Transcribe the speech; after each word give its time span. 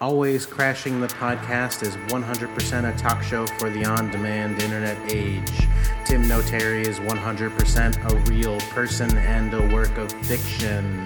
Always 0.00 0.46
Crashing 0.46 1.00
the 1.00 1.08
Podcast 1.08 1.82
is 1.82 1.96
100% 1.96 2.94
a 2.94 2.96
talk 2.96 3.20
show 3.20 3.44
for 3.58 3.68
the 3.68 3.84
on 3.84 4.12
demand 4.12 4.62
internet 4.62 4.96
age. 5.12 5.66
Tim 6.04 6.28
Notary 6.28 6.82
is 6.82 7.00
100% 7.00 8.12
a 8.12 8.30
real 8.30 8.60
person 8.70 9.18
and 9.18 9.52
a 9.52 9.74
work 9.74 9.98
of 9.98 10.12
fiction. 10.24 11.04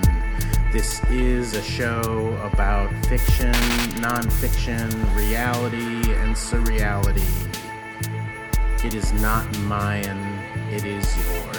This 0.72 1.02
is 1.04 1.54
a 1.54 1.62
show 1.62 2.38
about 2.52 2.92
fiction, 3.06 3.54
nonfiction, 4.02 4.92
reality, 5.16 6.12
and 6.12 6.36
surreality. 6.36 7.24
It 8.84 8.92
is 8.92 9.10
not 9.14 9.50
mine, 9.60 10.18
it 10.70 10.84
is 10.84 11.16
yours. 11.16 11.51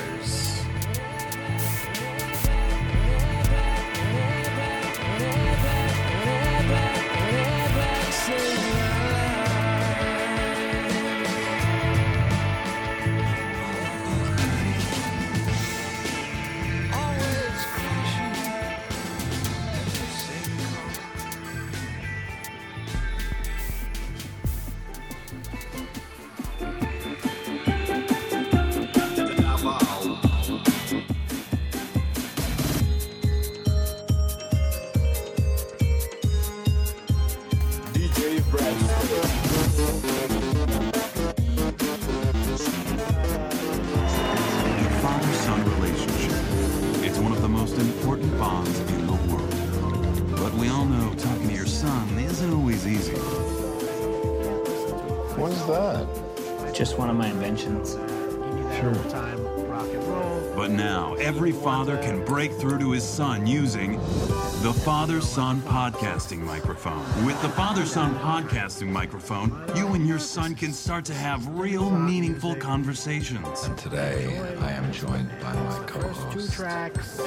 Son 65.23 65.61
Podcasting 65.61 66.39
Microphone. 66.39 67.25
With 67.25 67.41
the 67.41 67.49
Father 67.49 67.85
Son 67.85 68.13
Podcasting 68.15 68.87
Microphone, 68.87 69.63
you 69.75 69.87
and 69.93 70.05
your 70.05 70.19
son 70.19 70.53
can 70.53 70.73
start 70.73 71.05
to 71.05 71.13
have 71.13 71.47
real, 71.57 71.89
meaningful 71.89 72.55
conversations. 72.55 73.63
And 73.63 73.77
Today, 73.77 74.37
I 74.59 74.71
am 74.71 74.91
joined 74.91 75.29
by 75.39 75.53
my 75.53 75.83
co-host, 75.87 76.59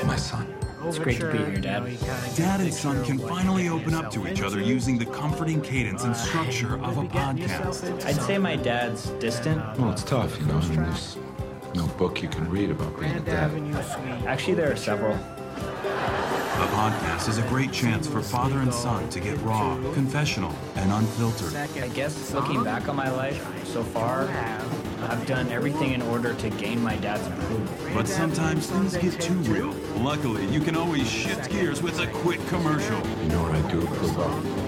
my 0.04 0.14
son. 0.16 0.54
It's 0.84 0.98
great 0.98 1.18
to 1.20 1.32
be 1.32 1.38
here, 1.38 1.56
Dad. 1.56 1.98
Dad 2.36 2.60
and 2.60 2.72
son 2.72 3.02
can 3.04 3.18
finally 3.18 3.68
open 3.68 3.94
up 3.94 4.10
to 4.12 4.28
each 4.28 4.42
other 4.42 4.60
using 4.60 4.98
the 4.98 5.06
comforting 5.06 5.60
cadence 5.62 6.04
and 6.04 6.14
structure 6.14 6.74
of 6.84 6.98
a 6.98 7.04
podcast. 7.04 8.04
I'd 8.04 8.20
say 8.22 8.36
my 8.38 8.56
dad's 8.56 9.10
distant. 9.12 9.58
Well, 9.78 9.90
it's 9.90 10.04
tough, 10.04 10.38
you 10.38 10.46
know. 10.46 10.60
There's 10.60 11.16
no 11.74 11.86
book 11.98 12.22
you 12.22 12.28
can 12.28 12.48
read 12.50 12.70
about 12.70 13.00
being 13.00 13.12
a 13.12 13.20
dad. 13.20 13.50
Actually, 14.26 14.54
there 14.54 14.70
are 14.70 14.76
several. 14.76 15.18
A 16.56 16.68
podcast 16.68 17.28
is 17.28 17.36
a 17.36 17.42
great 17.48 17.70
chance 17.70 18.08
for 18.08 18.22
father 18.22 18.60
and 18.60 18.72
son 18.72 19.06
to 19.10 19.20
get 19.20 19.38
raw, 19.42 19.76
confessional, 19.92 20.54
and 20.76 20.90
unfiltered. 20.90 21.54
I 21.54 21.88
guess 21.88 22.32
looking 22.32 22.64
back 22.64 22.88
on 22.88 22.96
my 22.96 23.10
life 23.10 23.44
so 23.66 23.82
far, 23.82 24.22
I've 25.02 25.26
done 25.26 25.48
everything 25.52 25.92
in 25.92 26.00
order 26.00 26.32
to 26.32 26.48
gain 26.48 26.82
my 26.82 26.96
dad's 26.96 27.26
approval. 27.26 27.66
But 27.92 28.08
sometimes 28.08 28.68
things 28.68 28.96
get 28.96 29.20
too 29.20 29.34
real. 29.52 29.72
Luckily, 30.02 30.46
you 30.46 30.60
can 30.60 30.76
always 30.76 31.06
shift 31.10 31.50
gears 31.50 31.82
with 31.82 32.00
a 32.00 32.06
quick 32.06 32.40
commercial. 32.46 32.96
You 33.22 33.28
know 33.28 33.42
what 33.42 33.54
I 33.54 33.70
do 33.70 33.82
approve 33.82 34.18
of? 34.18 34.66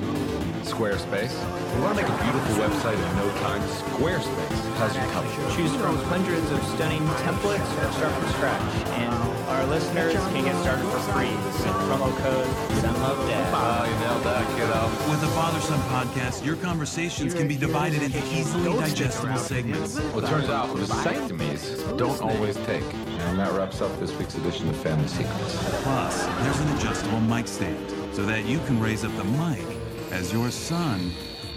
Squarespace. 0.69 1.33
You 1.75 1.83
want 1.83 1.97
to 1.97 2.03
make 2.03 2.13
a 2.13 2.23
beautiful 2.23 2.55
website 2.57 3.01
in 3.01 3.17
no 3.17 3.31
time? 3.41 3.63
Squarespace 3.63 4.77
has 4.77 4.95
you 4.95 5.01
covered. 5.13 5.57
Choose 5.57 5.75
from 5.81 5.97
hundreds 6.05 6.51
of 6.51 6.63
stunning 6.75 7.07
templates 7.25 7.65
or 7.81 7.93
start 7.93 8.13
from 8.13 8.29
scratch. 8.33 8.89
And 8.99 9.28
our 9.59 9.67
listeners 9.67 10.15
can 10.15 10.45
get 10.45 10.55
started 10.63 10.85
for 10.87 11.01
free 11.13 11.31
with 11.31 11.57
promo 11.89 12.17
code 12.19 12.47
SONLOVEDAD. 12.79 13.51
Oh, 13.53 13.85
you 13.85 13.99
nailed 14.07 14.23
that, 14.23 14.47
kiddo. 14.57 15.11
With 15.11 15.21
the 15.21 15.27
Father 15.29 15.61
Son 15.61 15.81
podcast, 15.91 16.45
your 16.45 16.55
conversations 16.57 17.35
can 17.35 17.49
be 17.49 17.57
divided 17.57 18.03
into 18.03 18.19
easily 18.33 18.73
digestible 18.79 19.37
segments. 19.37 19.97
Well, 19.97 20.25
it 20.25 20.29
turns 20.29 20.49
out 20.49 20.69
vasectomies 20.77 21.99
don't 21.99 22.21
always 22.21 22.55
take. 22.67 22.85
And 22.95 23.39
that 23.41 23.53
wraps 23.53 23.81
up 23.81 23.99
this 23.99 24.17
week's 24.17 24.37
edition 24.37 24.69
of 24.69 24.77
Family 24.77 25.09
Secrets. 25.09 25.57
Plus, 25.83 26.27
there's 26.27 26.61
an 26.61 26.77
adjustable 26.77 27.21
mic 27.21 27.49
stand 27.49 28.15
so 28.15 28.25
that 28.27 28.45
you 28.45 28.61
can 28.61 28.79
raise 28.79 29.05
up 29.05 29.17
the 29.17 29.25
mic 29.25 29.65
as 30.13 30.33
your 30.33 30.53
son 30.53 31.11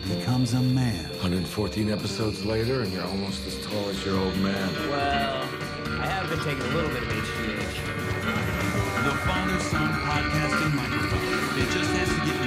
becomes 0.08 0.54
a 0.54 0.60
man. 0.60 1.08
114 1.22 1.92
episodes 1.92 2.44
later, 2.46 2.82
and 2.82 2.92
you're 2.92 3.06
almost 3.06 3.46
as 3.46 3.64
tall 3.64 3.90
as 3.90 4.04
your 4.04 4.18
old 4.18 4.36
man. 4.38 4.74
Well, 4.90 5.61
I 6.02 6.08
have 6.08 6.28
been 6.32 6.40
taking 6.40 6.64
a 6.64 6.74
little 6.74 6.90
bit 6.90 7.04
of 7.04 7.10
HGH. 7.10 7.78
The 9.06 9.16
Father 9.22 9.60
Son 9.60 9.94
Podcasting 10.02 10.74
Microphone. 10.74 11.60
It 11.62 11.70
just 11.70 11.92
has 11.94 12.10
to 12.10 12.26
get 12.26 12.41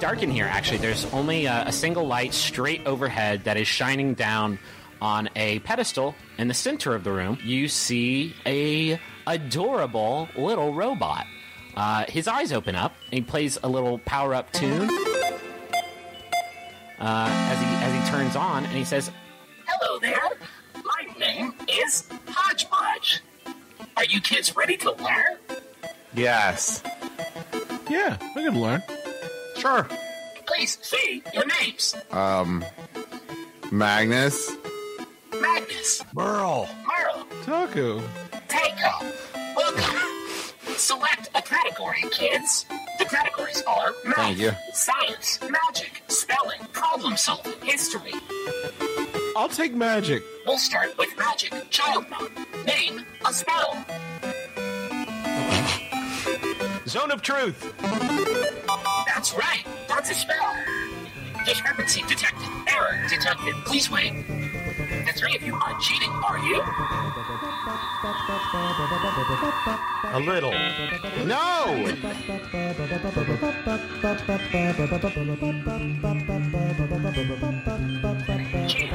dark 0.00 0.22
in 0.22 0.30
here, 0.30 0.46
actually. 0.46 0.78
There's 0.78 1.04
only 1.12 1.44
a, 1.44 1.64
a 1.66 1.72
single 1.72 2.06
light 2.06 2.32
straight 2.32 2.86
overhead 2.86 3.44
that 3.44 3.56
is 3.56 3.68
shining 3.68 4.14
down 4.14 4.58
on 5.00 5.28
a 5.36 5.58
pedestal 5.60 6.14
in 6.38 6.48
the 6.48 6.54
center 6.54 6.94
of 6.94 7.04
the 7.04 7.12
room. 7.12 7.38
You 7.44 7.68
see 7.68 8.34
a 8.46 8.98
adorable 9.26 10.28
little 10.36 10.72
robot. 10.74 11.26
Uh, 11.76 12.04
his 12.08 12.26
eyes 12.26 12.52
open 12.52 12.74
up, 12.74 12.94
and 13.06 13.14
he 13.14 13.20
plays 13.20 13.58
a 13.62 13.68
little 13.68 13.98
power 13.98 14.34
up 14.34 14.50
tune 14.52 14.90
uh, 16.98 17.28
as 17.30 17.58
he 17.58 17.66
as 17.66 18.04
he 18.04 18.10
turns 18.10 18.36
on, 18.36 18.64
and 18.64 18.72
he 18.72 18.84
says, 18.84 19.10
Hello 19.66 19.98
there. 19.98 20.30
My 20.74 21.18
name 21.18 21.54
is 21.68 22.08
Haji. 22.26 22.66
much. 22.70 23.20
Are 23.96 24.04
you 24.04 24.20
kids 24.20 24.56
ready 24.56 24.76
to 24.78 24.92
learn? 24.92 25.60
Yes. 26.14 26.82
Yeah, 27.88 28.16
we 28.34 28.44
can 28.44 28.60
learn. 28.60 28.82
Sure. 29.60 29.86
Please 30.46 30.78
say 30.82 31.22
your 31.34 31.44
names. 31.60 31.94
Um, 32.10 32.64
Magnus. 33.70 34.52
Magnus, 35.40 36.02
Merle. 36.14 36.68
Merle, 36.86 37.26
Taku. 37.44 38.00
Takeo. 38.48 39.12
Welcome. 39.56 39.96
Select 40.76 41.28
a 41.34 41.42
category, 41.42 42.02
kids. 42.10 42.66
The 42.98 43.04
categories 43.04 43.62
are 43.66 43.92
math, 44.04 44.16
Thank 44.16 44.38
you. 44.38 44.52
science, 44.72 45.38
magic, 45.42 46.02
spelling, 46.08 46.60
problem 46.72 47.16
solving, 47.16 47.52
history. 47.62 48.12
I'll 49.36 49.48
take 49.48 49.74
magic. 49.74 50.22
We'll 50.46 50.58
start 50.58 50.96
with 50.98 51.16
magic. 51.18 51.52
Child 51.70 52.06
mode. 52.10 52.32
Name 52.66 53.04
a 53.26 53.32
spell. 53.32 53.84
Zone 56.90 57.12
of 57.12 57.22
Truth. 57.22 57.72
That's 59.06 59.32
right. 59.34 59.64
That's 59.86 60.10
a 60.10 60.14
spell. 60.14 60.56
Discrepancy 61.46 62.02
detected. 62.08 62.48
Error 62.66 63.06
detected. 63.08 63.54
Please 63.64 63.88
wait. 63.88 64.26
The 64.26 65.12
three 65.14 65.36
of 65.36 65.42
you 65.42 65.54
aren't 65.54 65.80
cheating, 65.80 66.10
are 66.10 66.40
you? 66.40 66.60
A 70.12 70.18
little. 70.18 70.50
No. 71.26 71.76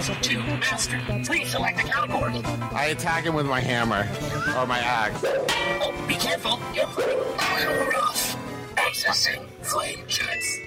Kids 0.05 0.27
to 0.27 0.37
master. 0.37 1.01
Please 1.25 1.49
select 1.49 1.79
a 1.79 1.83
category. 1.83 2.39
I 2.71 2.89
attack 2.91 3.23
him 3.23 3.33
with 3.33 3.47
my 3.47 3.59
hammer 3.59 4.07
or 4.55 4.67
my 4.67 4.77
axe. 4.77 5.25
Oh, 5.25 6.05
be 6.07 6.13
careful. 6.13 6.59
You're 6.75 6.85
playing 6.85 7.17
a 7.17 7.71
little 7.71 7.87
rough. 7.87 8.37
Accessing 8.75 9.47
flame 9.63 10.03
jets. 10.07 10.59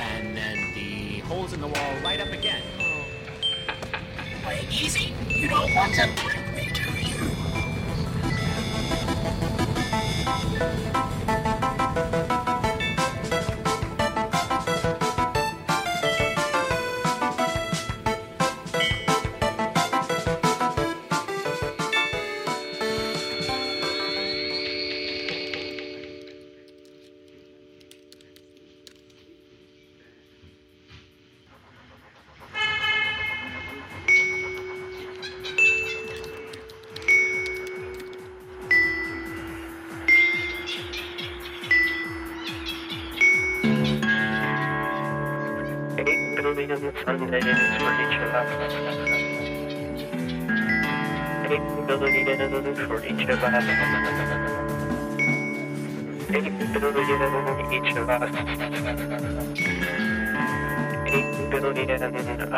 And 0.00 0.36
then 0.36 0.74
the 0.74 1.20
holes 1.20 1.52
in 1.52 1.60
the 1.60 1.68
wall 1.68 1.94
light 2.02 2.20
up 2.20 2.32
again. 2.32 2.64
Play 4.42 4.66
easy. 4.68 5.14
You 5.28 5.48
don't 5.48 5.72
want 5.72 5.94
to 5.94 6.08
break 6.24 6.52
me, 6.56 6.68
do 6.74 6.90
you? 6.90 7.30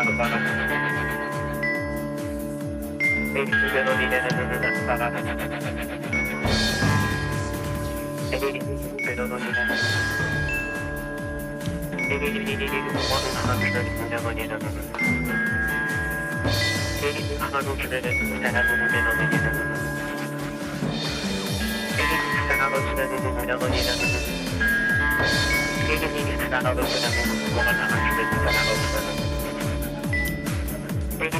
Of 0.07 0.21
us. 0.21 0.29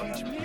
of 0.00 0.02
us. 0.02 0.39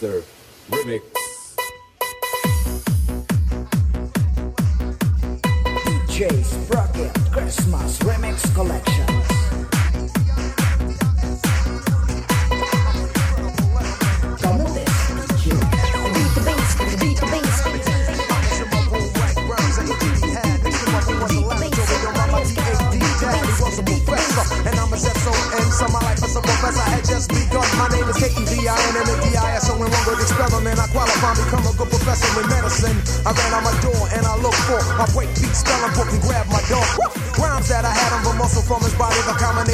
their 0.00 0.22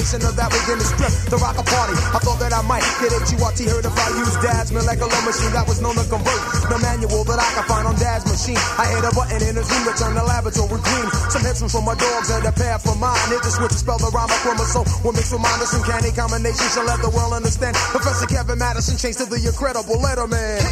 combination 0.06 0.30
of 0.30 0.36
that 0.38 0.50
within 0.54 0.78
the 0.78 0.86
strip, 0.86 1.10
to 1.30 1.36
rock 1.42 1.58
a 1.58 1.64
party. 1.66 1.94
I 2.14 2.18
thought 2.22 2.38
that 2.38 2.54
I 2.54 2.62
might 2.62 2.86
get 3.02 3.10
HRT 3.10 3.66
heard 3.66 3.82
if 3.82 3.96
I 3.96 4.08
use 4.14 4.34
Dasmin 4.38 4.86
like 4.86 5.02
a 5.02 5.08
low 5.08 5.22
machine 5.26 5.50
that 5.50 5.66
was 5.66 5.82
known 5.82 5.98
to 5.98 6.06
convert. 6.06 6.40
no 6.70 6.78
manual 6.78 7.26
that 7.26 7.38
I 7.42 7.48
could 7.58 7.66
find 7.66 7.86
on 7.90 7.96
Dad's 7.98 8.22
machine. 8.26 8.58
I 8.78 8.86
hit 8.86 9.02
a 9.02 9.10
button 9.10 9.42
in 9.42 9.58
his 9.58 9.66
room, 9.66 9.82
turned 9.98 10.16
the 10.16 10.22
laboratory 10.22 10.78
green. 10.78 11.08
Some 11.30 11.42
hits 11.42 11.58
from 11.66 11.84
my 11.84 11.98
dogs 11.98 12.30
and 12.30 12.46
a 12.46 12.52
pair 12.54 12.78
from 12.78 13.02
mine. 13.02 13.18
It 13.34 13.42
just 13.42 13.58
switch 13.58 13.74
spell 13.74 13.98
the 13.98 14.10
rhyme 14.14 14.30
My 14.30 14.54
a 14.54 14.66
soap 14.70 14.86
will 15.02 15.12
mix 15.12 15.32
with 15.32 15.42
mine, 15.42 15.58
this 15.58 15.74
uncanny 15.74 16.14
combinations 16.14 16.70
shall 16.70 16.86
let 16.86 17.02
the 17.02 17.10
world 17.10 17.34
understand. 17.34 17.74
Professor 17.90 18.26
Kevin 18.30 18.58
Madison 18.58 18.94
changed 18.94 19.18
to 19.18 19.26
the 19.26 19.42
incredible 19.42 19.98
Letterman. 19.98 20.62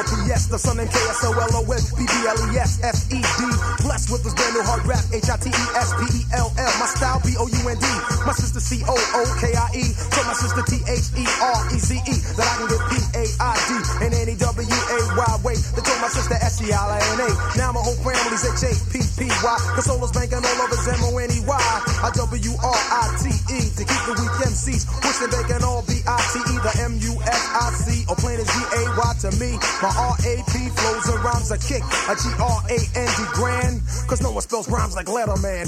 B-O-P-S, 0.00 0.48
the 0.48 0.56
son 0.56 0.80
named 0.80 0.88
K-S-O-L-O-N, 0.88 1.82
B-B-L-E-S, 1.92 2.72
F-E-D. 2.80 3.40
Blessed 3.84 4.08
with 4.08 4.24
this 4.24 4.32
brand 4.32 4.56
new 4.56 4.64
hard 4.64 4.80
rap, 4.88 5.04
H-I-T-E-S-P-E-L-L. 5.12 6.72
My 6.80 6.88
style, 6.88 7.20
B-O-U-N-D. 7.20 7.86
My 8.24 8.32
sister, 8.32 8.64
C-O-O-K-I-E. 8.64 9.84
So 9.92 10.20
my 10.24 10.32
sister, 10.32 10.64
T-H-E-R-E-Z-E. 10.64 12.16
That 12.40 12.48
I 12.48 12.54
can 12.56 12.68
get 12.72 12.80
P-A-I-D 12.88 13.70
and 14.00 14.12
N-E-W-A-Y 14.24 15.32
way. 15.44 15.56
They 15.60 15.82
told 15.84 16.00
my 16.00 16.08
sister 16.08 16.36
S-E-L-A-N-A. 16.40 17.28
Now 17.60 17.76
my 17.76 17.84
whole 17.84 18.00
family's 18.00 18.40
H-A-P-P-Y. 18.40 19.56
Consolas 19.76 20.16
banking 20.16 20.40
all 20.40 20.64
over 20.64 20.80
Z-M-O-N-E-Y. 20.80 21.60
I-W-R-I-T-E. 22.08 23.60
To 23.76 23.82
keep 23.84 24.02
the 24.08 24.14
weak 24.16 24.32
MCs 24.48 24.88
wishing 25.04 25.28
they 25.28 25.44
can 25.44 25.60
all 25.60 25.84
be 25.84 26.00
I-T-E. 26.08 26.56
The 26.64 26.72
M-U-S-I-C. 26.88 28.08
Or 28.08 28.16
plain 28.16 28.40
as 28.40 28.48
G-A-Y 28.48 28.89
to 29.30 29.40
me. 29.40 29.58
My 29.82 29.90
R-A-P 29.96 30.68
flows 30.70 31.06
and 31.08 31.24
rhymes 31.24 31.50
a 31.50 31.58
kick. 31.58 31.82
A 32.08 32.14
G-R-A-N-D 32.14 33.22
grand. 33.34 33.82
Cause 34.08 34.20
no 34.22 34.30
one 34.32 34.42
spells 34.42 34.68
rhymes 34.68 34.94
like 34.96 35.06
Letterman. 35.06 35.66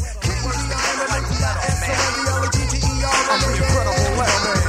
I'm 3.30 3.40
the 3.40 3.48
incredible 3.56 4.12
Letterman. 4.18 4.62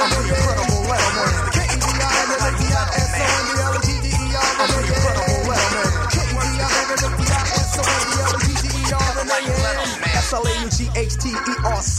I'm 0.00 0.10
the 0.10 0.18
incredible 0.28 0.73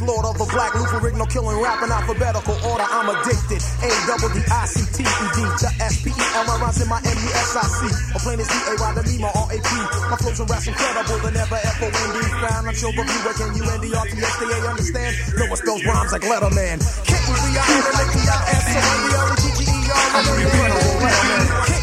S-L-A-U-G-H-T-E-R. 0.01 0.33
The 0.35 0.43
black 0.51 0.75
Luther 0.75 0.99
rigno 0.99 1.23
killing 1.31 1.55
rap 1.63 1.79
in 1.83 1.91
alphabetical 1.91 2.55
order. 2.67 2.83
I'm 2.83 3.07
addicted. 3.15 3.63
A-double-D-I-C-T-E-D 3.79 5.37
to 5.63 5.67
S-P-E-L. 5.79 6.43
My 6.43 6.59
rhymes 6.59 6.83
in 6.83 6.91
my 6.91 6.99
M-U-S-I-C. 6.99 7.87
Or 8.11 8.19
plain 8.19 8.43
as 8.43 8.51
D-A-Y 8.51 8.75
to 8.75 8.99
me, 9.07 9.23
my 9.23 9.31
R-A-P. 9.31 9.71
My 10.11 10.19
flows 10.19 10.43
and 10.43 10.51
raps 10.51 10.67
incredible. 10.67 11.15
They 11.23 11.31
never 11.31 11.55
F-O-N-D 11.79 12.27
found. 12.43 12.67
I'm 12.67 12.75
sure 12.75 12.91
the 12.91 13.07
viewer 13.07 13.31
can 13.39 13.55
U-N-D-R-T-S-D-A 13.55 14.67
understand. 14.67 15.15
No 15.39 15.47
one 15.47 15.55
spells 15.55 15.79
rhymes 15.87 16.11
like 16.11 16.27
Letterman. 16.27 16.83
K-E-D-I-N-N-A-T-I-S-O-N-D-L-E-G-G-E-R. 17.07 19.95
I'm 19.95 20.27
the 20.27 20.43
incredible 20.43 20.91
Letterman. 20.99 21.47
K-E-D-I-N-N-A-T-I-S-O-N-D-L-E-G-G-E-R. 21.71 21.74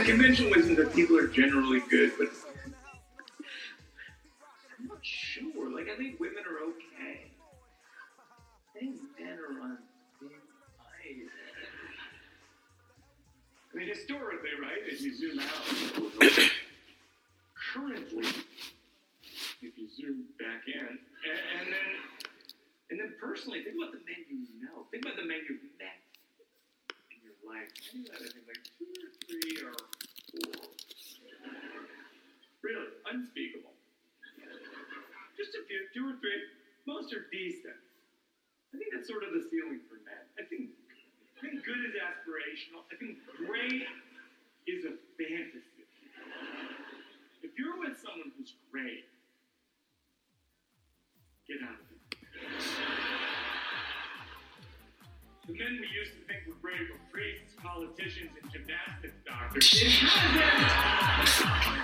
The 0.00 0.06
conventional 0.06 0.50
wisdom 0.50 0.76
that 0.76 0.94
people 0.94 1.16
are 1.18 1.26
generally 1.26 1.80
good, 1.90 2.12
but 2.18 2.28
I'm 4.78 4.88
not 4.88 4.98
sure. 5.02 5.70
Like, 5.74 5.88
I 5.88 5.96
think 5.96 6.18
women 6.18 6.42
are 6.48 6.64
okay. 6.70 7.30
I 8.74 8.78
think 8.78 8.96
men 9.18 9.38
are 9.38 9.60
on 9.62 9.78
thin 10.18 10.30
ice. 10.80 11.28
I 13.72 13.76
mean, 13.76 13.88
historically, 13.88 14.50
right, 14.60 14.82
as 14.90 15.02
you 15.02 15.14
zoom 15.16 15.38
out, 15.38 15.46
currently, 17.74 18.28
if 19.62 19.76
you 19.76 19.88
zoom 19.94 20.24
back 20.38 20.66
in, 20.66 20.80
and, 20.80 20.98
and 21.60 21.66
then 21.72 21.90
and 22.90 22.98
then 22.98 23.14
personally, 23.20 23.62
think 23.62 23.76
about 23.78 23.92
the 23.92 24.02
men 24.02 24.26
you 24.26 24.42
know. 24.58 24.82
Think 24.90 25.04
about 25.06 25.14
the 25.14 25.22
men 25.22 25.46
you've 25.46 25.62
met 25.78 26.02
in 27.14 27.22
your 27.22 27.38
life. 27.46 27.70
Like 27.94 28.66
two 28.74 28.90
or 28.98 29.10
three 29.30 29.62
or 29.62 29.70
four. 29.78 30.66
Really, 32.62 32.90
unspeakable. 33.06 33.70
Just 35.38 35.54
a 35.54 35.62
few, 35.70 35.79
two 35.94 36.06
or 36.06 36.16
three. 36.20 36.40
Most 36.86 37.12
are 37.12 37.26
decent. 37.30 37.76
I 38.74 38.78
think 38.78 38.94
that's 38.94 39.08
sort 39.08 39.24
of 39.24 39.34
the 39.34 39.42
ceiling 39.50 39.82
for 39.90 39.98
men. 40.06 40.22
I 40.38 40.46
think, 40.46 40.70
I 41.36 41.38
think 41.42 41.64
good 41.66 41.82
is 41.86 41.94
aspirational. 41.98 42.86
I 42.90 42.94
think 42.96 43.18
great 43.46 43.86
is 44.66 44.84
a 44.86 44.94
fantasy. 45.18 45.84
If 47.42 47.50
you're 47.58 47.78
with 47.78 47.98
someone 47.98 48.30
who's 48.38 48.54
great, 48.70 49.04
get 51.48 51.58
out 51.66 51.74
of 51.74 51.86
it. 51.90 52.00
The 55.48 55.54
men 55.58 55.80
we 55.80 55.88
used 55.90 56.12
to 56.14 56.22
think 56.30 56.46
were 56.46 56.54
great 56.62 56.86
were 56.92 57.00
priests, 57.10 57.56
politicians, 57.58 58.30
and 58.40 58.52
gymnastics 58.52 59.18
doctors. 59.26 59.66
It 59.80 59.86
hasn't. 61.26 61.74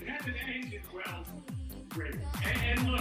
It 0.00 0.08
hasn't 0.08 0.36
ended 0.46 0.82
well. 0.92 1.24
Great. 1.92 2.14
And, 2.44 2.80
and 2.80 2.90
look, 2.90 3.00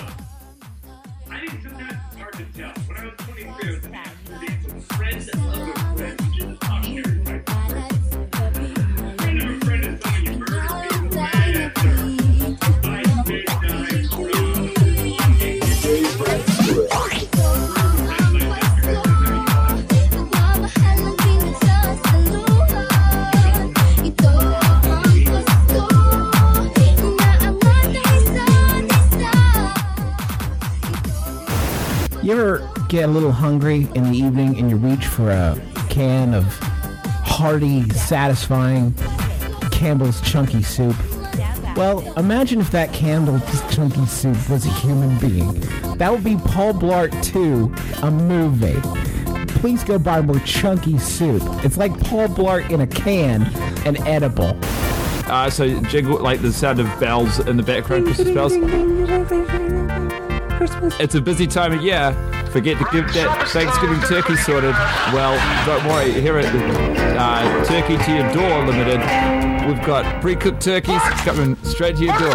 I 1.30 1.39
think 1.39 1.63
sometimes 1.63 1.93
it's 2.12 2.19
hard 2.19 2.34
to 2.34 2.43
tell. 2.54 2.73
When 2.88 2.97
I 2.97 3.06
was 3.06 3.13
23, 3.19 3.45
I 3.47 3.75
was 3.75 3.86
an 3.86 3.95
athlete 3.95 4.65
with 4.65 4.75
a 4.75 4.93
friend 4.95 5.15
of 5.17 5.30
a 5.30 5.95
friend, 5.95 6.21
which 6.21 6.39
is 6.39 6.51
a 6.51 6.58
cautionary 6.58 7.21
get 32.91 33.06
a 33.06 33.08
little 33.08 33.32
hungry 33.32 33.88
in 33.95 34.12
the 34.12 34.17
evening 34.17 34.60
and 34.60 34.69
you 34.69 34.75
reach 34.75 35.06
for 35.06 35.32
a 35.32 35.58
can 35.89 36.34
of 36.34 36.43
hearty, 37.23 37.89
satisfying 37.91 38.93
Campbell's 39.71 40.19
Chunky 40.30 40.62
Soup? 40.62 40.93
Well, 41.77 42.01
imagine 42.17 42.60
if 42.60 42.69
that 42.71 42.91
Campbell's 42.91 43.41
Chunky 43.73 44.06
Soup 44.08 44.36
was 44.49 44.65
a 44.65 44.69
human 44.69 45.17
being. 45.19 45.58
That 45.99 46.12
would 46.12 46.25
be 46.25 46.36
Paul 46.36 46.73
Blart 46.73 47.12
2, 47.23 47.73
a 48.06 48.12
movie. 48.12 48.82
Please 49.60 49.86
go 49.86 49.97
buy 49.97 50.19
more 50.19 50.39
Chunky 50.39 50.97
Soup. 50.97 51.41
It's 51.63 51.77
like 51.77 51.97
Paul 51.97 52.27
Blart 52.27 52.69
in 52.71 52.82
a 52.82 52.88
can 52.88 53.43
and 53.86 53.97
edible. 54.01 54.60
Uh, 55.27 55.49
so 55.49 55.80
jingle 55.84 56.19
like 56.19 56.41
the 56.41 56.51
sound 56.51 56.82
of 56.82 56.99
bells 56.99 57.39
in 57.39 57.56
the 57.56 57.63
background, 57.63 58.04
Christmas 58.06 58.32
bells. 58.32 58.51
It's 60.99 61.15
a 61.15 61.21
busy 61.21 61.47
time 61.47 61.71
of 61.71 61.82
year. 61.82 62.13
Forget 62.52 62.78
to 62.80 62.86
give 62.92 63.08
that 63.14 63.48
Thanksgiving 63.50 64.00
turkey 64.02 64.36
sorted. 64.36 64.76
Well, 65.16 65.40
don't 65.66 65.86
worry. 65.88 66.12
Here 66.12 66.38
at 66.38 66.46
uh, 67.18 67.64
Turkey 67.64 67.96
to 67.98 68.12
Your 68.12 68.28
Door 68.34 68.66
Limited, 68.68 69.00
we've 69.68 69.82
got 69.88 70.22
pre-cooked 70.22 70.62
turkeys 70.62 71.00
coming 71.24 71.56
straight 71.64 71.96
to 71.96 72.04
your 72.04 72.18
door. 72.20 72.34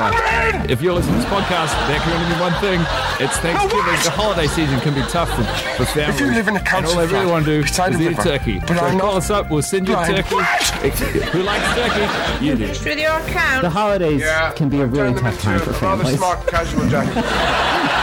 If 0.72 0.80
you're 0.80 0.94
listening 0.94 1.16
to 1.16 1.20
this 1.20 1.28
podcast, 1.30 1.68
that 1.92 2.00
can 2.02 2.12
only 2.16 2.30
mean 2.30 2.40
one 2.40 2.54
thing. 2.64 2.80
It's 3.22 3.36
Thanksgiving. 3.38 3.92
The 4.04 4.10
holiday 4.10 4.46
season 4.46 4.80
can 4.80 4.94
be 4.94 5.02
tough 5.02 5.28
for, 5.36 5.44
for 5.76 5.84
families. 5.84 6.14
If 6.18 6.20
you 6.26 6.32
live 6.32 6.48
in 6.48 6.54
a 6.56 6.58
and 6.60 6.66
council 6.66 6.98
all 6.98 7.06
they 7.06 7.12
really 7.12 7.30
want 7.30 7.44
to 7.44 7.60
do 7.60 7.66
is 7.66 7.78
a 7.78 7.88
eat 7.90 7.94
a 7.94 7.98
river, 8.08 8.22
turkey. 8.22 8.58
but 8.60 8.68
so 8.68 8.74
I'm 8.86 8.98
call 8.98 9.10
not- 9.12 9.18
us 9.18 9.28
up. 9.30 9.50
We'll 9.50 9.60
send 9.62 9.86
you 9.86 9.94
a 9.94 9.96
Brian, 9.98 10.24
turkey. 10.24 11.28
Who 11.30 11.42
likes 11.42 11.74
turkey? 11.76 12.44
You 12.44 12.56
do. 12.56 12.72
Through 12.72 12.92
your 12.94 13.18
account. 13.20 13.62
The 13.62 13.70
holidays 13.70 14.22
Yeah, 14.22 14.50
can 14.52 14.70
be 14.70 14.80
a 14.80 14.86
really 14.86 15.12
tough 15.12 15.38
time 15.42 15.60
for 15.60 15.70
a 15.70 15.72
rather 15.74 16.04
families. 16.04 16.16
smart 16.16 16.46
casual 16.46 16.88
jacket. 16.88 17.92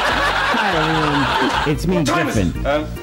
Hi 0.66 0.72
everyone, 0.78 1.76
it's 1.76 1.86
me, 1.88 2.06
Griffin. 2.06 2.54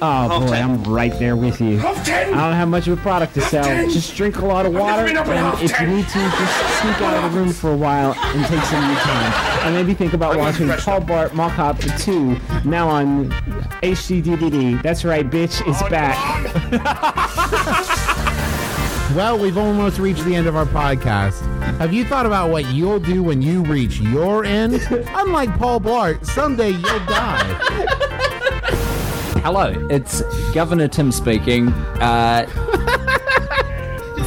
oh 0.00 0.46
boy, 0.46 0.54
I'm 0.54 0.82
right 0.84 1.12
there 1.18 1.36
with 1.36 1.60
you. 1.60 1.78
I 1.78 2.24
don't 2.24 2.54
have 2.54 2.68
much 2.68 2.88
of 2.88 2.98
a 2.98 3.02
product 3.02 3.34
to 3.34 3.42
sell. 3.42 3.86
Just 3.90 4.16
drink 4.16 4.36
a 4.38 4.46
lot 4.46 4.64
of 4.64 4.72
water, 4.72 5.04
been 5.04 5.18
up 5.18 5.26
at 5.26 5.36
half 5.36 5.60
and 5.60 5.70
if 5.70 5.78
you 5.78 5.86
need 5.86 6.08
to, 6.08 6.18
just 6.18 6.80
sneak 6.80 7.02
out 7.02 7.22
of 7.22 7.30
the 7.30 7.38
room 7.38 7.52
for 7.52 7.70
a 7.70 7.76
while 7.76 8.14
and 8.14 8.46
take 8.46 8.64
some 8.64 8.82
of 8.82 8.90
your 8.90 9.00
time. 9.00 9.66
And 9.66 9.74
maybe 9.74 9.92
think 9.92 10.14
about 10.14 10.38
watching 10.38 10.68
Paul 10.68 11.02
Blart 11.02 11.34
Mall 11.34 11.50
Cop 11.50 11.78
2 11.78 12.38
now 12.64 12.88
on 12.88 13.28
HD 13.82 14.82
That's 14.82 15.04
right, 15.04 15.28
bitch, 15.28 15.60
it's 15.66 15.82
back. 15.90 16.16
Well, 19.14 19.38
we've 19.38 19.58
almost 19.58 19.98
reached 19.98 20.24
the 20.24 20.36
end 20.36 20.46
of 20.46 20.54
our 20.54 20.64
podcast. 20.66 21.40
Have 21.78 21.92
you 21.92 22.04
thought 22.04 22.26
about 22.26 22.50
what 22.50 22.66
you'll 22.66 23.00
do 23.00 23.24
when 23.24 23.42
you 23.42 23.64
reach 23.64 23.98
your 23.98 24.44
end? 24.44 24.74
Unlike 24.90 25.58
Paul 25.58 25.80
Blart, 25.80 26.24
someday 26.24 26.70
you'll 26.70 27.04
die. 27.06 27.42
Hello, 29.42 29.88
it's 29.90 30.22
Governor 30.54 30.86
Tim 30.86 31.10
speaking. 31.10 31.68
Uh, 31.98 32.46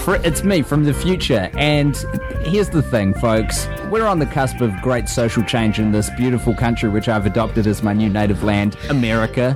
fr- 0.03 0.15
it's 0.15 0.43
me 0.43 0.61
from 0.61 0.83
the 0.83 0.93
future, 0.93 1.49
and 1.53 1.95
here's 2.41 2.69
the 2.69 2.81
thing, 2.81 3.13
folks. 3.13 3.67
We're 3.89 4.05
on 4.05 4.19
the 4.19 4.25
cusp 4.25 4.59
of 4.59 4.73
great 4.81 5.07
social 5.07 5.43
change 5.43 5.79
in 5.79 5.93
this 5.93 6.09
beautiful 6.17 6.53
country, 6.53 6.89
which 6.89 7.07
I've 7.07 7.25
adopted 7.25 7.67
as 7.67 7.83
my 7.83 7.93
new 7.93 8.09
native 8.09 8.43
land, 8.43 8.75
America. 8.89 9.55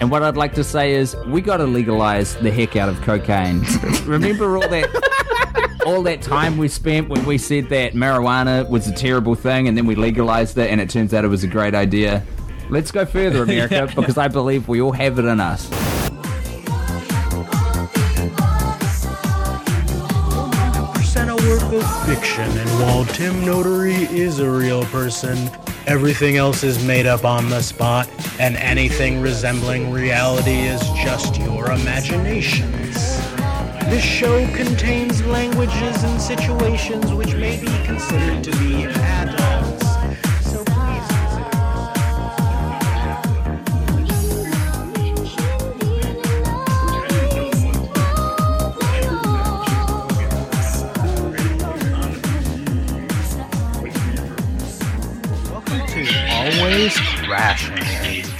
And 0.00 0.10
what 0.10 0.22
I'd 0.22 0.36
like 0.36 0.54
to 0.54 0.64
say 0.64 0.92
is, 0.94 1.14
we 1.26 1.40
got 1.42 1.58
to 1.58 1.64
legalize 1.66 2.34
the 2.36 2.50
heck 2.50 2.74
out 2.76 2.88
of 2.88 3.00
cocaine. 3.02 3.62
Remember 4.06 4.56
all 4.56 4.68
that 4.68 4.88
all 5.86 6.02
that 6.02 6.20
time 6.22 6.58
we 6.58 6.68
spent 6.68 7.08
when 7.08 7.24
we 7.24 7.38
said 7.38 7.68
that 7.70 7.94
marijuana 7.94 8.68
was 8.68 8.86
a 8.86 8.92
terrible 8.92 9.34
thing 9.34 9.66
and 9.66 9.76
then 9.78 9.86
we 9.86 9.94
legalized 9.94 10.56
it 10.58 10.70
and 10.70 10.78
it 10.78 10.90
turns 10.90 11.14
out 11.14 11.24
it 11.24 11.28
was 11.28 11.42
a 11.42 11.48
great 11.48 11.74
idea. 11.74 12.22
Let's 12.68 12.90
go 12.90 13.04
further, 13.06 13.42
America, 13.42 13.74
Yeah. 13.88 13.94
because 13.94 14.16
I 14.18 14.28
believe 14.28 14.68
we 14.68 14.80
all 14.80 14.92
have 14.92 15.18
it 15.18 15.24
in 15.24 15.40
us. 15.40 15.68
percent 20.94 21.30
a 21.30 21.34
work 21.36 21.72
of 21.72 22.06
fiction, 22.06 22.44
and 22.58 22.68
while 22.80 23.04
Tim 23.06 23.44
Notary 23.44 23.94
is 23.94 24.38
a 24.38 24.48
real 24.50 24.84
person, 24.86 25.36
everything 25.90 26.36
else 26.36 26.62
is 26.62 26.84
made 26.84 27.04
up 27.04 27.24
on 27.24 27.48
the 27.48 27.60
spot, 27.60 28.08
and 28.38 28.56
anything 28.58 29.20
resembling 29.20 29.90
reality 29.90 30.60
is 30.60 30.80
just 31.02 31.36
your 31.40 31.72
imaginations. 31.72 32.94
This 33.86 34.04
show 34.04 34.46
contains 34.54 35.20
languages 35.26 36.04
and 36.04 36.20
situations 36.20 37.12
which 37.12 37.34
may 37.34 37.60
be 37.60 37.66
considered 37.84 38.44
to 38.44 38.52
be 38.58 38.84
adults. 38.84 39.39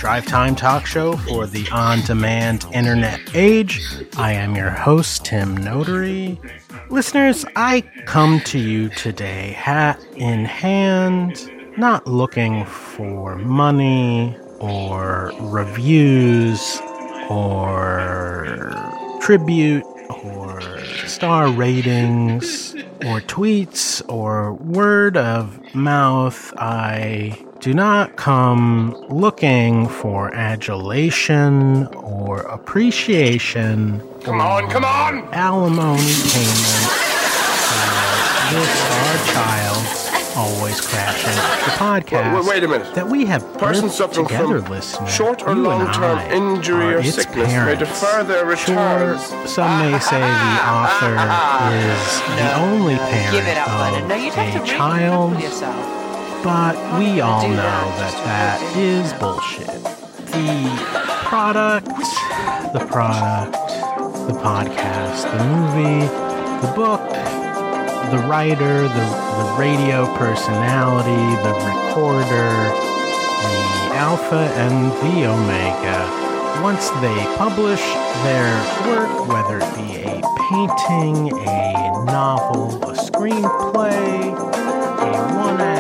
Drive 0.01 0.25
time 0.25 0.57
talk 0.57 0.87
show 0.87 1.15
for 1.15 1.47
the 1.47 1.69
on 1.71 2.01
demand 2.07 2.65
internet 2.73 3.21
age. 3.35 3.83
I 4.17 4.33
am 4.33 4.57
your 4.57 4.71
host, 4.71 5.27
Tim 5.27 5.55
Notary. 5.55 6.41
Listeners, 6.89 7.45
I 7.55 7.83
come 8.07 8.41
to 8.47 8.59
you 8.59 8.89
today, 8.89 9.53
hat 9.53 10.03
in 10.17 10.47
hand, 10.47 11.51
not 11.77 12.07
looking 12.07 12.65
for 12.65 13.37
money 13.37 14.35
or 14.59 15.33
reviews 15.39 16.81
or 17.29 18.73
tribute 19.21 19.85
or 20.25 20.63
star 21.07 21.51
ratings 21.51 22.75
or 23.05 23.21
tweets 23.21 24.01
or 24.09 24.55
word 24.55 25.19
of 25.19 25.75
mouth. 25.75 26.55
I 26.57 27.45
do 27.61 27.75
not 27.75 28.17
come 28.17 28.95
looking 29.09 29.87
for 29.89 30.35
adulation 30.35 31.87
or 31.89 32.41
appreciation. 32.43 34.01
Come 34.23 34.41
on, 34.41 34.69
come 34.71 34.85
on! 34.85 35.25
Alimony 35.33 36.01
payment 36.01 36.91
for 37.67 37.77
uh, 37.77 38.51
this 38.53 38.91
our 38.91 39.35
child 39.35 40.07
always 40.37 40.81
crashing 40.81 41.35
the 41.35 41.73
podcast. 41.77 42.35
Wait- 42.35 42.45
wait 42.49 42.65
a 42.65 42.69
minute. 42.69 42.95
That 42.95 43.09
we 43.09 43.25
have 43.27 43.43
Person 43.59 43.91
suffering 43.91 44.27
together, 44.27 44.61
from 44.63 44.71
listener. 44.71 45.07
short 45.09 45.43
or 45.47 45.55
long-term 45.55 46.19
injury 46.31 46.95
or 46.95 46.99
its 47.01 47.15
sickness 47.15 47.49
may 47.53 47.77
defer 47.77 48.23
their 48.25 48.47
returns. 48.47 49.27
Sure, 49.29 49.47
some 49.47 49.91
may 49.91 49.99
say 49.99 50.21
the 50.21 50.27
author 50.77 51.15
is 51.75 52.21
the 52.39 52.57
only 52.61 52.97
parent 52.97 53.33
Give 53.33 53.47
it 53.47 53.59
up, 53.59 53.69
of 53.69 54.09
No, 54.09 54.15
you'd 54.15 54.33
have 54.35 54.49
a 54.49 54.53
to 54.53 54.59
read 54.61 54.67
child, 54.79 55.35
for 55.35 55.41
yourself. 55.43 56.00
But 56.43 56.75
we 56.99 57.21
all 57.21 57.47
know 57.49 57.57
that. 58.01 58.15
that 58.25 58.77
is 58.77 59.13
bullshit. 59.15 59.67
The 60.33 60.71
product, 61.29 61.87
the 62.73 62.85
product, 62.87 63.53
the 64.27 64.37
podcast, 64.41 65.29
the 65.37 65.45
movie, 65.45 66.07
the 66.65 66.73
book, 66.75 67.01
the 68.11 68.27
writer, 68.27 68.89
the, 68.89 69.07
the 69.37 69.57
radio 69.59 70.07
personality, 70.17 71.25
the 71.45 71.55
recorder, 71.69 72.51
the 73.45 73.97
alpha 73.97 74.49
and 74.57 74.91
the 75.03 75.27
omega. 75.29 76.63
Once 76.63 76.89
they 77.01 77.37
publish 77.37 77.83
their 78.25 78.53
work, 78.89 79.29
whether 79.29 79.59
it 79.59 79.75
be 79.77 79.97
a 80.09 80.23
painting, 80.49 81.33
a 81.47 82.05
novel, 82.05 82.83
a 82.85 82.95
screenplay, 82.95 84.33
a 85.01 85.35
one 85.37 85.61
act 85.61 85.80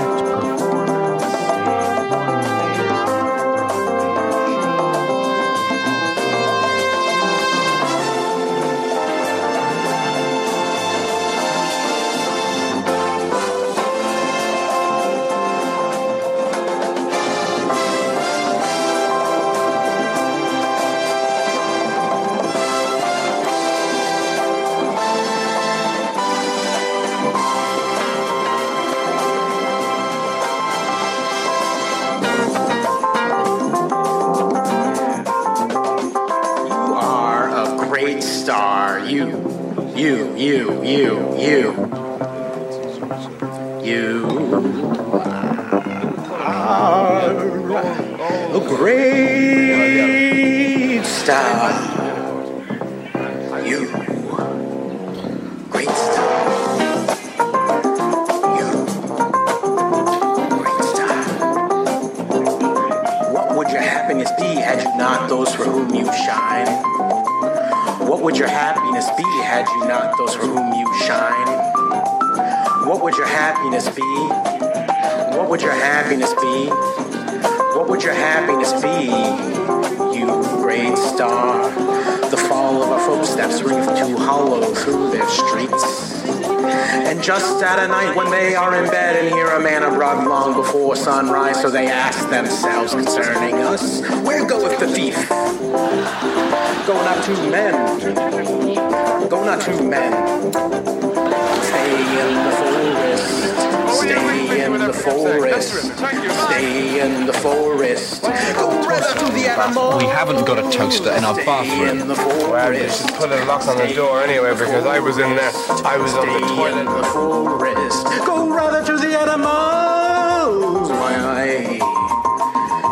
on 113.70 113.78
the 113.86 113.94
door 113.94 114.20
anyway 114.22 114.52
because 114.52 114.84
I 114.84 114.98
was 114.98 115.18
in 115.18 115.36
there. 115.36 115.52
I 115.84 115.96
was 115.96 116.12
on 116.14 116.26
the 116.26 116.40
toilet. 116.48 116.84
the 116.84 117.04
forest. 117.14 118.04
Go 118.26 118.52
rather 118.52 118.84
to 118.84 118.96
the 118.98 119.18
animals. 119.18 120.90
Why 120.90 121.16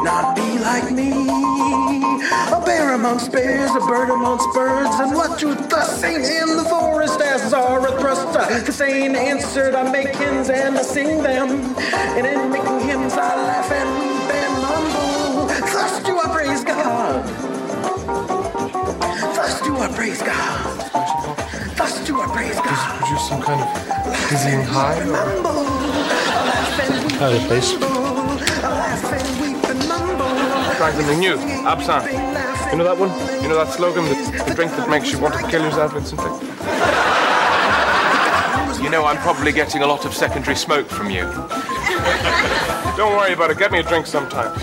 not 0.05 0.37
be 0.37 0.59
like 0.59 0.93
me? 0.93 1.11
A 2.53 2.63
bear 2.65 2.95
amongst 2.95 3.33
bears, 3.33 3.71
a 3.73 3.81
bird 3.81 4.11
amongst 4.11 4.47
birds, 4.55 4.95
and 5.01 5.15
what 5.15 5.43
you 5.43 5.55
thus 5.55 6.01
sing 6.01 6.23
in 6.23 6.57
the 6.57 6.65
forest 6.65 7.21
as 7.21 7.51
Zarathustra? 7.51 8.63
The 8.65 8.73
same 8.73 9.17
answered, 9.17 9.75
I 9.75 9.91
make 9.91 10.15
hymns 10.15 10.49
and 10.49 10.79
I 10.79 10.83
sing 10.83 11.23
them, 11.23 11.75
and 12.17 12.27
in 12.27 12.51
making 12.51 12.81
hymns 12.81 13.15
I 13.15 13.35
laugh 13.35 13.71
and 13.73 13.91
weep 13.99 14.31
and 14.35 14.63
mumble. 14.63 15.28
Praise 19.99 20.23
God. 20.23 20.79
Thus 21.77 22.07
do 22.07 22.21
I 22.21 22.27
praise 22.27 22.55
God. 22.55 22.99
Produce 23.01 23.29
some 23.29 23.43
kind 23.43 23.61
of 23.61 23.69
dizzying 24.31 24.63
high. 24.63 24.95
How 27.19 27.31
the 27.31 27.41
place? 27.49 27.73
Trying 30.77 30.95
something 30.95 31.19
new. 31.19 31.35
Absinthe. 31.67 32.13
You 32.71 32.79
know 32.79 32.85
that 32.85 32.97
one? 32.97 33.11
You 33.43 33.49
know 33.49 33.57
that 33.57 33.75
slogan? 33.75 34.05
The, 34.05 34.45
the 34.47 34.55
drink 34.55 34.71
that 34.77 34.89
makes 34.89 35.11
you 35.11 35.19
want 35.19 35.35
to 35.35 35.43
kill 35.51 35.63
yourself 35.63 35.97
and 35.97 36.07
something? 36.07 36.47
You 38.81 38.89
know, 38.89 39.05
I'm 39.05 39.17
probably 39.17 39.51
getting 39.51 39.83
a 39.83 39.87
lot 39.89 40.05
of 40.07 40.15
secondary 40.15 40.55
smoke 40.55 40.87
from 40.87 41.11
you. 41.11 41.23
Don't 42.97 43.17
worry 43.19 43.33
about 43.33 43.51
it. 43.51 43.59
Get 43.59 43.73
me 43.73 43.81
a 43.81 43.83
drink 43.83 44.07
sometime. 44.07 44.55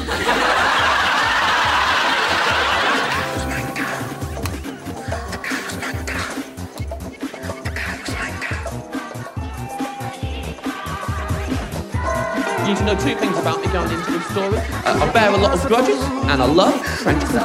You 12.66 12.72
need 12.72 12.80
to 12.80 12.86
know 12.86 12.96
two 12.96 13.14
things 13.14 13.38
about 13.38 13.62
me 13.62 13.68
going 13.72 13.92
into 13.92 14.10
this 14.10 14.26
story. 14.26 14.58
Uh, 14.58 14.98
I 15.00 15.12
bear 15.14 15.30
a 15.30 15.38
lot 15.38 15.54
of 15.54 15.64
grudges, 15.68 16.02
and 16.02 16.42
I 16.42 16.46
love 16.48 16.74
French 16.98 17.24
cuisine. 17.26 17.44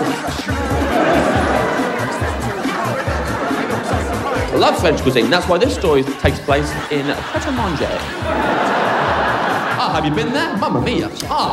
I 4.49 4.57
love 4.57 4.81
French 4.81 5.03
cuisine. 5.03 5.29
That's 5.29 5.47
why 5.47 5.59
this 5.59 5.75
story 5.75 6.05
takes 6.05 6.41
place 6.41 6.71
in 6.91 7.05
Pret 7.05 7.47
a 7.47 7.53
Manger. 7.53 7.99
Ah, 9.77 9.91
have 9.93 10.07
you 10.07 10.11
been 10.11 10.33
there? 10.33 10.57
Mamma 10.57 10.81
mia. 10.81 11.11
Ah. 11.25 11.53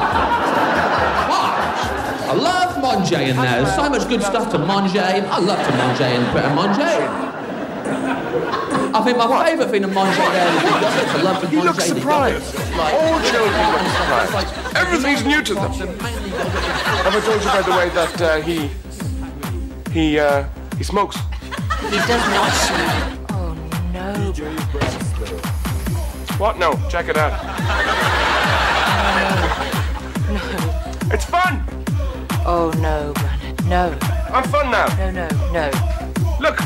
ah. 1.30 2.30
I 2.30 2.34
love 2.36 2.82
manger 2.82 3.20
in 3.20 3.36
there. 3.36 3.64
There's 3.64 3.76
so 3.76 3.90
much 3.90 4.08
good 4.08 4.24
stuff 4.24 4.50
to 4.52 4.60
manger. 4.60 5.02
I 5.02 5.40
love 5.40 5.60
to 5.68 5.72
manger 5.74 6.06
in 6.06 6.26
Pret 6.32 6.46
a 6.46 6.56
Manger. 6.56 7.27
I 9.08 9.12
think 9.12 9.20
my 9.24 9.46
favourite 9.46 9.72
thing 9.72 9.82
to 9.84 9.88
manger 9.88 10.18
there 10.20 10.52
is 10.54 10.62
the 10.64 10.68
yogurt. 10.68 11.08
I 11.08 11.22
love 11.22 11.40
to 11.42 11.48
You 11.50 11.64
look 11.64 11.78
manger 11.78 11.94
the 11.94 12.00
surprised. 12.02 12.54
yogurt. 12.54 12.94
All 12.94 13.22
children 13.22 13.72
look 13.72 13.82
surprised. 13.96 14.76
Everything's 14.76 15.24
new 15.24 15.42
to 15.44 15.54
them. 15.54 15.72
Have 15.72 17.16
I 17.16 17.20
told 17.22 17.42
you, 17.42 17.48
by 17.48 17.62
the 17.62 17.72
way, 17.72 17.88
that 17.96 18.22
uh, 18.22 18.42
he 18.42 18.70
he 19.94 20.20
uh, 20.20 20.44
he 20.78 20.84
smokes? 20.84 21.16
He 21.90 21.96
does 21.96 22.28
not 22.36 22.52
smoke. 22.52 23.32
Oh 23.32 23.56
no. 23.94 24.34
What? 26.38 26.60
No. 26.60 26.74
Check 26.90 27.08
it 27.08 27.16
out. 27.16 27.32
No. 30.28 31.14
It's 31.14 31.24
fun. 31.24 31.64
Oh 32.46 32.74
no, 32.82 33.14
Bernard. 33.16 33.68
No. 33.70 33.98
I'm 34.36 34.44
fun 34.50 34.70
now. 34.70 34.88
No, 34.98 35.12
no, 35.12 35.28
no. 35.54 35.72
Look, 36.42 36.60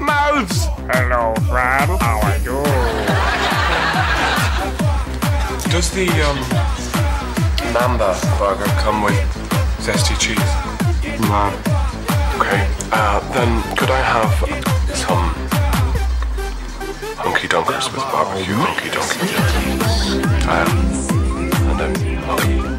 mouths. 0.00 0.66
Hello, 0.92 1.34
friend. 1.46 1.90
How 2.02 2.18
are 2.18 2.38
you? 2.38 2.58
Does 5.70 5.88
the 5.92 6.10
um 6.26 6.38
Mamba 7.72 8.18
burger 8.38 8.66
come 8.82 9.04
with 9.04 9.14
zesty 9.78 10.18
cheese? 10.18 10.52
No. 11.30 11.54
Okay. 12.40 12.66
Uh, 12.90 13.20
then 13.34 13.62
could 13.76 13.90
I 13.90 14.02
have 14.02 14.34
some 14.96 15.30
hunky 17.22 17.46
dunkers 17.46 17.86
with 17.92 18.02
barbecue 18.10 18.54
hunky 18.54 18.88
dunky? 18.90 19.20
Um, 20.50 20.70
and 21.70 21.78
then 21.78 22.69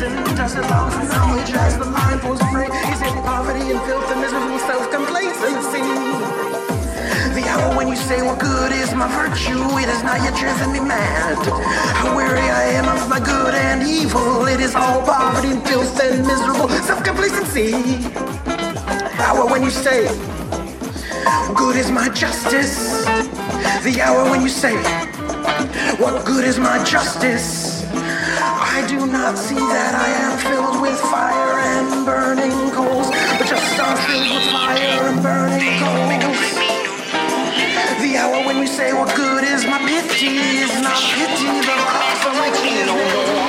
Bradster. 0.00 0.36
Just 0.36 0.56
as 0.56 0.70
long 0.70 0.92
as 0.92 1.08
knowledge 1.10 1.50
as 1.52 1.78
the 1.78 1.84
mind 1.84 2.20
free. 2.20 2.64
Is 2.92 3.00
it 3.02 3.14
poverty 3.24 3.70
and 3.70 3.80
filth 3.82 4.10
and 4.10 4.20
miserable 4.20 4.58
self-complacency. 4.58 5.84
The 7.34 7.44
hour 7.48 7.76
when 7.76 7.88
you 7.88 7.96
say 7.96 8.22
what 8.22 8.38
good 8.38 8.72
is 8.72 8.94
my 8.94 9.06
virtue 9.08 9.60
It 9.78 9.88
is 9.88 10.02
not 10.02 10.20
yet 10.20 10.34
driven 10.36 10.72
me 10.72 10.80
mad 10.80 11.36
How 11.94 12.16
weary 12.16 12.40
I 12.40 12.64
am 12.74 12.88
of 12.88 13.08
my 13.08 13.20
good 13.20 13.54
and 13.54 13.82
evil 13.82 14.46
It 14.46 14.60
is 14.60 14.74
all 14.74 15.00
poverty 15.02 15.48
and 15.48 15.62
filth 15.66 16.00
and 16.00 16.26
miserable 16.26 16.68
self-complacency 16.68 18.29
The 19.20 19.26
hour 19.26 19.46
when 19.50 19.62
you 19.62 19.68
say 19.68 20.08
Good 21.54 21.76
is 21.76 21.90
my 21.90 22.08
justice. 22.08 23.04
The 23.84 24.00
hour 24.02 24.30
when 24.30 24.40
you 24.40 24.48
say 24.48 24.74
What 26.00 26.24
good 26.24 26.42
is 26.42 26.58
my 26.58 26.82
justice? 26.84 27.84
I 27.92 28.82
do 28.88 29.06
not 29.06 29.36
see 29.36 29.56
that 29.56 29.92
I 29.94 30.08
am 30.24 30.38
filled 30.48 30.80
with 30.80 30.98
fire 31.12 31.60
and 31.60 32.06
burning 32.06 32.72
coals, 32.72 33.10
but 33.36 33.46
just 33.46 33.78
are 33.78 33.96
filled 34.08 34.30
with 34.32 34.48
fire 34.56 35.12
and 35.12 35.22
burning 35.22 35.76
coals. 35.84 36.52
The 38.00 38.16
hour 38.16 38.46
when 38.46 38.58
we 38.58 38.66
say 38.66 38.94
what 38.94 39.14
good 39.14 39.44
is 39.44 39.66
my 39.66 39.80
pity 39.84 40.64
is 40.64 40.72
not 40.80 40.96
pity, 40.96 41.60
the 41.60 41.76
cross 41.76 42.24
of 42.24 42.32
my 42.40 42.50
Shining 42.80 43.39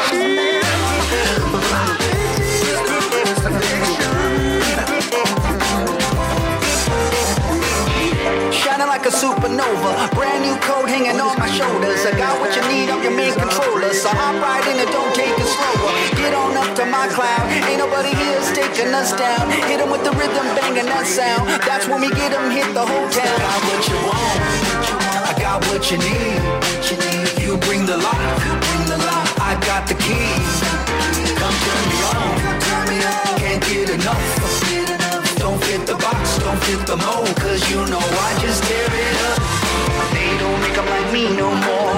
supernova, 9.61 10.13
brand 10.15 10.43
new 10.43 10.55
coat 10.61 10.89
hanging 10.89 11.19
on 11.19 11.37
my 11.37 11.47
shoulders. 11.47 12.05
I 12.05 12.17
got 12.17 12.39
what 12.39 12.55
you 12.55 12.61
need, 12.67 12.89
I'm 12.89 13.01
your 13.03 13.15
main 13.15 13.33
controller. 13.33 13.93
So 13.93 14.09
hop 14.09 14.35
right 14.41 14.65
in 14.67 14.79
and 14.79 14.91
don't 14.91 15.13
take 15.13 15.37
it 15.37 15.47
slower. 15.47 15.91
Get 16.17 16.33
on 16.33 16.57
up 16.57 16.75
to 16.75 16.85
my 16.85 17.07
cloud, 17.07 17.45
ain't 17.69 17.77
nobody 17.77 18.09
here's 18.15 18.51
taking 18.51 18.93
us 18.93 19.13
down. 19.13 19.49
Hit 19.69 19.79
'em 19.79 19.89
with 19.89 20.03
the 20.03 20.11
rhythm, 20.11 20.47
banging 20.55 20.85
that 20.85 21.05
sound. 21.07 21.47
That's 21.67 21.87
when 21.87 22.01
we 22.01 22.09
get 22.09 22.33
'em 22.33 22.49
hit 22.49 22.73
the 22.73 22.85
whole 22.85 23.09
town. 23.09 23.37
I 23.37 23.37
got 23.45 23.61
what 23.69 23.81
you 23.89 23.97
want, 24.09 24.39
I 25.29 25.33
got 25.45 25.59
what 25.67 25.81
you 25.91 25.97
need. 25.97 26.41
You 27.43 27.57
bring 27.57 27.85
the 27.85 27.97
lock, 27.97 28.21
bring 28.65 28.85
the 28.85 28.97
lock. 28.97 29.27
I 29.39 29.55
got 29.69 29.87
the 29.87 29.95
key. 29.95 30.31
Come 31.39 31.55
turn 31.65 31.83
me 31.91 31.97
on, 32.13 33.39
can't 33.39 33.61
get 33.67 33.89
enough. 33.89 34.40
Don't 35.51 35.63
fit 35.65 35.85
the 35.85 35.95
box, 35.95 36.39
don't 36.39 36.63
fit 36.63 36.87
the 36.87 36.95
mold, 36.95 37.35
cause 37.35 37.69
you 37.69 37.75
know 37.91 37.99
I 37.99 38.39
just 38.39 38.63
tear 38.63 38.87
it 38.87 39.17
up. 39.27 39.37
They 40.15 40.31
don't 40.39 40.61
make 40.61 40.77
'em 40.77 40.85
like 40.85 41.11
me 41.11 41.23
no 41.35 41.49
more. 41.67 41.91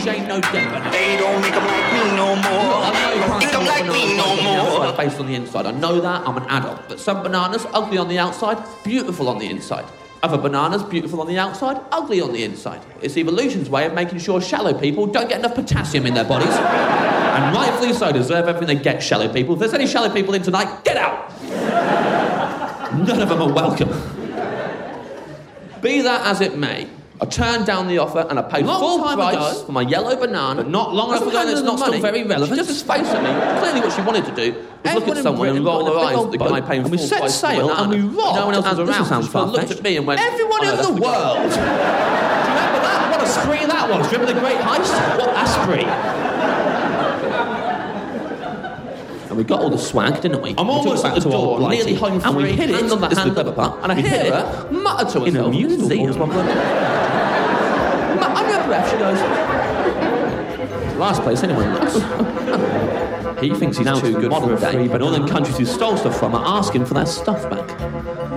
They 0.00 1.18
don't 1.20 1.42
make 1.42 1.54
'em 1.54 1.66
like 1.66 1.88
me 1.92 2.04
no 2.16 2.34
more. 2.36 3.38
Make 3.38 3.52
'em 3.52 3.66
like 3.66 3.86
me 3.86 4.16
no 4.16 4.28
more. 4.40 4.92
Based 4.96 5.20
on 5.20 5.26
the 5.26 5.34
inside, 5.34 5.66
I 5.66 5.72
know 5.72 6.00
that 6.00 6.22
I'm 6.26 6.38
an 6.38 6.46
adult, 6.48 6.88
but 6.88 6.98
some 6.98 7.22
bananas 7.22 7.66
ugly 7.74 7.98
on 7.98 8.08
the 8.08 8.18
outside, 8.18 8.56
beautiful 8.82 9.28
on 9.28 9.38
the 9.38 9.50
inside. 9.50 9.84
Other 10.22 10.38
bananas 10.38 10.84
beautiful 10.84 11.20
on 11.20 11.26
the 11.26 11.36
outside, 11.36 11.80
ugly 11.90 12.20
on 12.20 12.32
the 12.32 12.44
inside. 12.44 12.80
It's 13.00 13.16
evolution's 13.16 13.68
way 13.68 13.86
of 13.86 13.92
making 13.92 14.20
sure 14.20 14.40
shallow 14.40 14.72
people 14.72 15.06
don't 15.06 15.28
get 15.28 15.40
enough 15.40 15.56
potassium 15.56 16.06
in 16.06 16.14
their 16.14 16.24
bodies, 16.24 16.54
and 16.54 17.56
rightfully 17.56 17.92
so 17.92 18.12
deserve 18.12 18.46
everything 18.46 18.76
they 18.76 18.82
get. 18.82 19.02
Shallow 19.02 19.32
people. 19.32 19.54
If 19.54 19.60
there's 19.60 19.74
any 19.74 19.86
shallow 19.88 20.10
people 20.10 20.34
in 20.34 20.42
tonight, 20.42 20.84
get 20.84 20.96
out. 20.96 21.28
None 22.92 23.20
of 23.20 23.28
them 23.28 23.42
are 23.42 23.52
welcome. 23.52 23.88
Be 25.80 26.02
that 26.02 26.24
as 26.24 26.40
it 26.40 26.56
may, 26.56 26.88
I 27.22 27.24
turned 27.24 27.66
down 27.66 27.86
the 27.86 27.98
offer 27.98 28.26
and 28.28 28.36
I 28.36 28.42
paid 28.42 28.66
Long 28.66 28.80
full 28.80 28.98
price 29.14 29.36
ago, 29.36 29.64
for 29.66 29.70
my 29.70 29.82
yellow 29.82 30.16
banana. 30.16 30.56
but 30.64 30.68
not 30.68 30.92
long 30.92 31.10
enough 31.10 31.22
ago 31.22 31.46
that's 31.46 31.62
not 31.62 31.78
the 31.78 31.86
still 31.86 32.00
very 32.00 32.24
relevant. 32.24 32.58
She 32.58 32.66
just 32.66 32.84
face 32.84 33.06
at 33.06 33.22
me. 33.22 33.60
Clearly, 33.60 33.80
what 33.80 33.92
she 33.92 34.02
wanted 34.02 34.24
to 34.24 34.34
do 34.34 34.58
was 34.84 34.94
look 34.96 35.06
at 35.16 35.22
someone 35.22 35.48
and 35.50 35.64
roll 35.64 35.84
got 35.84 35.92
her 35.92 35.98
eyes 36.18 36.24
at 36.24 36.30
the 36.32 36.38
guy 36.38 36.60
paying 36.62 36.82
and 36.82 36.90
we 36.90 36.98
set 36.98 37.30
sail 37.30 37.70
and 37.70 37.90
we 37.92 38.00
robbed, 38.00 38.36
No 38.36 38.46
one 38.46 38.54
else 38.56 38.66
was 38.66 38.78
around. 38.80 39.04
sounds 39.04 39.30
She 39.30 39.38
looked 39.38 39.70
at 39.70 39.82
me 39.84 39.96
and 39.98 40.04
went, 40.04 40.20
Everyone 40.20 40.60
"Oh, 40.64 40.70
in 40.70 40.76
the 40.96 41.00
world. 41.00 41.36
Do 41.36 41.60
you 41.60 41.62
remember 42.58 42.80
that? 42.82 43.08
What 43.12 43.22
a 43.22 43.26
spree 43.30 43.66
that 43.66 43.88
was. 43.88 44.10
Do 44.10 44.16
you 44.16 44.18
remember 44.20 44.34
the 44.34 44.40
Great 44.40 44.58
Heist? 44.58 45.18
What 45.18 45.30
a 45.30 45.46
spree. 45.46 45.86
And 49.28 49.38
we 49.38 49.44
got 49.44 49.60
all 49.60 49.70
the 49.70 49.78
swag, 49.78 50.20
didn't 50.20 50.42
we? 50.42 50.50
I'm 50.58 50.66
We 50.66 50.72
almost 50.74 51.04
at 51.06 51.14
the 51.14 51.20
door, 51.30 51.70
nearly 51.70 51.94
home 51.94 52.20
And 52.22 52.36
we 52.36 52.42
free, 52.42 52.52
hid 52.52 52.68
it 52.70 52.74
hand 52.80 52.92
on 52.92 53.00
the 53.00 53.14
hand 53.18 53.34
the 53.34 53.52
part. 53.52 53.78
And 53.82 53.92
I 53.92 53.94
hear 54.00 54.30
her 54.34 54.68
mutter 54.70 55.10
to 55.12 55.24
in 55.24 55.36
a 55.36 55.42
herself. 55.44 55.54
Museum. 58.68 58.68
Ma- 58.68 58.68
Under 58.68 58.68
her 58.68 58.68
breath, 58.68 58.90
she 58.90 58.96
goes, 58.98 59.18
Last 60.98 61.22
place 61.22 61.42
anyone 61.42 61.72
looks. 61.74 61.94
he 63.40 63.54
thinks 63.54 63.76
he's 63.78 63.86
now 63.86 63.98
too 63.98 64.12
good 64.12 64.30
for 64.30 64.54
a 64.54 64.60
day, 64.60 64.88
but 64.88 64.98
them 65.00 65.26
countries 65.26 65.58
who 65.58 65.64
stole 65.64 65.96
stuff 65.96 66.18
from 66.18 66.34
are 66.34 66.58
asking 66.58 66.84
for 66.86 66.94
their 66.94 67.06
stuff 67.06 67.48
back. 67.50 67.80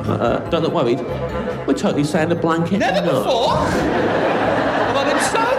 Uh, 0.07 0.39
don't 0.49 0.63
look 0.63 0.73
worried. 0.73 0.99
We're 1.67 1.73
totally 1.73 2.03
saying 2.03 2.31
a 2.31 2.35
blanket. 2.35 2.79
Never 2.79 3.05
no. 3.05 3.23
before 3.23 3.57
have 3.57 4.95
I 4.95 5.03
been 5.13 5.19
so 5.23 5.54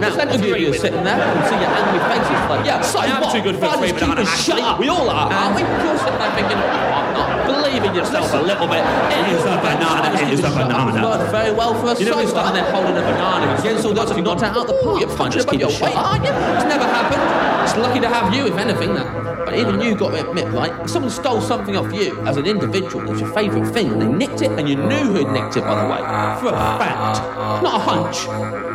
100% 0.00 0.34
agree 0.34 0.70
with. 0.70 0.80
sitting 0.80 1.04
there 1.04 1.20
and 1.20 1.40
see 1.46 1.58
your 1.58 1.70
angry 1.70 2.00
faces 2.10 2.40
like, 2.50 2.66
yeah, 2.66 2.80
So 2.82 2.98
I 3.00 3.06
am 3.06 3.22
what? 3.22 3.32
too 3.34 3.42
good 3.42 3.56
for 3.56 3.68
three 3.78 3.88
just 3.88 4.00
keep 4.00 4.08
banana, 4.08 4.26
shut 4.26 4.60
up. 4.60 4.78
We 4.78 4.88
all 4.88 5.08
are, 5.08 5.32
aren't 5.32 5.56
we? 5.56 5.62
you're 5.62 5.98
sitting 5.98 6.18
there 6.18 6.34
thinking, 6.34 6.58
oh, 6.58 6.98
I'm 6.98 7.12
not 7.14 7.28
believing 7.46 7.94
yourself 7.94 8.32
a 8.34 8.42
little 8.42 8.66
bit. 8.66 8.82
It 8.84 9.24
is 9.34 9.42
a 9.42 9.56
banana 9.62 10.08
in 10.20 10.28
is 10.30 10.40
a 10.40 10.50
banana. 10.50 11.02
Worked 11.02 11.30
very 11.30 11.52
well 11.52 11.74
for 11.74 11.92
a 11.92 11.98
You 11.98 12.10
know, 12.10 12.20
you're 12.20 12.28
standing 12.28 12.62
there 12.62 12.70
holding 12.72 12.96
a 12.96 13.02
banana 13.02 13.54
against 13.58 13.84
all 13.84 13.94
those 13.94 14.10
who 14.10 14.22
knocked 14.22 14.42
it 14.42 14.50
out 14.56 14.66
the 14.66 14.78
park. 14.82 15.00
You're 15.00 15.16
punching 15.16 15.42
above 15.42 15.54
your 15.60 15.70
weight, 15.70 15.96
aren't 15.96 16.24
you? 16.24 16.30
It's 16.32 16.64
never 16.64 16.84
happened. 16.84 17.22
It's 17.64 17.76
lucky 17.76 18.00
to 18.00 18.08
have 18.08 18.34
you, 18.34 18.46
if 18.46 18.56
anything. 18.56 18.94
That. 18.94 19.24
But 19.44 19.56
even 19.58 19.80
you 19.80 19.94
got 19.94 20.10
to 20.10 20.28
admit, 20.28 20.46
right? 20.52 20.72
If 20.82 20.90
someone 20.90 21.10
stole 21.10 21.40
something 21.40 21.76
off 21.76 21.92
you 21.92 22.18
as 22.26 22.36
an 22.36 22.46
individual, 22.46 23.10
it's 23.10 23.20
your 23.20 23.32
favourite 23.32 23.70
thing, 23.72 23.92
and 23.92 24.00
they 24.02 24.06
nicked 24.06 24.40
it, 24.42 24.50
and 24.52 24.68
you 24.68 24.76
knew 24.76 25.04
who'd 25.12 25.30
nicked 25.32 25.56
it, 25.56 25.62
by 25.62 25.82
the 25.82 25.92
way, 25.92 25.98
for 26.40 26.48
a 26.48 26.78
fact, 26.78 27.62
not 27.62 27.74
a 27.74 27.78
hunch. 27.78 28.73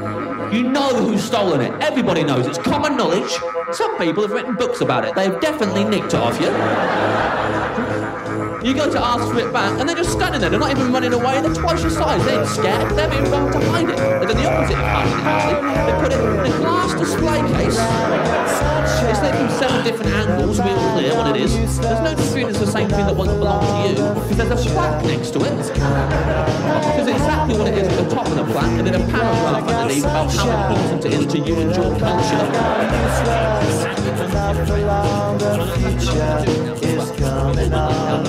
You 0.52 0.64
know 0.64 0.90
who's 0.96 1.24
stolen 1.24 1.62
it. 1.62 1.72
Everybody 1.80 2.24
knows. 2.24 2.48
It's 2.48 2.58
common 2.58 2.98
knowledge. 2.98 3.30
Some 3.72 3.98
people 4.00 4.24
have 4.24 4.32
written 4.32 4.56
books 4.56 4.82
about 4.82 5.06
it. 5.06 5.14
They've 5.14 5.40
definitely 5.40 5.84
nicked 5.84 6.14
it 6.14 6.16
off 6.16 6.40
you. 6.42 8.29
You 8.62 8.74
go 8.74 8.92
to 8.92 9.00
ask 9.00 9.32
for 9.32 9.40
it 9.40 9.54
back, 9.54 9.80
and 9.80 9.88
they're 9.88 9.96
just 9.96 10.12
standing 10.12 10.42
there. 10.42 10.50
They're 10.50 10.60
not 10.60 10.72
even 10.72 10.92
running 10.92 11.14
away. 11.14 11.40
They're 11.40 11.54
twice 11.54 11.82
your 11.82 11.92
size. 11.92 12.26
They 12.26 12.38
ain't 12.38 12.48
scared. 12.48 12.92
They're 12.92 13.10
being 13.10 13.24
run 13.32 13.52
to 13.54 13.60
hide 13.72 13.90
it. 13.90 13.96
They've 13.96 14.28
done 14.28 14.36
the 14.36 14.52
opposite 14.52 14.78
of 14.78 14.84
hiding 14.84 15.14
it, 15.16 15.24
actually. 15.24 15.60
They 15.88 15.94
put 16.04 16.12
it 16.12 16.20
in 16.20 16.46
a 16.46 16.58
glass 16.60 16.94
display 17.00 17.40
case. 17.56 17.80
It's 19.10 19.20
there 19.22 19.34
from 19.34 19.50
seven 19.50 19.84
different 19.86 20.12
angles. 20.12 20.60
We 20.60 20.72
all 20.72 20.92
clear 20.92 21.16
what 21.16 21.36
it 21.36 21.42
is. 21.42 21.80
There's 21.80 22.02
no 22.02 22.14
dispute 22.14 22.50
it's 22.50 22.60
the 22.60 22.68
same 22.68 22.90
thing 22.90 23.06
that 23.08 23.16
once 23.16 23.32
belonged 23.32 23.66
to 23.66 23.90
you. 23.90 23.96
Because 24.28 24.38
there's 24.38 24.66
a 24.66 24.70
plaque 24.72 25.06
next 25.06 25.32
to 25.32 25.40
it. 25.40 25.56
Because 25.56 27.08
exactly 27.08 27.58
what 27.58 27.68
it 27.70 27.78
is 27.78 27.88
at 27.88 27.96
the 28.04 28.14
top 28.14 28.28
of 28.28 28.36
the 28.36 28.44
plaque, 28.44 28.78
and 28.78 28.86
then 28.86 28.96
a 28.96 29.06
paragraph 29.08 29.68
underneath 29.70 30.04
about 30.04 30.34
how 30.36 30.50
important 30.52 31.06
it 31.06 31.14
is 31.14 31.26
to 31.32 31.40
you 31.40 31.56
and 31.60 31.74
your 31.74 31.98
culture. 31.98 33.10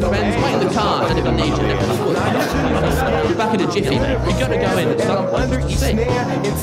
their 0.00 0.08
friends, 0.08 0.34
the 0.34 0.80
and 0.82 1.18
if 1.18 1.26
I 1.26 1.30
need 1.36 1.54
you, 1.54 1.66
you're 3.28 3.38
back 3.38 3.54
in 3.54 3.60
a 3.60 3.72
jiffy, 3.72 3.98
mate. 3.98 4.18
You 4.26 4.38
got 4.38 4.48
to 4.48 4.56
go 4.56 4.78
in 4.78 4.88
at 4.88 5.00
some 5.00 5.26
point. 5.28 5.70
See? 5.70 5.94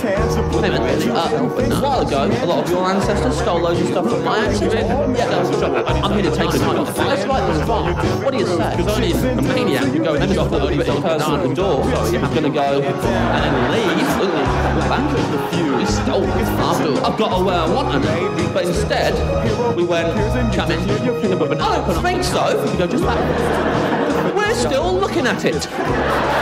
Uh, 0.02 1.28
a 1.32 1.82
while 1.82 2.08
ago, 2.08 2.26
a 2.26 2.46
lot 2.46 2.64
of 2.64 2.70
your 2.70 2.90
ancestors 2.90 3.38
stole 3.38 3.62
loads 3.62 3.80
of 3.82 3.88
stuff 3.88 4.10
from 4.10 4.24
my 4.24 4.38
ancestors. 4.40 4.74
Yeah, 4.74 5.28
that's 5.28 5.50
the 5.50 5.58
trouble. 5.60 5.88
I'm 5.88 6.14
here 6.14 6.30
to 6.30 6.36
take 6.36 6.52
the 6.52 6.60
money. 6.60 6.80
Let's 6.80 7.26
write 7.26 7.54
this 7.54 7.68
far. 7.68 7.94
What 8.24 8.32
do 8.32 8.38
you 8.38 8.46
say? 8.46 8.76
Only 8.92 9.12
a 9.12 9.42
maniac 9.42 9.84
and 9.84 10.06
a 10.08 10.12
little 10.44 10.68
bit 10.68 10.88
person 10.88 11.34
at 11.34 11.48
the 11.48 11.54
door. 11.54 11.84
I'm 11.84 12.34
going 12.34 12.44
to 12.44 12.50
go 12.50 12.82
and 12.82 13.72
leave. 13.72 14.12
Look, 14.22 14.62
back. 14.90 15.08
You 15.82 15.88
stole 15.88 16.26
after. 16.26 17.06
I've 17.06 17.18
got 17.18 17.38
to 17.38 17.44
wear 17.44 17.60
a 17.60 17.72
want 17.74 18.04
to 18.04 18.54
But 18.54 18.66
instead, 18.66 19.14
we 19.76 19.84
went, 19.84 20.14
come 20.54 20.72
in. 20.72 20.80
I 21.62 21.78
don't 21.88 22.04
think 22.04 22.24
so. 22.24 22.72
We 22.72 22.78
go 22.78 22.88
just 22.88 23.04
back. 23.04 23.21
We're 24.36 24.56
still 24.56 24.94
looking 24.94 25.28
at 25.28 25.46
it. 25.46 26.41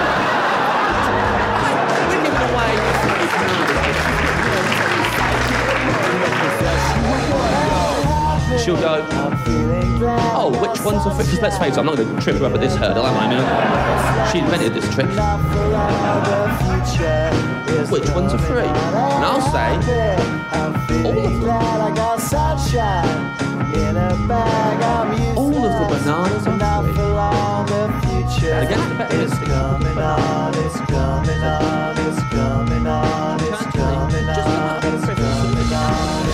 She'll 8.70 8.78
go, 8.82 9.02
oh, 9.10 10.54
which 10.62 10.80
one's 10.86 11.04
a 11.04 11.10
free? 11.10 11.26
Because 11.26 11.42
let's 11.42 11.58
face 11.58 11.74
it, 11.74 11.80
I'm 11.80 11.88
not 11.88 11.98
going 11.98 12.16
to 12.16 12.22
trip 12.22 12.36
her 12.36 12.46
up 12.46 12.54
at 12.54 12.60
this 12.60 12.76
hurdle, 12.76 13.04
am 13.04 13.18
I? 13.18 13.26
I 13.26 13.30
mean, 13.34 14.32
she 14.32 14.38
invented 14.46 14.76
this 14.76 14.86
trick. 14.94 15.08
Which 17.90 18.08
one's 18.12 18.34
a 18.34 18.38
free? 18.38 18.62
And 18.62 19.26
I'll 19.26 19.42
say, 19.42 19.74
all 21.04 21.18
of 21.18 21.26
them. 21.26 21.42
All 25.36 25.66
of 25.66 25.74
the 25.74 25.86
bananas 25.90 26.46
are 26.46 26.60
free. 26.94 28.52
And 28.52 28.64
again, 28.68 28.90
the 28.90 28.96
better 29.00 29.20
is 29.20 29.34
coming 29.34 29.98
on, 29.98 30.54
it's 30.60 30.78
coming 30.82 31.42
on, 31.42 31.98
it's 31.98 32.22
coming 32.30 32.86
on, 32.86 33.40
it's 33.42 33.64
coming 33.76 34.30
on, 34.30 34.86
it's 34.86 35.06
coming 35.08 35.10
on. 35.10 35.19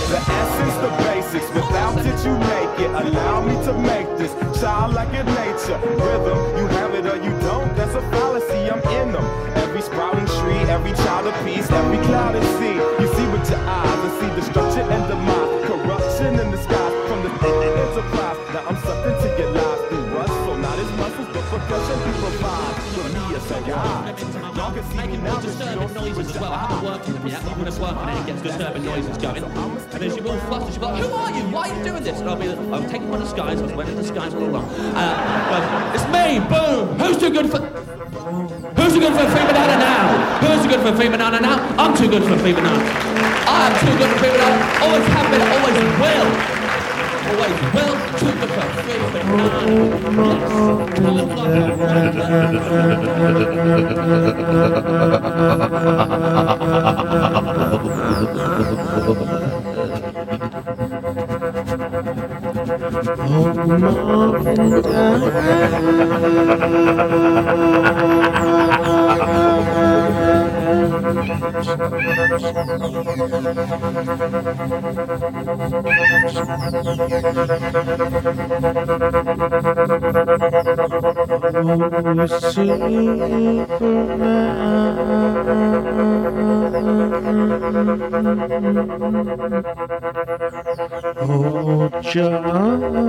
The 0.06 0.18
essence, 0.18 0.76
the 0.84 0.90
basics. 1.02 1.48
Without 1.50 1.98
it, 1.98 2.18
you 2.24 2.38
make 2.38 2.78
it. 2.78 2.90
Allow 2.94 3.42
me 3.42 3.54
to 3.66 3.72
make 3.74 4.06
this 4.16 4.32
childlike 4.60 5.12
in 5.12 5.26
nature. 5.26 5.78
Rhythm, 5.98 6.38
you 6.58 6.66
have 6.78 6.94
it 6.94 7.06
or 7.06 7.16
you 7.16 7.32
don't. 7.40 7.74
That's 7.74 7.94
a 7.94 8.02
fallacy. 8.12 8.70
I'm 8.70 8.78
in 9.00 9.12
them. 9.12 9.26
Every 9.56 9.82
sprouting 9.82 10.26
tree, 10.38 10.62
every 10.70 10.92
child 11.02 11.26
of 11.26 11.34
peace, 11.44 11.68
every 11.70 11.98
cloud 12.06 12.36
and 12.36 12.46
sea. 12.56 12.78
You 13.02 13.08
see 13.14 13.26
with 13.34 13.50
your 13.50 13.58
eyes 13.66 14.00
and 14.06 14.14
see 14.20 14.30
destruction 14.40 14.86
and 14.88 15.02
demise, 15.10 15.66
corruption 15.66 16.38
in 16.38 16.50
the 16.52 16.58
sky 16.62 16.88
from 17.08 17.22
the 17.26 17.30
enterprise. 17.84 18.38
Now 18.54 18.70
I'm 18.70 18.76
into 19.10 19.25
percussion 21.50 21.96
we 22.02 22.12
provide. 22.18 22.74
For 22.94 23.08
me, 23.08 23.36
it's 23.36 23.50
a 23.50 23.60
guide. 23.62 24.56
Y'all 24.56 24.72
can 24.72 24.84
see 24.84 25.06
me 25.06 25.16
now, 25.18 25.40
you 25.40 25.94
noises 25.94 26.34
as 26.34 26.40
well. 26.40 26.52
I 26.52 26.58
haven't 26.58 26.84
worked 26.84 27.08
on 27.08 27.14
them 27.14 27.26
yet. 27.26 27.44
I'm 27.44 27.58
going 27.58 27.72
to 27.72 27.80
work 27.80 27.96
on 27.96 28.08
it. 28.08 28.20
It 28.20 28.26
gets 28.26 28.42
disturbing 28.42 28.84
noises 28.84 29.18
going. 29.18 29.44
And 29.44 30.02
then 30.02 30.10
she'll 30.10 30.24
be 30.24 30.30
all 30.30 30.40
flustered. 30.40 30.74
She'll 30.74 30.82
be 30.82 30.86
like, 30.86 31.04
Who 31.04 31.12
are 31.12 31.30
you? 31.30 31.44
Why 31.54 31.70
are 31.70 31.78
you 31.78 31.84
doing 31.84 32.02
this? 32.02 32.20
And 32.20 32.28
I'll 32.28 32.36
be 32.36 32.48
like, 32.48 32.58
I'm 32.58 32.90
taking 32.90 33.10
my 33.10 33.18
disguise. 33.18 33.60
I 33.60 33.62
was 33.62 33.72
wearing 33.72 33.92
a 33.92 34.02
disguise 34.02 34.34
all 34.34 34.44
along. 34.44 34.64
Uh, 34.64 35.14
but 35.50 35.62
it's 35.94 36.06
me. 36.10 36.40
Boom. 36.50 36.98
Who's 36.98 37.18
too 37.18 37.30
good 37.30 37.50
for. 37.50 37.58
Who's 37.58 38.92
too 38.92 39.00
good 39.00 39.14
for 39.14 39.22
a 39.22 39.30
free 39.30 39.46
banana 39.46 39.76
now? 39.78 40.40
Who's 40.40 40.62
too 40.62 40.68
good 40.68 40.80
for 40.80 40.88
a 40.88 40.96
free 40.96 41.08
banana 41.08 41.40
now? 41.40 41.56
I'm 41.78 41.96
too 41.96 42.08
good 42.08 42.24
for 42.24 42.34
a 42.34 42.38
free 42.38 42.52
banana. 42.52 42.82
I 43.46 43.70
am 43.70 43.74
too 43.80 43.96
good 43.98 44.10
for 44.10 44.16
a 44.16 44.18
free 44.18 44.30
banana. 44.30 44.56
Always 44.82 45.06
have 45.14 45.30
been. 45.30 45.42
Always 45.42 45.76
will. 46.00 46.55
Too 47.26 47.34
good 47.34 48.50
for 48.50 48.60
a 48.60 48.70
free 48.70 49.26
Oh, 71.08 71.12
But 92.02 93.05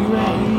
Ready 0.07 0.54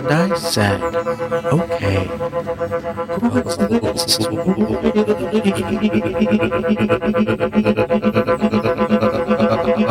And 0.00 0.12
I 0.12 0.34
said, 0.36 0.82
okay. 1.52 2.08
The 9.78 9.84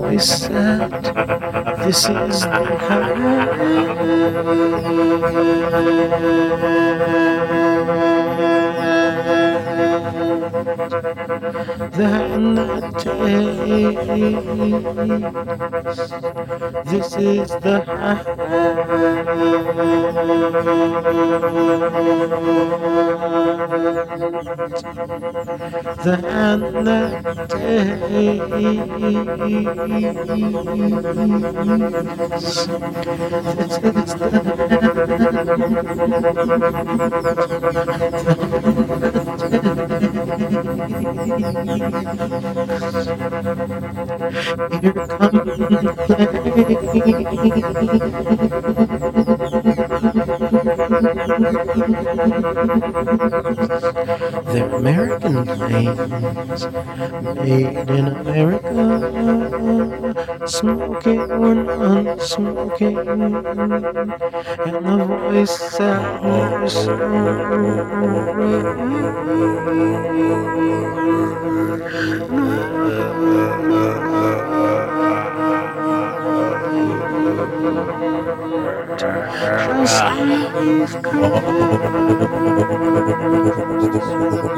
voice 0.00 0.28
said, 0.46 0.90
This 1.84 2.08
is 2.08 2.40
the 2.42 2.64
house 2.88 3.94
that 11.96 12.92
takes. 12.98 14.04
This 16.90 17.16
is 17.16 17.48
the 17.60 17.76
house 17.86 18.24
the 26.04 26.16
hand 26.16 26.62
that 26.86 27.24
takes. 27.48 27.94
This 33.56 33.96
is 33.96 34.14
the 39.00 39.13
Here 39.44 39.60
They're 54.54 54.70
American 54.72 55.44
planes, 55.44 56.66
made 57.34 57.90
in 57.90 58.06
America, 58.06 58.84
smoking 60.46 61.18
or 61.18 61.54
non-smoking, 61.56 62.98
and 62.98 64.86
the 64.86 65.04
voice 65.06 65.58
sounds 65.74 66.74
Every 84.44 84.52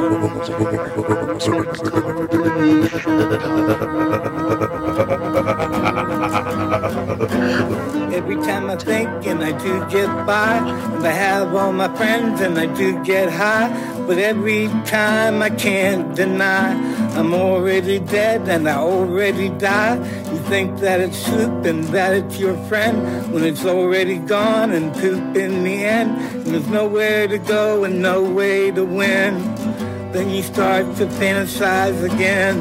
time 8.42 8.68
I 8.68 8.76
think 8.76 9.26
and 9.26 9.44
I 9.44 9.52
do 9.52 9.86
get 9.88 10.08
by, 10.26 10.56
and 10.56 11.06
I 11.06 11.12
have 11.12 11.54
all 11.54 11.72
my 11.72 11.94
friends 11.96 12.40
and 12.40 12.58
I 12.58 12.66
do 12.66 13.00
get 13.04 13.30
high, 13.30 13.68
but 14.08 14.18
every 14.18 14.66
time 14.86 15.40
I 15.40 15.50
can't 15.50 16.16
deny 16.16 16.74
I'm 17.16 17.32
already 17.32 18.00
dead 18.00 18.48
and 18.48 18.68
I 18.68 18.78
already 18.78 19.50
die. 19.50 19.96
You 20.32 20.38
think 20.50 20.80
that 20.80 21.00
it's 21.00 21.16
soup 21.16 21.64
and 21.64 21.84
that 21.84 22.12
it's 22.12 22.38
your 22.38 22.56
friend 22.66 23.32
when 23.32 23.44
it's 23.44 23.64
already 23.64 24.18
gone 24.18 24.72
and 24.72 24.92
poop 24.94 25.36
in 25.36 25.62
the 25.62 25.84
end, 25.84 26.10
and 26.34 26.46
there's 26.46 26.68
nowhere 26.68 27.28
to 27.28 27.38
go 27.38 27.84
and 27.84 28.02
no 28.02 28.20
way 28.20 28.72
to 28.72 28.84
win. 28.84 29.75
Then 30.12 30.30
you 30.30 30.42
start 30.42 30.86
to 30.96 31.06
fantasize 31.06 32.02
again. 32.02 32.58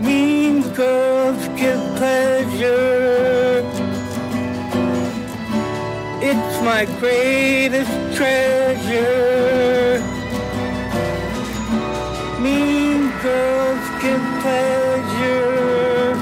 Mean 0.00 0.62
girls 0.74 1.48
give 1.60 1.80
pleasure. 1.96 3.64
It's 6.20 6.62
my 6.62 6.84
greatest 6.98 7.90
treasure. 8.16 10.00
Mean 12.40 13.10
girls 13.22 13.84
give 14.02 14.24
pleasure. 14.42 16.14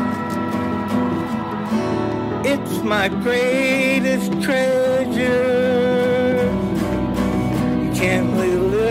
It's 2.44 2.82
my 2.84 3.08
greatest 3.08 4.30
treasure. 4.42 5.69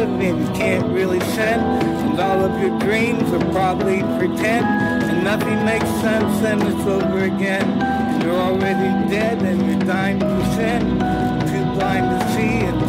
And 0.07 0.39
you 0.39 0.53
can't 0.53 0.85
really 0.93 1.19
send. 1.19 1.61
And 1.83 2.19
all 2.19 2.45
of 2.45 2.61
your 2.61 2.77
dreams 2.79 3.23
are 3.33 3.51
probably 3.51 3.99
pretend. 4.17 4.65
And 5.09 5.23
nothing 5.23 5.63
makes 5.65 5.89
sense 6.01 6.43
and 6.45 6.61
it's 6.61 6.85
over 6.87 7.19
again. 7.23 7.67
And 7.81 8.23
you're 8.23 8.39
already 8.39 9.09
dead 9.09 9.41
and 9.41 9.59
you're 9.67 9.87
dying 9.87 10.19
to 10.19 10.45
sin. 10.55 10.81
Too 11.51 11.65
blind 11.75 12.19
to 12.19 12.27
see 12.33 12.88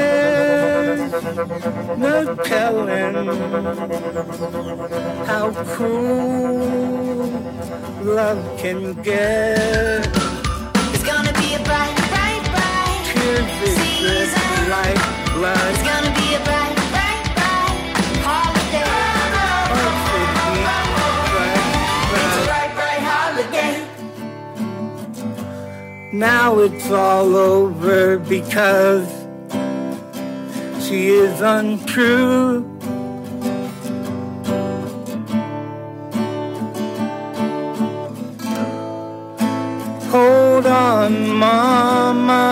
No 1.33 2.35
telling 2.43 3.15
how 5.25 5.51
cruel 5.63 7.15
love 8.03 8.59
can 8.59 8.93
get. 9.01 10.07
It's 10.93 11.03
gonna 11.05 11.31
be 11.31 11.53
a 11.53 11.59
bright, 11.63 11.95
bright, 12.11 12.43
bright 12.51 13.01
Tears 13.13 13.47
exist 13.61 14.35
like 14.67 14.99
blood. 15.31 15.71
It's 15.71 15.83
gonna 15.83 16.13
be 16.19 16.35
a 16.35 16.39
bright, 16.43 16.75
bright, 16.91 17.23
bright 17.37 17.71
holiday. 18.27 18.91
It's 22.19 22.35
a 22.35 22.43
bright, 22.45 22.73
bright 22.75 23.03
holiday. 23.07 23.75
Now 26.11 26.59
it's 26.59 26.91
all 26.91 27.37
over 27.37 28.19
because 28.19 29.20
she 30.91 31.07
is 31.07 31.39
untrue. 31.39 32.67
Hold 40.11 40.65
on, 40.65 41.29
mama. 41.29 42.43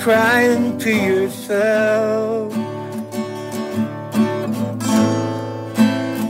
Crying 0.00 0.78
to 0.78 0.90
yourself. 0.90 2.54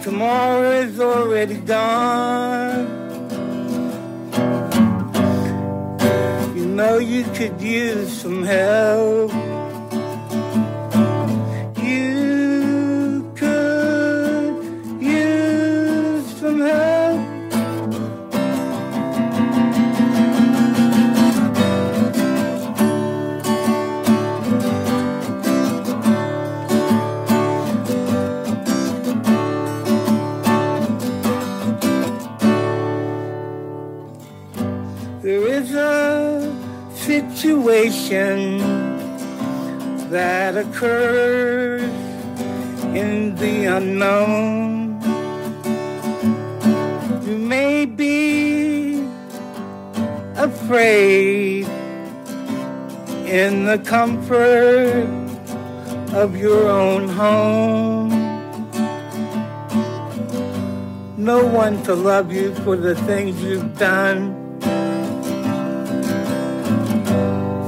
Tomorrow 0.02 0.70
is 0.82 0.98
already 0.98 1.58
gone. 1.58 2.43
Could 7.48 7.60
use 7.60 8.22
some 8.22 8.42
help. 8.42 9.30
You 11.82 13.30
could 13.36 14.64
use 15.02 16.36
some 16.40 16.60
help. 16.60 17.20
There 35.22 35.46
is 35.48 35.74
a 35.74 36.63
situation 37.04 38.58
that 40.08 40.56
occurs 40.56 41.82
in 42.96 43.34
the 43.36 43.66
unknown. 43.66 44.98
You 47.26 47.36
may 47.36 47.84
be 47.84 49.06
afraid 50.36 51.66
in 53.26 53.66
the 53.66 53.78
comfort 53.84 55.04
of 56.14 56.34
your 56.36 56.70
own 56.70 57.10
home. 57.10 58.08
No 61.18 61.46
one 61.46 61.82
to 61.82 61.94
love 61.94 62.32
you 62.32 62.54
for 62.64 62.78
the 62.78 62.94
things 63.04 63.42
you've 63.42 63.78
done. 63.78 64.33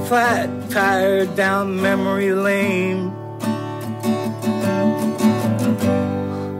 Flat 0.09 0.49
tire 0.71 1.27
down 1.27 1.83
memory 1.83 2.33
lane. 2.33 3.13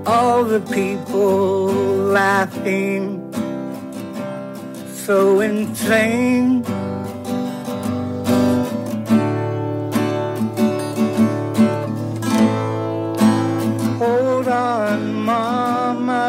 All 0.05 0.43
the 0.43 0.61
people 0.73 1.67
laughing, 2.11 3.23
so 4.93 5.39
insane. 5.39 6.65
Hold 14.01 14.49
on, 14.49 15.15
mama. 15.15 16.27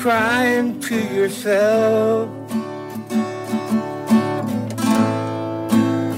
Crying 0.00 0.80
to 0.80 0.96
yourself. 1.14 2.25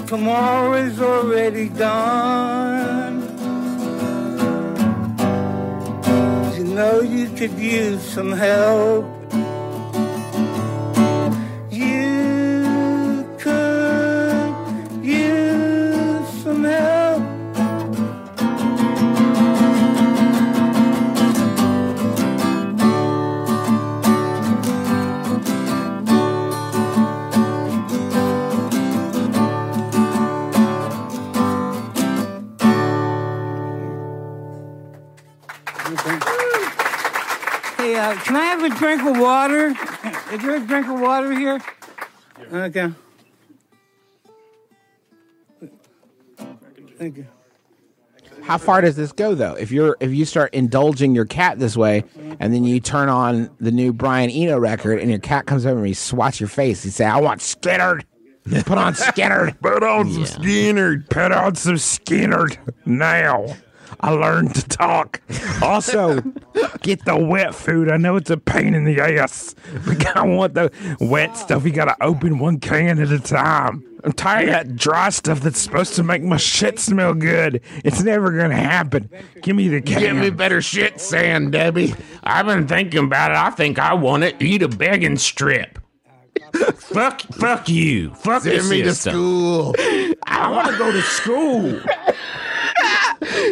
Tomorrow 0.09 0.73
is 0.73 1.03
already 1.03 1.69
gone. 1.69 3.21
You 6.57 6.65
know 6.65 7.03
you 7.03 7.29
could 7.29 7.53
use 7.59 8.03
some 8.03 8.33
help. 8.33 9.18
Uh, 38.09 38.21
can 38.23 38.37
I 38.37 38.45
have 38.45 38.63
a 38.63 38.71
drink 38.71 39.03
of 39.03 39.19
water? 39.19 39.69
Is 40.33 40.43
there 40.43 40.57
a 40.57 40.61
drink 40.61 40.89
of 40.89 41.01
water 41.01 41.33
here? 41.33 41.61
Okay. 42.53 42.91
Thank 46.99 47.19
you. 47.19 47.27
How 48.43 48.57
far 48.57 48.81
does 48.81 48.97
this 48.97 49.13
go 49.13 49.35
though? 49.35 49.55
If 49.55 49.71
you're 49.71 49.97
if 50.01 50.11
you 50.11 50.25
start 50.25 50.55
indulging 50.55 51.15
your 51.15 51.27
cat 51.27 51.59
this 51.59 51.77
way, 51.77 52.05
and 52.41 52.55
then 52.55 52.65
you 52.65 52.81
turn 52.81 53.11
on 53.11 53.51
the 53.61 53.71
new 53.71 53.93
Brian 53.93 54.31
Eno 54.31 54.59
record, 54.59 55.01
and 55.01 55.11
your 55.11 55.19
cat 55.19 55.45
comes 55.47 55.67
over 55.67 55.79
and 55.79 55.87
he 55.87 55.95
swats 55.95 56.41
your 56.41 56.49
face, 56.49 56.85
you 56.85 56.91
say, 56.91 57.05
"I 57.05 57.21
want 57.21 57.43
Skinner." 57.43 58.01
Put 58.65 58.79
on 58.79 58.95
Skinner. 58.95 59.53
Put 59.63 59.83
on 59.83 60.11
some 60.11 60.25
Skinner. 60.25 61.05
Put 61.11 61.33
on 61.33 61.55
some 61.57 61.77
Skinner 61.77 62.49
now. 62.87 63.55
I 64.01 64.11
learned 64.11 64.55
to 64.55 64.69
talk. 64.69 65.21
Also, 65.63 66.21
get 66.83 67.05
the 67.05 67.17
wet 67.17 67.55
food. 67.55 67.91
I 67.91 67.97
know 67.97 68.17
it's 68.17 68.31
a 68.31 68.37
pain 68.37 68.75
in 68.75 68.85
the 68.85 69.01
ass, 69.01 69.55
but 69.87 70.17
I 70.17 70.25
want 70.27 70.55
the 70.55 70.71
wet 71.01 71.37
stuff. 71.37 71.65
You 71.65 71.71
gotta 71.73 71.97
open 72.03 72.39
one 72.39 72.59
can 72.61 72.99
at 72.99 73.11
a 73.11 73.19
time. 73.19 73.85
I'm 74.05 74.13
tired 74.13 74.49
of 74.49 74.55
that 74.55 74.77
dry 74.77 75.11
stuff 75.11 75.41
that's 75.41 75.59
supposed 75.59 75.95
to 75.95 76.05
make 76.05 76.23
my 76.23 76.37
shit 76.37 76.79
smell 76.79 77.15
good. 77.15 77.61
It's 77.85 78.03
never 78.03 78.31
gonna 78.31 78.55
happen. 78.57 79.11
Give 79.43 79.57
me 79.57 79.69
the 79.69 79.81
can. 79.81 80.01
Give 80.01 80.17
me 80.17 80.31
better 80.31 80.63
shit, 80.63 81.01
San 81.01 81.51
Debbie. 81.51 81.95
I've 82.23 82.47
been 82.47 82.69
thinking 82.69 83.05
about 83.05 83.33
it. 83.33 83.37
I 83.37 83.51
think 83.51 83.79
I 83.79 83.95
want 83.95 84.23
to 84.23 84.45
eat 84.45 84.63
a 84.63 84.69
begging 84.69 85.17
strip. 85.17 85.79
fuck, 86.77 87.21
fuck 87.23 87.69
you. 87.69 88.15
Fuck 88.15 88.43
Send 88.43 88.69
me 88.69 88.83
to 88.83 88.91
system. 88.95 89.13
school. 89.15 89.75
I 90.25 90.49
want 90.51 90.69
to 90.69 90.79
go 90.79 90.93
to 90.93 91.03
school. 91.03 91.81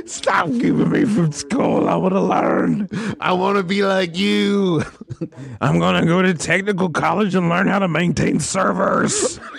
Stop 0.06 0.48
keeping 0.48 0.90
me 0.90 1.04
from 1.04 1.32
school. 1.32 1.88
I 1.88 1.96
want 1.96 2.14
to 2.14 2.20
learn. 2.20 2.88
I 3.20 3.32
want 3.32 3.56
to 3.56 3.62
be 3.62 3.84
like 3.84 4.16
you. 4.16 4.82
I'm 5.60 5.78
gonna 5.78 6.06
go 6.06 6.22
to 6.22 6.34
technical 6.34 6.88
college 6.88 7.34
and 7.34 7.48
learn 7.48 7.66
how 7.66 7.78
to 7.80 7.88
maintain 7.88 8.40
servers. 8.40 9.40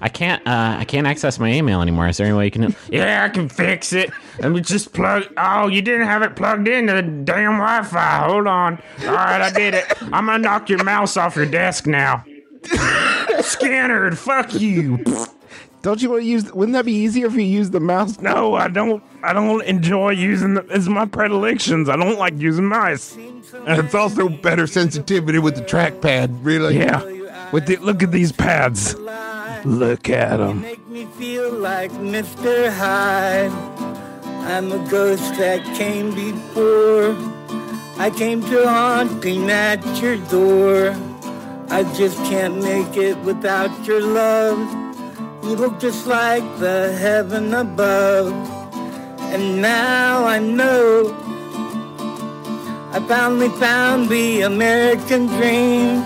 I 0.00 0.08
can't. 0.08 0.44
Uh, 0.46 0.76
I 0.78 0.84
can't 0.84 1.06
access 1.06 1.38
my 1.38 1.52
email 1.52 1.80
anymore. 1.80 2.08
Is 2.08 2.16
there 2.16 2.26
any 2.26 2.36
way 2.36 2.46
you 2.46 2.50
can? 2.50 2.74
Yeah, 2.90 3.24
I 3.24 3.28
can 3.28 3.48
fix 3.48 3.92
it. 3.92 4.10
Let 4.40 4.50
me 4.50 4.60
just 4.60 4.92
plug. 4.92 5.32
Oh, 5.36 5.68
you 5.68 5.80
didn't 5.80 6.06
have 6.06 6.22
it 6.22 6.34
plugged 6.34 6.66
into 6.66 6.92
the 6.92 7.02
damn 7.02 7.58
Wi-Fi. 7.58 8.26
Hold 8.26 8.48
on. 8.48 8.82
All 9.02 9.12
right, 9.14 9.40
I 9.40 9.50
did 9.50 9.74
it. 9.74 9.84
I'm 10.12 10.26
gonna 10.26 10.38
knock 10.38 10.68
your 10.68 10.82
mouse 10.82 11.16
off 11.16 11.36
your 11.36 11.46
desk 11.46 11.86
now. 11.86 12.24
Scattered. 13.40 14.18
Fuck 14.18 14.54
you. 14.54 14.98
Don't 15.82 16.00
you 16.00 16.10
want 16.10 16.22
to 16.22 16.26
use? 16.26 16.52
Wouldn't 16.52 16.74
that 16.74 16.84
be 16.84 16.92
easier 16.92 17.26
if 17.26 17.34
you 17.34 17.40
use 17.40 17.70
the 17.70 17.80
mouse? 17.80 18.20
No, 18.20 18.54
I 18.54 18.68
don't. 18.68 19.02
I 19.24 19.32
don't 19.32 19.62
enjoy 19.64 20.10
using 20.10 20.54
the, 20.54 20.64
it's 20.70 20.86
my 20.86 21.06
predilections. 21.06 21.88
I 21.88 21.96
don't 21.96 22.18
like 22.18 22.38
using 22.38 22.66
mice. 22.66 23.16
And 23.16 23.84
it's 23.84 23.94
also 23.94 24.28
better 24.28 24.68
sensitivity 24.68 25.40
with 25.40 25.56
the 25.56 25.62
trackpad, 25.62 26.38
really. 26.42 26.78
Yeah. 26.78 27.02
With 27.50 27.66
the 27.66 27.76
look 27.78 28.02
at 28.02 28.12
these 28.12 28.30
pads. 28.30 28.94
Look 29.64 30.08
at 30.08 30.36
them. 30.36 30.62
Make 30.62 30.86
me 30.88 31.06
feel 31.18 31.52
like 31.52 31.90
Mr. 31.92 32.72
Hyde. 32.72 33.52
I'm 34.46 34.70
a 34.70 34.88
ghost 34.88 35.34
that 35.38 35.64
came 35.76 36.14
before. 36.14 37.16
I 37.98 38.10
came 38.10 38.40
to 38.42 38.68
haunting 38.68 39.50
at 39.50 39.84
your 40.00 40.16
door. 40.28 40.96
I 41.70 41.82
just 41.94 42.16
can't 42.24 42.62
make 42.62 42.96
it 42.96 43.16
without 43.18 43.84
your 43.84 44.00
love. 44.00 44.81
You 45.42 45.56
look 45.56 45.80
just 45.80 46.06
like 46.06 46.44
the 46.60 46.92
heaven 46.92 47.52
above. 47.52 48.32
And 49.34 49.60
now 49.60 50.24
I 50.24 50.38
know 50.38 51.12
I 52.92 53.00
finally 53.08 53.48
found 53.48 54.08
the 54.08 54.42
American 54.42 55.26
dream. 55.26 56.04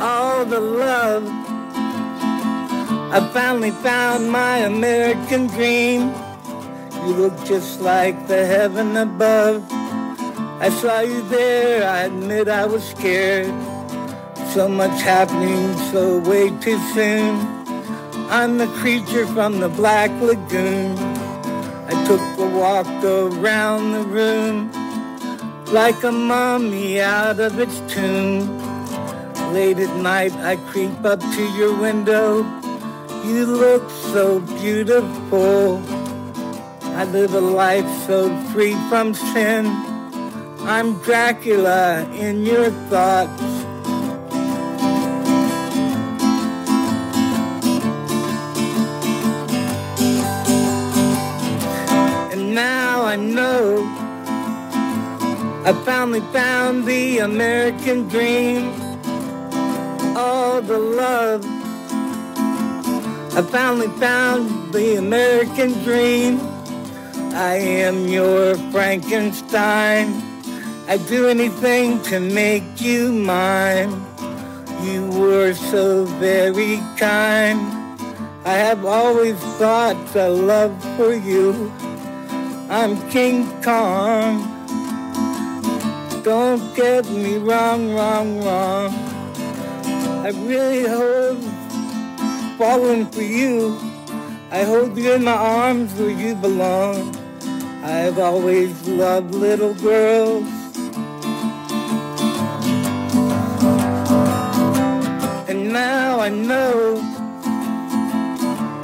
All 0.00 0.44
the 0.44 0.60
love. 0.60 1.24
I 3.12 3.28
finally 3.32 3.72
found 3.72 4.30
my 4.30 4.58
American 4.58 5.48
dream. 5.48 6.14
You 7.06 7.12
look 7.14 7.44
just 7.44 7.80
like 7.80 8.28
the 8.28 8.46
heaven 8.46 8.96
above. 8.96 9.64
I 10.60 10.70
saw 10.70 11.00
you 11.00 11.22
there, 11.22 11.90
I 11.90 12.02
admit 12.02 12.48
I 12.48 12.66
was 12.66 12.84
scared. 12.88 13.52
So 14.54 14.68
much 14.68 15.02
happening 15.02 15.76
so 15.90 16.20
way 16.20 16.50
too 16.60 16.78
soon. 16.94 17.65
I'm 18.28 18.58
the 18.58 18.66
creature 18.78 19.24
from 19.24 19.60
the 19.60 19.68
Black 19.68 20.10
Lagoon. 20.20 20.98
I 20.98 22.04
took 22.06 22.20
a 22.38 22.58
walk 22.58 22.86
around 23.04 23.92
the 23.92 24.02
room 24.02 24.72
like 25.66 26.02
a 26.02 26.10
mummy 26.10 27.00
out 27.00 27.38
of 27.38 27.60
its 27.60 27.80
tomb. 27.92 28.58
Late 29.52 29.78
at 29.78 29.96
night, 30.00 30.32
I 30.32 30.56
creep 30.56 31.04
up 31.04 31.20
to 31.20 31.42
your 31.56 31.78
window. 31.78 32.38
You 33.24 33.46
look 33.46 33.88
so 33.90 34.40
beautiful. 34.40 35.80
I 36.98 37.04
live 37.04 37.32
a 37.32 37.40
life 37.40 37.88
so 38.06 38.36
free 38.46 38.74
from 38.88 39.14
sin. 39.14 39.66
I'm 40.66 40.98
Dracula 41.02 42.10
in 42.12 42.44
your 42.44 42.70
thoughts. 42.90 43.55
I 53.06 53.14
know 53.14 53.84
I 55.64 55.72
finally 55.84 56.20
found 56.32 56.86
the 56.86 57.18
American 57.18 58.08
dream. 58.08 58.72
All 60.16 60.60
the 60.60 60.76
love. 60.76 61.44
I 63.36 63.42
finally 63.42 63.86
found 64.00 64.72
the 64.72 64.96
American 64.96 65.72
dream. 65.84 66.40
I 67.32 67.54
am 67.54 68.08
your 68.08 68.56
Frankenstein. 68.72 70.06
I'd 70.88 71.06
do 71.06 71.28
anything 71.28 72.02
to 72.10 72.18
make 72.18 72.80
you 72.80 73.12
mine. 73.12 74.04
You 74.82 75.08
were 75.10 75.54
so 75.54 76.06
very 76.18 76.80
kind. 76.96 77.60
I 78.44 78.54
have 78.54 78.84
always 78.84 79.36
thought 79.58 79.96
a 80.16 80.28
love 80.28 80.74
for 80.96 81.14
you. 81.14 81.72
I'm 82.68 83.08
King 83.10 83.46
Kong. 83.62 84.42
Don't 86.24 86.74
get 86.74 87.08
me 87.08 87.36
wrong, 87.36 87.94
wrong, 87.94 88.42
wrong. 88.42 88.92
I 90.26 90.30
really 90.34 90.84
hold 90.84 91.38
falling 92.58 93.06
for 93.06 93.22
you. 93.22 93.78
I 94.50 94.64
hold 94.64 94.98
you 94.98 95.12
in 95.12 95.22
my 95.22 95.32
arms 95.32 95.94
where 95.94 96.10
you 96.10 96.34
belong. 96.34 97.14
I've 97.84 98.18
always 98.18 98.88
loved 98.88 99.32
little 99.32 99.74
girls. 99.74 100.48
And 105.48 105.72
now 105.72 106.18
I 106.18 106.30
know 106.30 106.98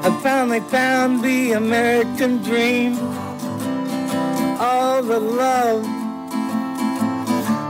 I 0.05 0.21
finally 0.23 0.61
found 0.61 1.25
the 1.25 1.53
American 1.53 2.39
dream. 2.45 3.22
All 4.65 5.03
the 5.03 5.19
love. 5.19 5.85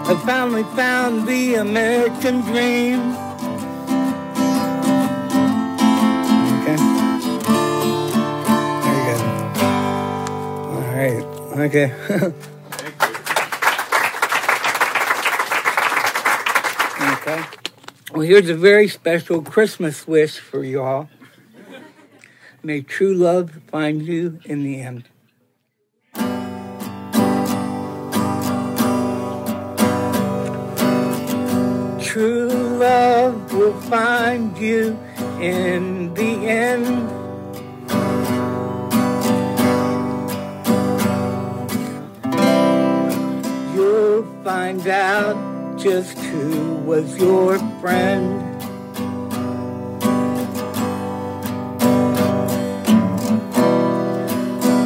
I 0.05 0.15
finally 0.27 0.65
found 0.77 1.27
the 1.27 1.55
American 1.55 2.43
dream. 2.43 3.01
Okay. 6.61 6.77
Very 8.85 9.03
good. 9.09 9.23
All 10.69 10.85
right. 10.93 11.25
Okay. 11.65 11.89
Okay. 17.23 17.45
Well, 18.13 18.23
here's 18.23 18.49
a 18.49 18.55
very 18.55 18.89
special 18.89 19.43
Christmas 19.43 20.09
wish 20.09 20.39
for 20.39 20.65
you 20.65 20.83
all. 20.83 21.09
May 22.65 22.81
true 22.81 23.15
love 23.15 23.61
find 23.71 24.03
you 24.03 24.41
in 24.45 24.65
the 24.65 24.81
end. 24.81 25.09
True 32.13 32.51
love 32.77 33.55
will 33.55 33.81
find 33.89 34.59
you 34.59 34.99
in 35.41 36.13
the 36.13 36.47
end. 36.47 37.09
You'll 43.75 44.27
find 44.45 44.87
out 44.87 45.79
just 45.79 46.19
who 46.19 46.75
was 46.85 47.17
your 47.17 47.59
friend. 47.81 48.29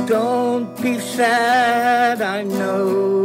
Don't 0.07 0.81
be 0.81 1.01
sad, 1.01 2.23
I 2.23 2.45
know 2.45 3.16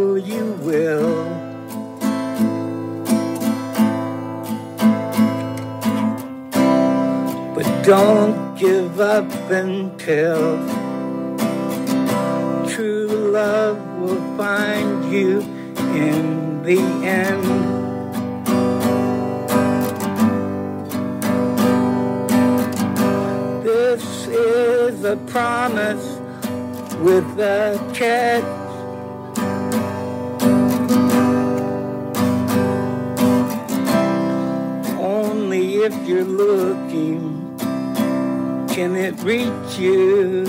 don't 7.91 8.57
give 8.57 9.01
up 9.01 9.29
until 9.51 10.57
true 12.69 13.05
love 13.33 13.77
will 13.99 14.37
find 14.37 15.11
you 15.11 15.41
in 15.93 16.63
the 16.63 16.79
end. 17.03 17.43
This 23.61 24.27
is 24.27 25.03
a 25.03 25.17
promise 25.27 26.15
with 27.01 27.27
a 27.39 27.77
check. 27.93 28.41
Only 34.97 35.75
if 35.83 35.93
you're 36.07 36.23
looking 36.23 37.30
can 38.73 38.95
it 38.95 39.21
reach 39.21 39.77
you. 39.77 40.45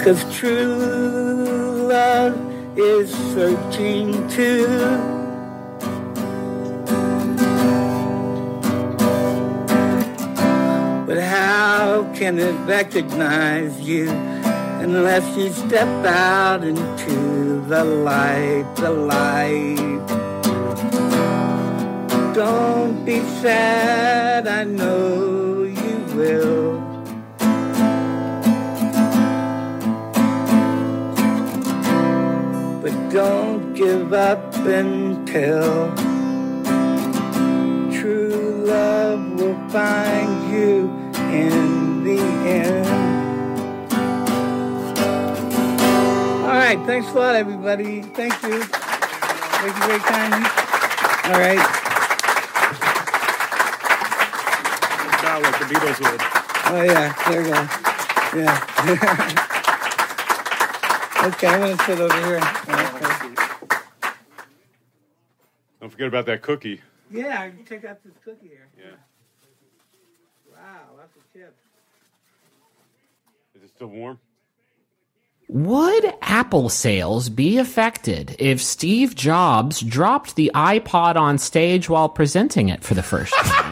Cause 0.00 0.22
true 0.38 1.88
love 1.88 2.36
is 2.78 3.10
searching 3.34 4.28
too. 4.28 4.66
But 11.04 11.20
how 11.20 12.08
can 12.14 12.38
it 12.38 12.54
recognize 12.68 13.80
you 13.80 14.08
unless 14.78 15.36
you 15.36 15.50
step 15.50 15.88
out 16.06 16.62
into 16.62 17.60
the 17.66 17.82
light, 17.82 18.72
the 18.76 18.90
light? 18.90 20.25
Don't 22.36 23.02
be 23.06 23.20
sad, 23.40 24.46
I 24.46 24.64
know 24.64 25.62
you 25.62 25.96
will. 26.14 26.80
But 32.82 32.92
don't 33.10 33.72
give 33.72 34.12
up 34.12 34.54
until 34.54 35.94
true 37.90 38.64
love 38.66 39.40
will 39.40 39.56
find 39.70 40.52
you 40.52 40.90
in 41.32 42.04
the 42.04 42.20
end. 42.46 42.86
All 46.42 46.52
right, 46.52 46.78
thanks 46.84 47.08
a 47.08 47.14
lot, 47.14 47.34
everybody. 47.34 48.02
Thank 48.02 48.34
you. 48.42 48.62
Thank 48.62 49.74
you 49.74 49.82
very 49.86 50.00
kindly. 50.00 50.50
All 51.32 51.40
right. 51.40 51.82
Sound 55.22 55.42
like 55.42 55.55
the 55.55 55.55
Beatles 55.66 56.00
would. 56.00 56.20
Oh 56.68 56.82
yeah, 56.82 57.12
there 57.28 57.42
we 57.42 57.48
go. 57.48 57.60
Yeah. 58.36 58.60
okay, 61.26 61.46
I'm 61.48 61.60
gonna 61.60 61.78
sit 61.84 62.00
over 62.00 62.26
here. 62.26 62.40
Okay. 62.68 62.96
Don't 65.80 65.90
forget 65.90 66.08
about 66.08 66.26
that 66.26 66.42
cookie. 66.42 66.80
Yeah, 67.10 67.50
check 67.68 67.84
out 67.84 68.02
this 68.04 68.14
cookie 68.24 68.48
here. 68.48 68.68
Yeah. 68.76 68.96
Wow, 70.52 70.96
that's 70.98 71.16
a 71.16 71.20
chip. 71.38 71.54
Is 73.54 73.62
it 73.62 73.70
still 73.74 73.88
warm? 73.88 74.18
Would 75.48 76.12
Apple 76.22 76.68
sales 76.68 77.28
be 77.28 77.58
affected 77.58 78.34
if 78.40 78.60
Steve 78.60 79.14
Jobs 79.14 79.80
dropped 79.80 80.34
the 80.34 80.50
iPod 80.54 81.14
on 81.14 81.38
stage 81.38 81.88
while 81.88 82.08
presenting 82.08 82.68
it 82.68 82.82
for 82.82 82.94
the 82.94 83.02
first 83.02 83.32
time? 83.32 83.62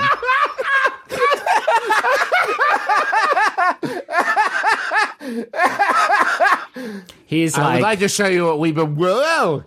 He's 7.26 7.56
like 7.56 7.64
I 7.64 7.66
like, 7.66 7.74
would 7.74 7.82
like 7.82 7.98
to 8.00 8.08
show 8.08 8.28
you 8.28 8.44
what 8.46 8.58
we've 8.58 8.74
been. 8.74 8.96
Whoa! 8.96 9.64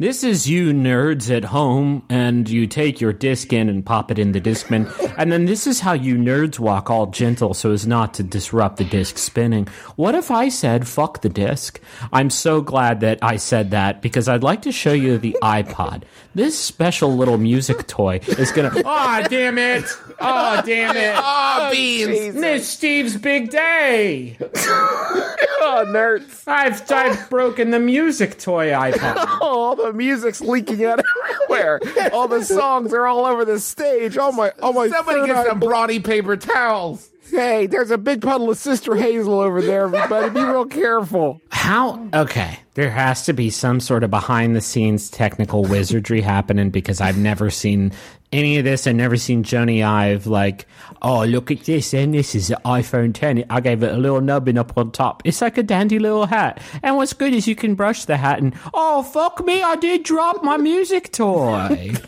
This 0.00 0.22
is 0.22 0.48
you 0.48 0.72
nerds 0.72 1.28
at 1.34 1.46
home, 1.46 2.04
and 2.08 2.48
you 2.48 2.68
take 2.68 3.00
your 3.00 3.12
disc 3.12 3.52
in 3.52 3.68
and 3.68 3.84
pop 3.84 4.12
it 4.12 4.18
in 4.20 4.30
the 4.30 4.40
Discman. 4.40 4.88
And 5.18 5.32
then 5.32 5.46
this 5.46 5.66
is 5.66 5.80
how 5.80 5.92
you 5.94 6.16
nerds 6.16 6.60
walk 6.60 6.88
all 6.88 7.06
gentle 7.06 7.52
so 7.52 7.72
as 7.72 7.84
not 7.84 8.14
to 8.14 8.22
disrupt 8.22 8.76
the 8.76 8.84
disc 8.84 9.18
spinning. 9.18 9.66
What 9.96 10.14
if 10.14 10.30
I 10.30 10.50
said, 10.50 10.86
fuck 10.86 11.22
the 11.22 11.28
disc? 11.28 11.80
I'm 12.12 12.30
so 12.30 12.60
glad 12.60 13.00
that 13.00 13.18
I 13.22 13.38
said 13.38 13.72
that 13.72 14.00
because 14.00 14.28
I'd 14.28 14.44
like 14.44 14.62
to 14.62 14.70
show 14.70 14.92
you 14.92 15.18
the 15.18 15.36
iPod. 15.42 16.04
This 16.32 16.56
special 16.56 17.16
little 17.16 17.36
music 17.38 17.88
toy 17.88 18.20
is 18.38 18.52
gonna. 18.52 18.70
Oh, 18.84 19.26
damn 19.28 19.58
it! 19.58 19.84
Oh, 20.20 20.62
damn 20.64 20.96
it! 20.96 21.14
Ah, 21.30 21.68
oh, 21.68 21.72
beans! 21.72 22.36
It's 22.36 22.66
Steve's 22.66 23.16
big 23.16 23.50
day! 23.50 24.36
oh, 24.40 25.84
nerds. 25.88 26.42
I've, 26.46 26.90
I've 26.90 27.28
broken 27.30 27.70
the 27.70 27.78
music 27.78 28.38
toy 28.38 28.68
iPod. 28.68 29.16
Oh, 29.40 29.60
all 29.60 29.76
the 29.76 29.92
music's 29.92 30.40
leaking 30.40 30.84
out 30.84 31.00
everywhere. 31.48 31.80
All 32.12 32.26
the 32.28 32.44
songs 32.44 32.92
are 32.92 33.06
all 33.06 33.24
over 33.24 33.44
the 33.44 33.60
stage. 33.60 34.18
Oh 34.18 34.32
my! 34.32 34.52
Oh 34.60 34.72
my! 34.72 34.88
Somebody 34.88 35.20
third 35.20 35.26
get 35.28 35.36
eye- 35.36 35.46
some 35.48 35.60
brawny 35.60 36.00
paper 36.00 36.36
towels. 36.36 37.08
Hey, 37.30 37.66
there's 37.66 37.90
a 37.90 37.98
big 37.98 38.22
puddle 38.22 38.50
of 38.50 38.56
Sister 38.56 38.94
Hazel 38.96 39.38
over 39.38 39.60
there. 39.60 39.84
Everybody, 39.84 40.30
be 40.30 40.40
real 40.40 40.64
careful. 40.64 41.40
How? 41.50 42.08
Okay, 42.14 42.58
there 42.74 42.90
has 42.90 43.26
to 43.26 43.34
be 43.34 43.50
some 43.50 43.80
sort 43.80 44.02
of 44.02 44.10
behind 44.10 44.56
the 44.56 44.62
scenes 44.62 45.10
technical 45.10 45.62
wizardry 45.62 46.22
happening 46.22 46.70
because 46.70 47.00
I've 47.02 47.18
never 47.18 47.50
seen 47.50 47.92
any 48.32 48.58
of 48.58 48.64
this. 48.64 48.86
I've 48.86 48.96
never 48.96 49.16
seen 49.16 49.42
Jony 49.42 49.84
Ive 49.84 50.26
like, 50.26 50.66
oh, 51.02 51.24
look 51.24 51.50
at 51.50 51.64
this, 51.64 51.94
and 51.94 52.14
this 52.14 52.34
is 52.34 52.50
an 52.50 52.58
iPhone 52.64 53.14
10. 53.14 53.44
I 53.50 53.60
gave 53.60 53.82
it 53.82 53.92
a 53.92 53.98
little 53.98 54.20
nubbin 54.20 54.58
up 54.58 54.76
on 54.76 54.90
top. 54.92 55.22
It's 55.24 55.40
like 55.40 55.58
a 55.58 55.62
dandy 55.62 55.98
little 55.98 56.26
hat. 56.26 56.62
And 56.82 56.96
what's 56.96 57.12
good 57.12 57.32
is 57.32 57.46
you 57.46 57.56
can 57.56 57.74
brush 57.74 58.04
the 58.04 58.16
hat 58.16 58.40
and, 58.40 58.54
oh, 58.74 59.02
fuck 59.02 59.44
me, 59.44 59.62
I 59.62 59.76
did 59.76 60.02
drop 60.02 60.42
my 60.42 60.56
music 60.56 61.12
toy. 61.12 61.94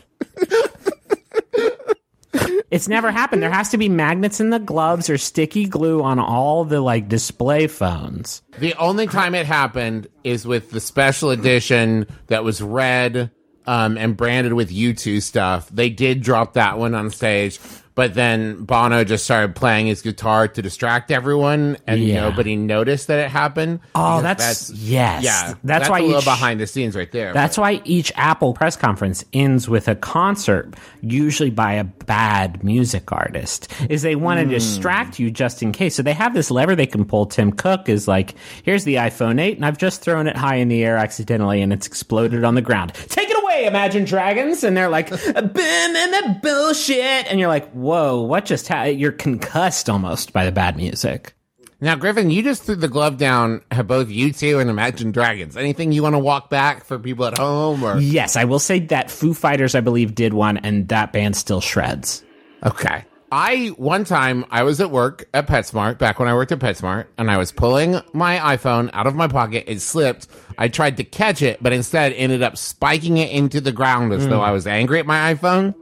It's 2.71 2.87
never 2.87 3.11
happened. 3.11 3.43
There 3.43 3.51
has 3.51 3.71
to 3.71 3.79
be 3.79 3.89
magnets 3.89 4.39
in 4.39 4.51
the 4.51 4.61
gloves 4.61 5.11
or 5.11 5.19
sticky 5.19 5.67
glue 5.67 6.03
on 6.03 6.21
all 6.21 6.65
the 6.65 6.81
like 6.81 7.09
display 7.09 7.67
phones. 7.67 8.43
The 8.59 8.75
only 8.75 9.09
time 9.09 9.35
it 9.35 9.47
happened 9.47 10.07
is 10.23 10.47
with 10.47 10.71
the 10.71 10.81
special 10.81 11.31
edition 11.31 12.07
that 12.29 12.45
was 12.45 12.63
red 12.63 13.33
um, 13.71 13.97
and 13.97 14.17
branded 14.17 14.53
with 14.55 14.71
U2 14.73 15.23
stuff. 15.23 15.69
They 15.71 15.91
did 15.91 16.23
drop 16.23 16.55
that 16.55 16.77
one 16.79 16.95
on 16.95 17.11
stage, 17.11 17.61
but 17.95 18.15
then 18.15 18.65
Bono 18.65 19.05
just 19.05 19.25
started 19.25 19.55
playing 19.55 19.87
his 19.87 20.01
guitar 20.01 20.49
to 20.49 20.63
distract 20.63 21.11
everyone, 21.11 21.77
and 21.87 22.01
Yeah. 22.01 22.23
nobody 22.23 22.57
noticed 22.57 23.09
that 23.09 23.19
it 23.19 23.31
happened. 23.31 23.81
Oh, 23.95 24.19
Because 24.23 24.23
that's- 24.23 24.73
yes. 24.75 25.23
yeah. 25.25 25.55
That's 25.63 25.89
why 25.89 25.99
a 25.99 26.03
little 26.03 26.19
each- 26.19 26.25
behind 26.25 26.61
the 26.61 26.67
scenes 26.67 26.97
right 26.97 27.11
there. 27.13 27.33
That's 27.35 27.59
why 27.59 27.81
each 27.85 28.11
Apple 28.17 28.55
press 28.55 28.75
conference 28.77 29.25
ends 29.33 29.69
with 29.69 29.87
a 29.87 29.95
concert, 29.97 30.75
usually 31.03 31.51
by 31.51 31.75
a 31.75 31.85
bad 31.85 32.65
music 32.65 33.13
artist, 33.13 33.71
is 33.91 34.03
they 34.03 34.15
want 34.17 34.39
to 34.41 34.45
Hmm. 34.47 34.51
distract 34.53 35.19
you 35.19 35.31
just 35.31 35.63
in 35.63 35.71
case. 35.73 35.95
So 35.95 36.03
they 36.03 36.15
have 36.15 36.33
this 36.35 36.51
lever 36.51 36.75
they 36.75 36.87
can 36.87 37.05
pull. 37.05 37.27
Tim 37.27 37.53
Cook 37.53 37.89
is 37.89 38.09
like, 38.09 38.35
here's 38.63 38.85
the 38.85 38.95
iPhone 38.97 39.41
8, 39.41 39.57
and 39.57 39.65
I've 39.67 39.79
just 39.79 40.01
thrown 40.03 40.27
it 40.27 40.37
high 40.37 40.57
in 40.57 40.69
the 40.69 40.83
air 40.85 40.97
accidentally, 40.97 41.61
and 41.63 41.73
it's 41.73 41.87
exploded 41.87 42.45
on 42.45 42.55
the 42.55 42.63
ground. 42.63 42.93
Take 43.09 43.30
away, 43.51 43.67
Imagine 43.67 44.05
Dragons! 44.05 44.65
And 44.65 44.77
they're 44.77 44.89
like, 44.89 45.11
boom, 45.11 45.21
and 45.35 46.13
the 46.13 46.39
bullshit! 46.43 47.31
And 47.31 47.39
you're 47.39 47.49
like, 47.49 47.71
whoa, 47.73 48.23
what 48.23 48.45
just 48.45 48.69
happened? 48.69 49.01
You're 49.01 49.13
concussed 49.13 49.89
almost 49.91 50.33
by 50.33 50.45
the 50.45 50.53
bad 50.53 50.77
music. 50.77 51.35
Now, 51.83 51.97
Griffin, 51.97 52.31
you 52.31 52.43
just 52.43 52.65
threw 52.65 52.77
the 52.77 52.89
glove 52.89 53.17
down 53.17 53.63
at 53.71 53.87
both 53.87 54.09
U2 54.09 54.61
and 54.61 54.69
Imagine 54.69 55.13
Dragons. 55.13 55.57
Anything 55.57 55.93
you 55.93 56.03
want 56.03 56.15
to 56.15 56.19
walk 56.19 56.51
back 56.51 56.85
for 56.85 56.99
people 56.99 57.25
at 57.25 57.39
home? 57.39 57.83
or 57.83 57.99
Yes, 57.99 58.37
I 58.37 58.45
will 58.45 58.59
say 58.59 58.81
that 58.81 59.11
Foo 59.11 59.33
Fighters, 59.33 59.75
I 59.75 59.81
believe, 59.81 60.15
did 60.15 60.35
one, 60.35 60.59
and 60.59 60.89
that 60.89 61.13
band 61.13 61.37
still 61.37 61.63
shreds. 61.63 62.23
Okay. 62.65 63.05
I 63.33 63.69
one 63.77 64.05
time 64.05 64.45
I 64.51 64.65
was 64.65 64.81
at 64.81 64.91
work 64.91 65.29
at 65.33 65.47
PetSmart 65.47 65.99
back 65.99 66.19
when 66.19 66.29
I 66.29 66.35
worked 66.35 66.51
at 66.53 66.59
PetSmart 66.59 67.07
and 67.17 67.31
I 67.31 67.39
was 67.39 67.53
pulling 67.53 68.01
my 68.13 68.39
iPhone 68.39 68.91
out 68.93 69.07
of 69.07 69.15
my 69.15 69.29
pocket. 69.29 69.65
It 69.69 69.81
slipped. 69.81 70.27
I 70.59 70.67
tried 70.69 70.97
to 70.97 71.05
catch 71.05 71.41
it, 71.41 71.63
but 71.63 71.73
instead 71.73 72.13
ended 72.15 72.43
up 72.43 72.57
spiking 72.57 73.19
it 73.19 73.31
into 73.31 73.61
the 73.61 73.73
ground 73.73 74.13
as 74.13 74.27
Mm. 74.27 74.31
though 74.31 74.41
I 74.41 74.51
was 74.51 74.67
angry 74.67 74.99
at 74.99 75.07
my 75.07 75.33
iPhone, 75.33 75.75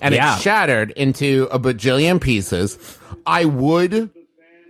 and 0.00 0.14
Yeah. 0.14 0.34
it 0.36 0.40
shattered 0.40 0.92
into 0.92 1.46
a 1.52 1.58
bajillion 1.58 2.20
pieces. 2.20 2.78
I 3.26 3.44
would. 3.44 4.10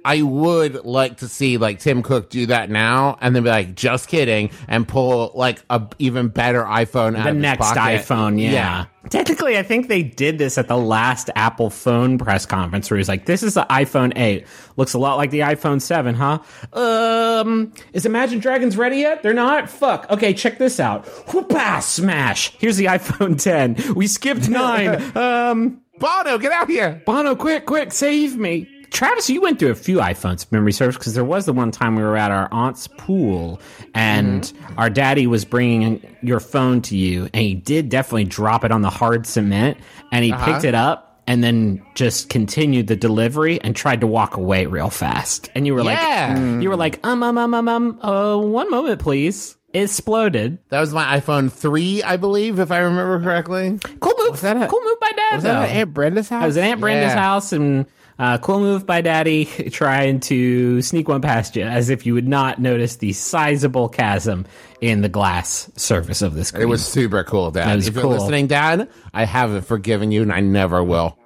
I 0.04 0.20
would 0.22 0.84
like 0.84 1.18
to 1.18 1.28
see 1.28 1.56
like 1.56 1.78
Tim 1.78 2.02
Cook 2.02 2.28
do 2.28 2.46
that 2.46 2.68
now 2.68 3.16
and 3.20 3.34
then 3.34 3.42
be 3.42 3.48
like, 3.48 3.74
just 3.74 4.08
kidding, 4.08 4.50
and 4.68 4.86
pull 4.86 5.32
like 5.34 5.64
a 5.70 5.88
even 5.98 6.28
better 6.28 6.62
iPhone 6.62 7.16
out 7.16 7.24
the 7.24 7.32
next 7.32 7.74
iPhone, 7.74 8.40
yeah. 8.40 8.86
Technically, 9.10 9.58
I 9.58 9.62
think 9.62 9.88
they 9.88 10.02
did 10.02 10.38
this 10.38 10.56
at 10.56 10.68
the 10.68 10.78
last 10.78 11.28
Apple 11.36 11.68
phone 11.68 12.16
press 12.16 12.46
conference 12.46 12.90
where 12.90 12.96
he's 12.96 13.08
like, 13.08 13.26
this 13.26 13.42
is 13.42 13.54
the 13.54 13.66
iPhone 13.68 14.12
8. 14.16 14.46
Looks 14.76 14.94
a 14.94 14.98
lot 14.98 15.16
like 15.16 15.30
the 15.30 15.40
iPhone 15.40 15.80
7, 15.80 16.14
huh? 16.14 16.38
Um, 16.72 17.72
is 17.92 18.06
Imagine 18.06 18.38
Dragons 18.38 18.78
ready 18.78 18.98
yet? 18.98 19.22
They're 19.22 19.34
not? 19.34 19.68
Fuck. 19.68 20.10
Okay, 20.10 20.32
check 20.32 20.58
this 20.58 20.80
out. 20.80 21.04
Whoopah, 21.32 21.82
smash. 21.82 22.52
Here's 22.58 22.76
the 22.76 22.86
iPhone 22.86 23.40
10. 23.40 23.94
We 23.94 24.06
skipped 24.06 24.48
9. 24.48 25.16
um, 25.16 25.82
Bono, 25.98 26.38
get 26.38 26.52
out 26.52 26.68
here. 26.68 27.02
Bono, 27.06 27.36
quick, 27.36 27.66
quick, 27.66 27.92
save 27.92 28.36
me. 28.36 28.68
Travis, 28.94 29.28
you 29.28 29.40
went 29.42 29.58
through 29.58 29.72
a 29.72 29.74
few 29.74 29.98
iPhones 29.98 30.50
memory 30.52 30.72
serves 30.72 30.96
because 30.96 31.14
there 31.14 31.24
was 31.24 31.44
the 31.46 31.52
one 31.52 31.70
time 31.72 31.96
we 31.96 32.02
were 32.02 32.16
at 32.16 32.30
our 32.30 32.48
aunt's 32.52 32.86
pool 32.96 33.60
and 33.92 34.50
our 34.78 34.88
daddy 34.88 35.26
was 35.26 35.44
bringing 35.44 36.00
your 36.22 36.38
phone 36.40 36.80
to 36.82 36.96
you 36.96 37.24
and 37.34 37.42
he 37.42 37.54
did 37.54 37.88
definitely 37.88 38.24
drop 38.24 38.64
it 38.64 38.70
on 38.70 38.82
the 38.82 38.90
hard 38.90 39.26
cement 39.26 39.76
and 40.12 40.24
he 40.24 40.32
Uh-huh. 40.32 40.44
picked 40.52 40.64
it 40.64 40.74
up 40.74 41.22
and 41.26 41.42
then 41.42 41.82
just 41.94 42.28
continued 42.28 42.86
the 42.86 42.94
delivery 42.96 43.60
and 43.62 43.74
tried 43.74 44.00
to 44.00 44.06
walk 44.06 44.36
away 44.36 44.66
real 44.66 44.90
fast. 44.90 45.50
And 45.56 45.66
you 45.66 45.74
were 45.74 45.82
Yeah. 45.82 46.36
like, 46.38 46.62
you 46.62 46.68
were 46.68 46.76
like, 46.76 47.00
um, 47.04 47.22
um, 47.22 47.36
um, 47.36 47.52
um, 47.54 47.68
um, 47.68 47.98
uh, 48.02 48.36
one 48.36 48.70
moment, 48.70 49.00
please. 49.00 49.56
It 49.72 49.82
exploded. 49.84 50.58
That 50.68 50.78
was 50.78 50.94
my 50.94 51.18
iPhone 51.18 51.50
3, 51.50 52.02
I 52.04 52.16
believe, 52.16 52.60
if 52.60 52.70
I 52.70 52.78
remember 52.78 53.20
correctly. 53.20 53.76
Cool 53.98 54.14
move. 54.28 54.40
That 54.40 54.68
cool 54.70 54.80
move 54.84 55.00
by 55.00 55.10
dad. 55.16 55.34
Was 55.34 55.42
that 55.44 55.62
at 55.68 55.68
Aunt 55.70 55.92
Brenda's 55.94 56.28
house? 56.28 56.42
I 56.44 56.46
was 56.46 56.56
at 56.58 56.62
Aunt 56.64 56.80
Brenda's 56.80 57.12
Yeah. 57.14 57.20
house 57.20 57.52
and 57.52 57.86
uh, 58.18 58.38
cool 58.38 58.60
move 58.60 58.86
by 58.86 59.00
daddy 59.00 59.44
trying 59.70 60.20
to 60.20 60.80
sneak 60.82 61.08
one 61.08 61.20
past 61.20 61.56
you 61.56 61.64
as 61.64 61.90
if 61.90 62.06
you 62.06 62.14
would 62.14 62.28
not 62.28 62.60
notice 62.60 62.96
the 62.96 63.12
sizable 63.12 63.88
chasm 63.88 64.46
in 64.80 65.00
the 65.00 65.08
glass 65.08 65.70
surface 65.76 66.22
of 66.22 66.34
this. 66.34 66.48
screen. 66.48 66.62
It 66.62 66.66
was 66.66 66.86
super 66.86 67.24
cool, 67.24 67.50
Dad. 67.50 67.68
That 67.68 67.76
was 67.76 67.88
if 67.88 67.94
cool. 67.94 68.02
you're 68.02 68.20
listening, 68.20 68.46
Dad, 68.46 68.88
I 69.12 69.24
haven't 69.24 69.62
forgiven 69.62 70.12
you 70.12 70.22
and 70.22 70.32
I 70.32 70.40
never 70.40 70.82
will. 70.82 71.18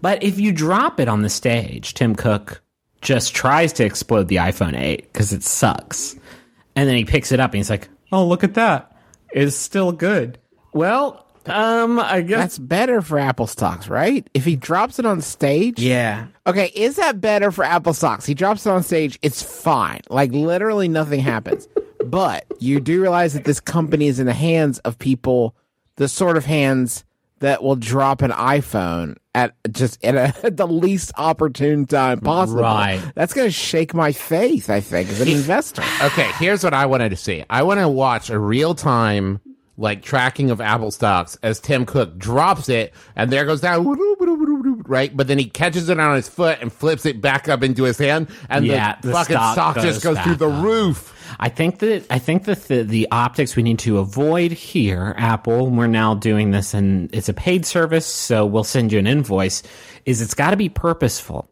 But 0.00 0.22
if 0.22 0.38
you 0.38 0.52
drop 0.52 1.00
it 1.00 1.08
on 1.08 1.22
the 1.22 1.30
stage, 1.30 1.94
Tim 1.94 2.14
Cook 2.14 2.62
just 3.00 3.34
tries 3.34 3.72
to 3.74 3.84
explode 3.84 4.28
the 4.28 4.36
iPhone 4.36 4.78
8 4.78 5.12
because 5.12 5.32
it 5.32 5.42
sucks. 5.42 6.16
And 6.76 6.88
then 6.88 6.96
he 6.96 7.04
picks 7.04 7.32
it 7.32 7.40
up 7.40 7.50
and 7.50 7.58
he's 7.58 7.70
like, 7.70 7.88
oh, 8.12 8.26
look 8.26 8.44
at 8.44 8.54
that. 8.54 8.96
It's 9.32 9.56
still 9.56 9.92
good. 9.92 10.38
Well, 10.72 11.23
um, 11.46 11.98
I 11.98 12.22
guess. 12.22 12.38
That's 12.38 12.58
better 12.58 13.02
for 13.02 13.18
Apple 13.18 13.46
stocks, 13.46 13.88
right? 13.88 14.28
If 14.34 14.44
he 14.44 14.56
drops 14.56 14.98
it 14.98 15.06
on 15.06 15.20
stage. 15.20 15.78
Yeah. 15.78 16.26
Okay, 16.46 16.70
is 16.74 16.96
that 16.96 17.20
better 17.20 17.50
for 17.50 17.64
Apple 17.64 17.94
stocks? 17.94 18.26
He 18.26 18.34
drops 18.34 18.66
it 18.66 18.70
on 18.70 18.82
stage, 18.82 19.18
it's 19.22 19.42
fine. 19.42 20.00
Like 20.08 20.32
literally 20.32 20.88
nothing 20.88 21.20
happens. 21.20 21.68
but 22.06 22.44
you 22.58 22.80
do 22.80 23.00
realize 23.00 23.34
that 23.34 23.44
this 23.44 23.60
company 23.60 24.06
is 24.06 24.20
in 24.20 24.26
the 24.26 24.34
hands 24.34 24.78
of 24.80 24.98
people, 24.98 25.54
the 25.96 26.08
sort 26.08 26.36
of 26.36 26.44
hands 26.44 27.04
that 27.40 27.62
will 27.62 27.76
drop 27.76 28.22
an 28.22 28.30
iPhone 28.30 29.16
at 29.34 29.54
just 29.70 30.02
at, 30.04 30.14
a, 30.14 30.34
at 30.46 30.56
the 30.56 30.66
least 30.66 31.12
opportune 31.16 31.86
time 31.86 32.20
possible. 32.20 32.62
Right. 32.62 33.02
That's 33.14 33.34
going 33.34 33.48
to 33.48 33.52
shake 33.52 33.92
my 33.92 34.12
faith, 34.12 34.70
I 34.70 34.80
think, 34.80 35.10
as 35.10 35.20
an 35.20 35.28
investor. 35.28 35.82
Okay, 36.02 36.30
here's 36.38 36.62
what 36.62 36.74
I 36.74 36.86
wanted 36.86 37.10
to 37.10 37.16
see. 37.16 37.44
I 37.48 37.62
want 37.62 37.80
to 37.80 37.88
watch 37.88 38.28
a 38.28 38.38
real 38.38 38.74
time 38.74 39.40
like 39.76 40.02
tracking 40.02 40.50
of 40.50 40.60
Apple 40.60 40.90
stocks 40.90 41.36
as 41.42 41.58
Tim 41.58 41.84
Cook 41.84 42.16
drops 42.16 42.68
it 42.68 42.94
and 43.16 43.30
there 43.30 43.44
goes 43.44 43.60
down 43.60 43.84
right, 44.86 45.14
but 45.16 45.26
then 45.26 45.38
he 45.38 45.46
catches 45.46 45.88
it 45.88 45.98
on 45.98 46.14
his 46.14 46.28
foot 46.28 46.58
and 46.60 46.72
flips 46.72 47.04
it 47.06 47.20
back 47.20 47.48
up 47.48 47.62
into 47.62 47.82
his 47.84 47.98
hand 47.98 48.28
and 48.48 48.64
Yeah, 48.64 48.96
the, 49.00 49.08
the 49.08 49.12
fucking 49.12 49.36
stock 49.36 49.54
stock, 49.54 49.76
just 49.76 50.02
goes 50.02 50.14
goes 50.14 50.24
through 50.24 50.36
the 50.36 50.48
roof. 50.48 51.10
I 51.40 51.48
think 51.48 51.80
that 51.80 52.06
I 52.10 52.18
think 52.18 52.44
that 52.44 52.64
the, 52.64 52.82
the 52.82 53.08
optics 53.10 53.56
we 53.56 53.62
need 53.62 53.80
to 53.80 53.98
avoid 53.98 54.52
here, 54.52 55.14
Apple, 55.16 55.68
we're 55.70 55.86
now 55.86 56.14
doing 56.14 56.50
this 56.50 56.74
and 56.74 57.12
it's 57.12 57.28
a 57.28 57.34
paid 57.34 57.66
service, 57.66 58.06
so 58.06 58.46
we'll 58.46 58.64
send 58.64 58.92
you 58.92 58.98
an 58.98 59.06
invoice, 59.06 59.62
is 60.04 60.22
it's 60.22 60.34
gotta 60.34 60.56
be 60.56 60.68
purposeful. 60.68 61.50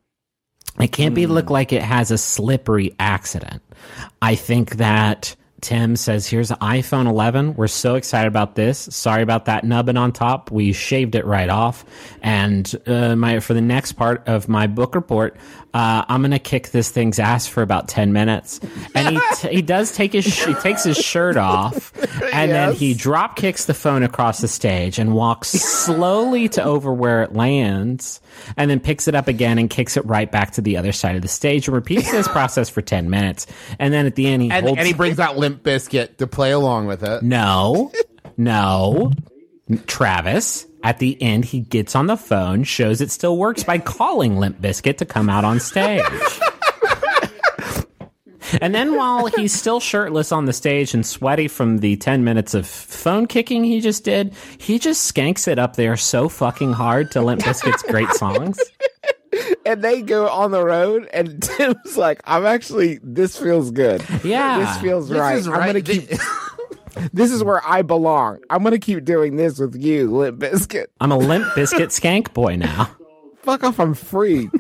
It 0.80 0.88
can't 0.88 1.14
be 1.14 1.24
hmm. 1.24 1.32
look 1.32 1.50
like 1.50 1.72
it 1.72 1.82
has 1.82 2.10
a 2.10 2.18
slippery 2.18 2.94
accident. 2.98 3.62
I 4.20 4.36
think 4.36 4.76
that 4.76 5.34
Tim 5.62 5.96
says, 5.96 6.26
"Here's 6.26 6.50
an 6.50 6.58
iPhone 6.58 7.06
11. 7.06 7.54
We're 7.56 7.68
so 7.68 7.94
excited 7.94 8.28
about 8.28 8.56
this. 8.56 8.78
Sorry 8.90 9.22
about 9.22 9.46
that 9.46 9.64
nubbin 9.64 9.96
on 9.96 10.12
top. 10.12 10.50
We 10.50 10.72
shaved 10.74 11.14
it 11.14 11.24
right 11.24 11.48
off. 11.48 11.84
And 12.20 12.70
uh, 12.86 13.16
my 13.16 13.40
for 13.40 13.54
the 13.54 13.62
next 13.62 13.92
part 13.92 14.28
of 14.28 14.48
my 14.48 14.66
book 14.66 14.94
report, 14.94 15.36
uh, 15.74 16.04
I'm 16.08 16.22
gonna 16.22 16.38
kick 16.38 16.70
this 16.70 16.90
thing's 16.90 17.18
ass 17.18 17.46
for 17.46 17.62
about 17.62 17.88
10 17.88 18.12
minutes." 18.12 18.60
And 18.94 19.08
he 19.16 19.20
t- 19.36 19.48
he 19.56 19.62
does 19.62 19.92
take 19.92 20.12
his 20.12 20.24
sh- 20.24 20.46
he 20.46 20.54
takes 20.54 20.84
his 20.84 20.96
shirt 20.96 21.36
off, 21.36 21.92
and 22.32 22.50
then 22.50 22.72
he 22.74 22.94
drop 22.94 23.36
kicks 23.36 23.64
the 23.66 23.74
phone 23.74 24.02
across 24.02 24.40
the 24.40 24.48
stage 24.48 24.98
and 24.98 25.14
walks 25.14 25.48
slowly 25.50 26.48
to 26.50 26.62
over 26.62 26.92
where 26.92 27.22
it 27.22 27.32
lands, 27.34 28.20
and 28.56 28.70
then 28.70 28.80
picks 28.80 29.08
it 29.08 29.14
up 29.14 29.28
again 29.28 29.58
and 29.58 29.70
kicks 29.70 29.96
it 29.96 30.04
right 30.06 30.30
back 30.30 30.52
to 30.52 30.60
the 30.60 30.76
other 30.76 30.92
side 30.92 31.16
of 31.16 31.22
the 31.22 31.28
stage 31.28 31.68
and 31.68 31.74
repeats 31.74 32.10
this 32.10 32.28
process 32.32 32.68
for 32.68 32.82
10 32.82 33.08
minutes. 33.10 33.46
And 33.78 33.92
then 33.94 34.06
at 34.06 34.14
the 34.14 34.26
end, 34.26 34.42
he 34.42 34.50
And, 34.50 34.64
holds 34.66 34.78
and 34.78 34.86
he 34.86 34.92
brings 34.94 35.18
out 35.18 35.36
Limp 35.38 35.62
Bizkit 35.62 36.16
to 36.18 36.26
play 36.26 36.52
along 36.52 36.86
with 36.86 37.02
it. 37.02 37.22
no, 37.22 37.90
no, 38.36 39.12
Travis. 39.86 40.66
At 40.82 40.98
the 40.98 41.20
end, 41.22 41.44
he 41.44 41.60
gets 41.60 41.94
on 41.94 42.06
the 42.08 42.16
phone, 42.16 42.64
shows 42.64 43.00
it 43.00 43.10
still 43.10 43.38
works 43.38 43.62
by 43.62 43.78
calling 43.78 44.38
Limp 44.38 44.60
Bizkit 44.60 44.96
to 44.98 45.04
come 45.04 45.28
out 45.28 45.44
on 45.44 45.60
stage. 45.60 46.02
and 48.60 48.74
then, 48.74 48.96
while 48.96 49.26
he's 49.26 49.52
still 49.52 49.80
shirtless 49.80 50.32
on 50.32 50.44
the 50.46 50.52
stage 50.52 50.92
and 50.92 51.06
sweaty 51.06 51.48
from 51.48 51.78
the 51.78 51.96
10 51.96 52.24
minutes 52.24 52.54
of 52.54 52.66
phone 52.66 53.26
kicking 53.26 53.64
he 53.64 53.80
just 53.80 54.04
did, 54.04 54.34
he 54.58 54.78
just 54.78 55.12
skanks 55.14 55.46
it 55.48 55.58
up 55.58 55.76
there 55.76 55.96
so 55.96 56.28
fucking 56.28 56.72
hard 56.72 57.10
to 57.12 57.22
Limp 57.22 57.42
Bizkit's 57.42 57.82
great 57.84 58.10
songs. 58.14 58.58
and 59.64 59.82
they 59.82 60.02
go 60.02 60.28
on 60.28 60.50
the 60.50 60.64
road, 60.64 61.08
and 61.12 61.40
Tim's 61.42 61.96
like, 61.96 62.20
"I'm 62.24 62.44
actually. 62.44 62.98
This 63.02 63.38
feels 63.38 63.70
good. 63.70 64.04
Yeah. 64.24 64.58
this 64.58 64.76
feels 64.82 65.08
This 65.08 65.18
right. 65.18 65.38
is 65.38 65.46
I'm 65.48 65.66
gonna 65.66 65.80
keep. 65.80 66.10
This 67.12 67.30
is 67.32 67.42
where 67.42 67.66
I 67.66 67.82
belong. 67.82 68.38
I'm 68.50 68.62
gonna 68.62 68.78
keep 68.78 69.04
doing 69.04 69.36
this 69.36 69.58
with 69.58 69.74
you, 69.80 70.10
Limp 70.10 70.40
Bizkit. 70.40 70.86
I'm 71.00 71.10
a 71.12 71.18
Limp 71.18 71.46
Bizkit 71.54 71.88
skank 71.88 72.32
boy 72.34 72.56
now. 72.56 72.90
Fuck 73.42 73.64
off. 73.64 73.80
I'm 73.80 73.94
free. 73.94 74.50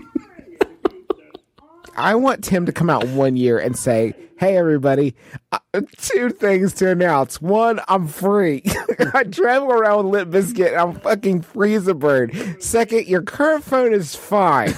I 1.96 2.14
want 2.14 2.42
Tim 2.42 2.64
to 2.66 2.72
come 2.72 2.88
out 2.88 3.06
one 3.08 3.36
year 3.36 3.58
and 3.58 3.76
say, 3.76 4.14
"Hey, 4.38 4.56
everybody, 4.56 5.14
uh, 5.52 5.58
two 5.98 6.30
things 6.30 6.72
to 6.74 6.90
announce. 6.90 7.40
One, 7.42 7.80
I'm 7.86 8.08
free. 8.08 8.62
I 9.14 9.24
travel 9.24 9.70
around 9.70 10.04
with 10.04 10.12
Limp 10.14 10.30
Bizkit. 10.32 10.68
And 10.68 10.76
I'm 10.76 10.94
fucking 11.00 11.42
free 11.42 11.74
as 11.74 11.86
a 11.86 11.94
bird. 11.94 12.34
Second, 12.60 13.06
your 13.08 13.22
current 13.22 13.62
phone 13.62 13.92
is 13.92 14.14
fine. 14.16 14.74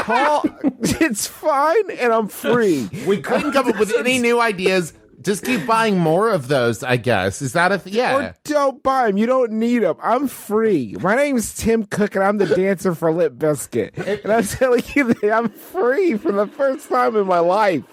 Call, 0.00 0.44
it's 0.80 1.26
fine, 1.26 1.90
and 1.90 2.12
I'm 2.12 2.28
free. 2.28 2.88
We 3.06 3.20
couldn't 3.20 3.52
come 3.52 3.68
up 3.68 3.78
with 3.78 3.92
any 3.98 4.18
new 4.18 4.40
ideas. 4.40 4.92
Just 5.22 5.44
keep 5.44 5.66
buying 5.66 5.98
more 5.98 6.28
of 6.30 6.48
those, 6.48 6.82
I 6.82 6.96
guess. 6.96 7.42
Is 7.42 7.52
that 7.52 7.72
a 7.72 7.78
th- 7.78 7.94
yeah? 7.94 8.16
Or 8.16 8.34
don't 8.44 8.82
buy 8.82 9.06
them. 9.06 9.16
You 9.16 9.26
don't 9.26 9.52
need 9.52 9.80
them. 9.80 9.96
I'm 10.02 10.28
free. 10.28 10.96
My 11.00 11.14
name's 11.14 11.54
Tim 11.54 11.84
Cook, 11.84 12.14
and 12.14 12.24
I'm 12.24 12.38
the 12.38 12.46
dancer 12.46 12.94
for 12.94 13.12
Limp 13.12 13.38
Bizkit. 13.38 14.22
And 14.24 14.32
I'm 14.32 14.44
telling 14.44 14.82
you 14.94 15.14
that 15.14 15.32
I'm 15.32 15.48
free 15.48 16.16
for 16.16 16.32
the 16.32 16.46
first 16.46 16.88
time 16.88 17.16
in 17.16 17.26
my 17.26 17.38
life. 17.38 17.84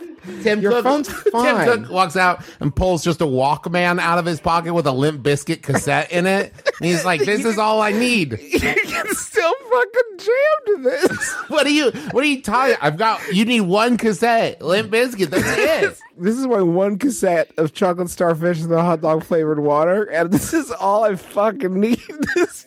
Tim 0.43 0.61
Your 0.61 0.71
Cook, 0.71 0.84
phone's 0.84 1.07
Tim. 1.23 1.84
Cook 1.84 1.89
walks 1.91 2.15
out 2.15 2.43
and 2.59 2.75
pulls 2.75 3.03
just 3.03 3.21
a 3.21 3.25
Walkman 3.25 3.99
out 3.99 4.17
of 4.19 4.25
his 4.25 4.39
pocket 4.39 4.73
with 4.73 4.86
a 4.88 4.91
Limp 4.91 5.21
Bizkit 5.23 5.61
cassette 5.61 6.11
in 6.11 6.25
it. 6.25 6.53
And 6.65 6.86
he's 6.86 7.05
like, 7.05 7.21
"This 7.21 7.45
is 7.45 7.57
all 7.57 7.82
I 7.82 7.91
need." 7.91 8.32
you 8.41 8.59
can 8.59 9.07
still 9.15 9.53
fucking 9.71 10.17
jam 10.17 10.27
to 10.65 10.84
this. 10.84 11.34
what 11.49 11.65
are 11.65 11.71
you? 11.71 11.91
What 12.11 12.23
are 12.23 12.27
you 12.27 12.41
talking? 12.41 12.75
I've 12.82 12.97
got. 12.97 13.21
You 13.34 13.45
need 13.45 13.61
one 13.61 13.97
cassette, 13.97 14.61
Limp 14.61 14.91
Bizkit. 14.91 15.30
That's 15.30 15.47
it. 15.47 15.99
This 16.17 16.38
is 16.38 16.47
my 16.47 16.61
one 16.61 16.97
cassette 16.97 17.51
of 17.57 17.73
chocolate 17.73 18.09
starfish 18.09 18.61
and 18.61 18.71
the 18.71 18.82
hot 18.82 19.01
dog 19.01 19.23
flavored 19.23 19.59
water, 19.59 20.03
and 20.03 20.32
this 20.32 20.53
is 20.53 20.71
all 20.71 21.03
I 21.05 21.15
fucking 21.15 21.80
need. 21.80 22.01
This, 22.36 22.65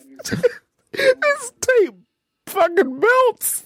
this 0.93 1.53
tape 1.61 1.95
fucking 2.47 2.99
melts. 2.99 3.65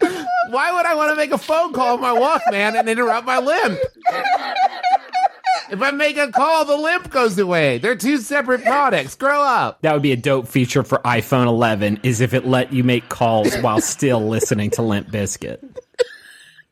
Why 0.00 0.72
would 0.72 0.86
I 0.86 0.94
want 0.94 1.10
to 1.10 1.16
make 1.16 1.30
a 1.30 1.38
phone 1.38 1.72
call 1.72 1.94
on 1.94 2.00
my 2.00 2.10
Walkman 2.10 2.78
and 2.78 2.88
interrupt 2.88 3.26
my 3.26 3.38
limp? 3.38 3.78
If 5.70 5.82
I 5.82 5.90
make 5.90 6.16
a 6.16 6.32
call, 6.32 6.64
the 6.64 6.76
limp 6.76 7.10
goes 7.10 7.38
away. 7.38 7.76
They're 7.78 7.96
two 7.96 8.16
separate 8.18 8.64
products. 8.64 9.14
Grow 9.14 9.42
up. 9.42 9.82
That 9.82 9.92
would 9.92 10.02
be 10.02 10.12
a 10.12 10.16
dope 10.16 10.48
feature 10.48 10.82
for 10.82 10.98
iPhone 10.98 11.46
11 11.46 12.00
is 12.02 12.22
if 12.22 12.32
it 12.32 12.46
let 12.46 12.72
you 12.72 12.82
make 12.82 13.10
calls 13.10 13.54
while 13.56 13.80
still 13.82 14.26
listening 14.26 14.70
to 14.70 14.82
Limp 14.82 15.08
Bizkit. 15.08 15.58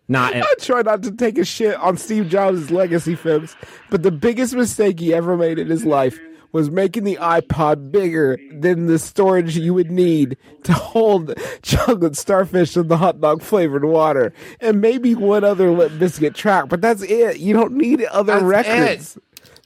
Not 0.09 0.37
I 0.37 0.55
try 0.61 0.83
not 0.83 1.03
to 1.03 1.11
take 1.11 1.37
a 1.37 1.45
shit 1.45 1.75
on 1.77 1.97
Steve 1.97 2.29
Jobs' 2.29 2.71
legacy, 2.71 3.17
folks, 3.17 3.57
but 3.91 4.05
the 4.05 4.13
biggest 4.13 4.55
mistake 4.55 5.01
he 5.01 5.13
ever 5.13 5.37
made 5.37 5.59
in 5.59 5.67
his 5.67 5.85
life 5.85 6.19
was 6.57 6.71
making 6.71 7.05
the 7.05 7.17
iPod 7.17 7.93
bigger 7.93 8.39
than 8.51 8.87
the 8.87 8.99
storage 8.99 9.59
you 9.59 9.75
would 9.75 9.91
need 9.91 10.39
to 10.63 10.73
hold 10.73 11.35
chocolate 11.61 12.17
starfish 12.17 12.75
and 12.77 12.89
the 12.89 12.97
hot 12.97 13.21
dog 13.21 13.43
flavored 13.43 13.85
water, 13.85 14.33
and 14.59 14.81
maybe 14.81 15.15
one 15.15 15.45
other 15.45 15.71
Limp 15.71 15.93
Bizkit 16.01 16.35
track. 16.35 16.71
But 16.71 16.81
that's 16.81 17.03
it. 17.03 17.41
You 17.41 17.53
don't 17.53 17.75
need 17.75 18.03
other 18.05 18.41
That's 18.41 18.43
records. 18.43 19.19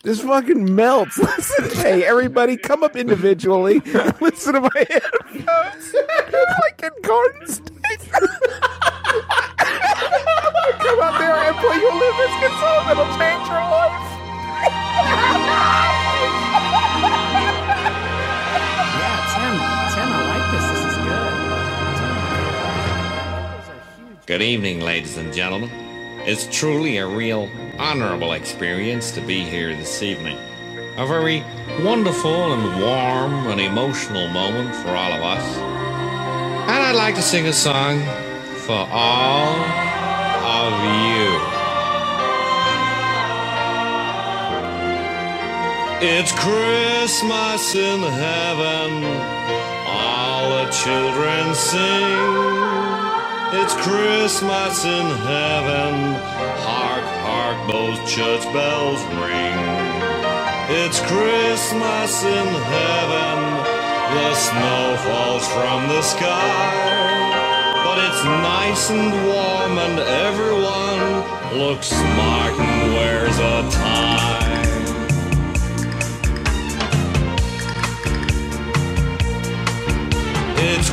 This 0.02 0.20
fucking 0.20 0.74
melts. 0.74 1.16
Listen, 1.18 1.70
hey, 1.76 2.02
everybody, 2.04 2.56
come 2.56 2.82
up 2.82 2.96
individually. 2.96 3.78
Listen 4.20 4.54
to 4.54 4.62
my 4.62 4.86
headphones. 4.90 5.94
like 6.34 6.82
in 6.82 6.90
Garden 7.02 7.46
State. 7.46 8.10
come 8.10 8.26
out 11.00 11.18
there 11.20 11.36
and 11.36 11.56
play 11.56 11.76
your 11.76 11.94
Limp 11.94 12.16
song 12.58 12.84
that'll 12.88 13.06
change 13.16 13.46
your 13.46 13.60
life. 13.70 14.10
Good. 24.30 24.42
Evening, 24.42 24.78
ladies 24.78 25.16
and 25.16 25.34
gentlemen. 25.34 25.68
It's 26.24 26.46
truly 26.56 26.98
a 26.98 27.06
real 27.08 27.50
honorable 27.80 28.34
experience 28.34 29.10
to 29.16 29.20
be 29.20 29.40
here 29.40 29.74
this 29.74 30.04
evening. 30.04 30.38
A 30.96 31.04
very 31.04 31.42
wonderful 31.80 32.52
and 32.52 32.80
warm 32.80 33.48
and 33.48 33.60
emotional 33.60 34.28
moment 34.28 34.72
for 34.76 34.90
all 34.90 35.12
of 35.12 35.20
us. 35.20 35.56
And 35.56 36.80
I'd 36.80 36.94
like 36.94 37.16
to 37.16 37.22
sing 37.22 37.48
a 37.48 37.52
song 37.52 37.98
for 38.66 38.86
all 38.92 39.50
of 40.46 40.74
you. 41.10 41.26
It's 46.08 46.30
Christmas 46.30 47.74
in 47.74 48.00
heaven, 48.00 49.04
all 49.88 50.50
the 50.50 50.70
children 50.70 51.52
sing. 51.52 52.69
It's 53.52 53.74
Christmas 53.74 54.84
in 54.84 55.06
heaven, 55.26 56.14
hark, 56.62 57.04
hark, 57.26 57.58
those 57.68 57.98
church 58.08 58.44
bells 58.52 59.02
ring. 59.18 59.58
It's 60.70 61.00
Christmas 61.00 62.22
in 62.22 62.46
heaven, 62.46 63.38
the 64.14 64.34
snow 64.36 64.96
falls 65.02 65.48
from 65.48 65.88
the 65.88 66.00
sky. 66.00 67.10
But 67.82 67.98
it's 68.06 68.24
nice 68.24 68.88
and 68.90 69.10
warm, 69.26 69.78
and 69.78 69.98
everyone 69.98 71.58
looks 71.58 71.88
smart 71.88 72.54
and 72.54 72.94
wears 72.94 73.36
a 73.36 73.68
tie. 73.72 74.19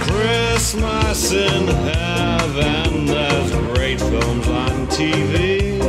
Christmas 0.08 1.32
in 1.32 1.68
heaven. 1.68 3.05
There's 3.05 3.51
great 3.74 3.99
films 3.99 4.47
on 4.47 4.88
TV. 4.88 5.80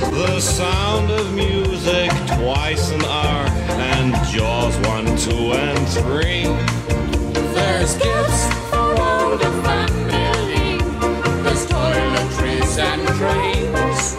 The 0.00 0.40
sound 0.40 1.10
of 1.10 1.32
music 1.34 2.10
twice 2.38 2.90
an 2.90 3.04
hour, 3.04 3.46
and 3.90 4.14
Jaws 4.28 4.76
one, 4.86 5.06
two, 5.16 5.52
and 5.52 5.88
three. 5.88 6.44
There's 7.54 7.96
gifts 7.98 8.46
for 8.70 9.00
all 9.00 9.36
the 9.36 9.50
family. 9.62 10.78
There's 11.42 11.66
toiletries 11.66 12.78
and 12.78 13.06
trains. 13.18 14.16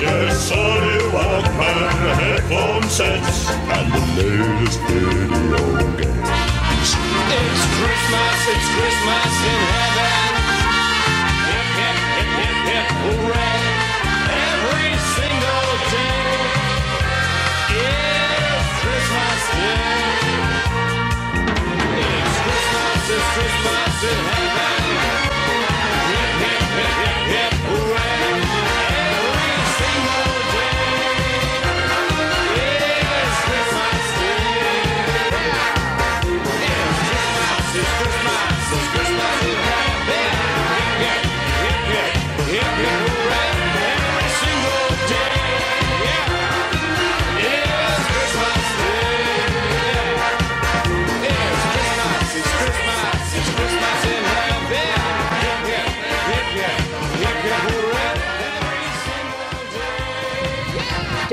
There's 0.00 0.50
Sony 0.50 0.98
Walkman 1.10 1.80
headphone 2.16 2.82
sets 2.88 3.48
and 3.50 3.92
the 3.92 4.00
latest 4.22 4.80
video 4.80 5.96
games. 5.96 6.35
It's 7.28 7.64
Christmas, 7.78 8.38
it's 8.54 8.68
Christmas 8.76 9.34
in 9.50 9.60
heaven. 9.72 10.34
Hip, 11.34 11.68
hip, 11.80 11.98
hip, 12.16 12.30
hip, 12.38 12.58
hip, 12.70 12.88
Hooray! 13.02 13.62
Every 14.46 14.92
single 15.16 15.70
day 15.92 16.70
is 17.74 18.66
Christmas 18.82 19.42
Day. 19.58 20.44
It's 21.98 22.36
Christmas, 22.44 23.10
it's 23.10 23.28
Christmas 23.34 24.04
in 24.04 24.18
heaven. 24.26 24.35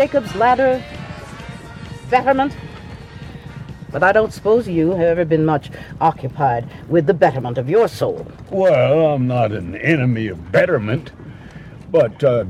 Jacob's 0.03 0.35
Ladder, 0.35 0.83
betterment. 2.09 2.53
But 3.89 4.03
I 4.03 4.11
don't 4.11 4.33
suppose 4.33 4.67
you 4.67 4.91
have 4.91 4.99
ever 4.99 5.23
been 5.23 5.45
much 5.45 5.71
occupied 6.01 6.69
with 6.89 7.05
the 7.05 7.13
betterment 7.13 7.57
of 7.57 7.69
your 7.69 7.87
soul. 7.87 8.27
Well, 8.51 9.13
I'm 9.13 9.27
not 9.27 9.53
an 9.53 9.77
enemy 9.77 10.27
of 10.27 10.51
betterment, 10.51 11.13
but 11.89 12.21
uh, 12.21 12.43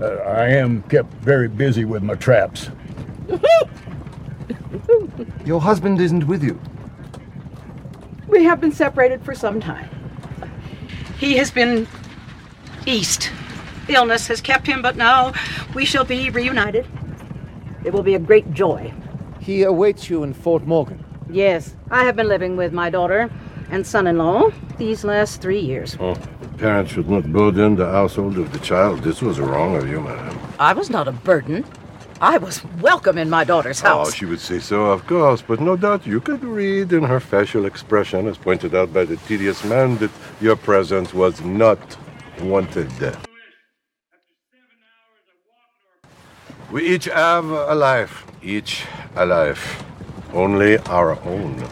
uh, 0.00 0.06
I 0.06 0.46
am 0.46 0.82
kept 0.84 1.12
very 1.16 1.46
busy 1.46 1.84
with 1.84 2.02
my 2.02 2.14
traps. 2.14 2.70
Your 5.44 5.60
husband 5.60 6.00
isn't 6.00 6.26
with 6.26 6.42
you. 6.42 6.58
We 8.28 8.44
have 8.44 8.62
been 8.62 8.72
separated 8.72 9.22
for 9.22 9.34
some 9.34 9.60
time. 9.60 9.90
He 11.18 11.36
has 11.36 11.50
been 11.50 11.86
east. 12.86 13.30
Illness 13.88 14.28
has 14.28 14.40
kept 14.40 14.66
him, 14.66 14.80
but 14.80 14.96
now 14.96 15.34
we 15.74 15.84
shall 15.84 16.04
be 16.04 16.30
reunited. 16.30 16.86
It 17.84 17.92
will 17.92 18.02
be 18.02 18.14
a 18.14 18.18
great 18.18 18.52
joy. 18.52 18.92
He 19.40 19.62
awaits 19.62 20.08
you 20.08 20.22
in 20.22 20.32
Fort 20.34 20.66
Morgan. 20.66 21.04
Yes, 21.30 21.74
I 21.90 22.04
have 22.04 22.16
been 22.16 22.28
living 22.28 22.56
with 22.56 22.72
my 22.72 22.90
daughter 22.90 23.30
and 23.70 23.86
son 23.86 24.06
in 24.06 24.18
law 24.18 24.50
these 24.78 25.04
last 25.04 25.40
three 25.40 25.58
years. 25.60 25.96
Oh, 26.00 26.14
parents 26.58 26.92
should 26.92 27.08
not 27.10 27.30
burden 27.32 27.76
the 27.76 27.86
household 27.90 28.38
of 28.38 28.52
the 28.52 28.58
child. 28.58 29.02
This 29.02 29.20
was 29.22 29.40
wrong 29.40 29.76
of 29.76 29.88
you, 29.88 30.00
madam. 30.00 30.38
I 30.58 30.72
was 30.72 30.90
not 30.90 31.08
a 31.08 31.12
burden. 31.12 31.64
I 32.20 32.38
was 32.38 32.64
welcome 32.80 33.18
in 33.18 33.28
my 33.28 33.44
daughter's 33.44 33.82
Oh, 33.82 33.88
house. 33.88 34.14
she 34.14 34.24
would 34.24 34.40
say 34.40 34.60
so, 34.60 34.86
of 34.86 35.06
course, 35.06 35.42
but 35.42 35.60
no 35.60 35.76
doubt 35.76 36.06
you 36.06 36.20
could 36.20 36.44
read 36.44 36.92
in 36.92 37.02
her 37.02 37.20
facial 37.20 37.66
expression, 37.66 38.28
as 38.28 38.38
pointed 38.38 38.74
out 38.74 38.92
by 38.94 39.04
the 39.04 39.16
tedious 39.28 39.64
man, 39.64 39.98
that 39.98 40.10
your 40.40 40.56
presence 40.56 41.12
was 41.12 41.40
not 41.42 41.78
wanted. 42.40 42.88
We 46.74 46.82
each 46.88 47.04
have 47.04 47.44
a 47.44 47.72
life, 47.76 48.26
each 48.42 48.84
a 49.14 49.24
life, 49.24 49.84
only 50.32 50.76
our 50.78 51.12
own. 51.22 51.64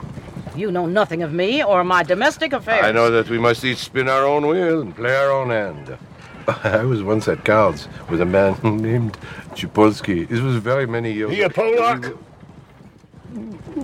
You 0.55 0.71
know 0.71 0.87
nothing 0.87 1.25
of 1.25 1.33
me 1.33 1.65
or 1.65 1.83
my 1.83 2.05
domestic 2.05 2.53
affairs. 2.53 2.85
I 2.85 2.93
know 2.93 3.11
that 3.11 3.29
we 3.29 3.37
must 3.37 3.65
each 3.65 3.79
spin 3.79 4.09
our 4.09 4.25
own 4.25 4.47
wheel 4.47 4.81
and 4.81 4.95
play 4.95 5.13
our 5.17 5.33
own 5.33 5.51
hand. 5.51 5.99
I 6.63 6.85
was 6.85 7.03
once 7.03 7.27
at 7.27 7.45
cards 7.45 7.89
with 8.09 8.21
a 8.21 8.25
man 8.25 8.57
named 8.63 9.19
Chupolsky. 9.57 10.29
This 10.29 10.39
was 10.41 10.55
very 10.59 10.87
many 10.87 11.11
years 11.11 11.33
He 11.33 11.43
a 11.43 11.51
Polak? 11.51 12.17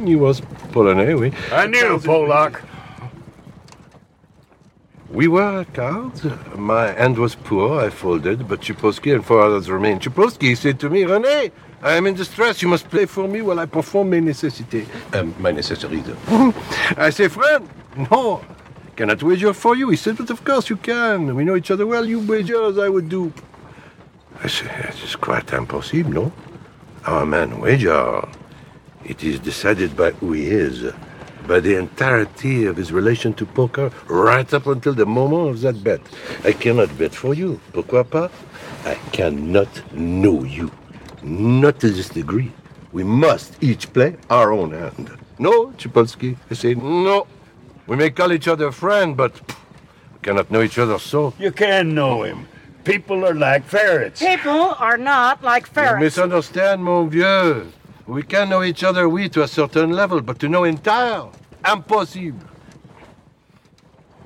He 0.04 0.14
was 0.14 0.40
Polonais, 0.70 1.18
oui. 1.18 1.34
I 1.50 1.66
knew 1.66 1.98
Polak. 1.98 2.62
We 5.10 5.26
were 5.26 5.60
at 5.60 5.72
cards. 5.72 6.24
My 6.54 6.88
hand 6.92 7.16
was 7.16 7.34
poor, 7.34 7.80
I 7.80 7.88
folded, 7.88 8.46
but 8.46 8.60
Chupolsky 8.60 9.14
and 9.14 9.24
four 9.24 9.40
others 9.40 9.70
remained. 9.70 10.02
Chupolsky 10.02 10.54
said 10.54 10.78
to 10.80 10.90
me, 10.90 11.02
René, 11.02 11.50
I 11.80 11.94
am 11.94 12.06
in 12.06 12.14
distress. 12.14 12.60
You 12.60 12.68
must 12.68 12.90
play 12.90 13.06
for 13.06 13.26
me 13.26 13.40
while 13.40 13.58
I 13.58 13.64
perform 13.64 14.10
my 14.10 14.20
necessity. 14.20 14.86
Um, 15.14 15.34
my 15.38 15.50
necessities. 15.50 16.04
I 16.98 17.08
say, 17.08 17.28
friend, 17.28 17.66
no, 18.10 18.44
cannot 18.96 19.22
wager 19.22 19.54
for 19.54 19.76
you. 19.76 19.88
He 19.88 19.96
said, 19.96 20.18
but 20.18 20.28
of 20.28 20.44
course 20.44 20.68
you 20.68 20.76
can. 20.76 21.34
We 21.34 21.44
know 21.44 21.56
each 21.56 21.70
other 21.70 21.86
well. 21.86 22.04
You 22.04 22.20
wager 22.20 22.62
as 22.64 22.78
I 22.78 22.90
would 22.90 23.08
do. 23.08 23.32
I 24.42 24.48
say, 24.48 24.66
it 24.88 25.02
is 25.02 25.16
quite 25.16 25.52
impossible, 25.54 26.10
no? 26.10 26.32
Our 27.06 27.24
man 27.24 27.60
wager. 27.60 28.28
It 29.04 29.24
is 29.24 29.40
decided 29.40 29.96
by 29.96 30.10
who 30.10 30.32
he 30.32 30.48
is, 30.48 30.92
by 31.48 31.58
the 31.60 31.76
entirety 31.76 32.66
of 32.66 32.76
his 32.76 32.92
relation 32.92 33.32
to 33.34 33.46
poker, 33.46 33.90
right 34.06 34.52
up 34.52 34.66
until 34.66 34.92
the 34.92 35.06
moment 35.06 35.48
of 35.48 35.60
that 35.62 35.82
bet. 35.82 36.00
I 36.44 36.52
cannot 36.52 36.96
bet 36.98 37.14
for 37.14 37.34
you. 37.34 37.58
Pourquoi 37.72 38.04
pas? 38.04 38.30
I 38.84 38.94
cannot 39.12 39.68
know 39.92 40.44
you. 40.44 40.70
Not 41.22 41.80
to 41.80 41.90
this 41.90 42.10
degree. 42.10 42.52
We 42.92 43.02
must 43.02 43.62
each 43.62 43.92
play 43.92 44.16
our 44.30 44.52
own 44.52 44.72
hand. 44.72 45.10
No, 45.38 45.68
Chipolsky? 45.78 46.36
I 46.50 46.54
say, 46.54 46.74
no. 46.74 47.26
We 47.86 47.96
may 47.96 48.10
call 48.10 48.32
each 48.32 48.48
other 48.48 48.70
friend, 48.70 49.16
but 49.16 49.32
we 50.12 50.20
cannot 50.22 50.50
know 50.50 50.62
each 50.62 50.78
other 50.78 50.98
so. 50.98 51.32
You 51.38 51.50
can 51.52 51.94
know 51.94 52.22
him. 52.22 52.46
People 52.84 53.24
are 53.26 53.34
like 53.34 53.64
ferrets. 53.64 54.20
People 54.20 54.74
are 54.78 54.96
not 54.96 55.42
like 55.42 55.66
ferrets. 55.66 55.90
You 55.90 55.96
ferrets. 55.96 56.16
misunderstand, 56.16 56.84
mon 56.84 57.08
vieux. 57.08 57.72
We 58.08 58.22
can 58.22 58.48
know 58.48 58.62
each 58.62 58.82
other, 58.84 59.06
we, 59.06 59.28
to 59.28 59.42
a 59.42 59.48
certain 59.48 59.90
level, 59.90 60.22
but 60.22 60.38
to 60.38 60.48
know 60.48 60.64
entire, 60.64 61.28
impossible. 61.70 62.40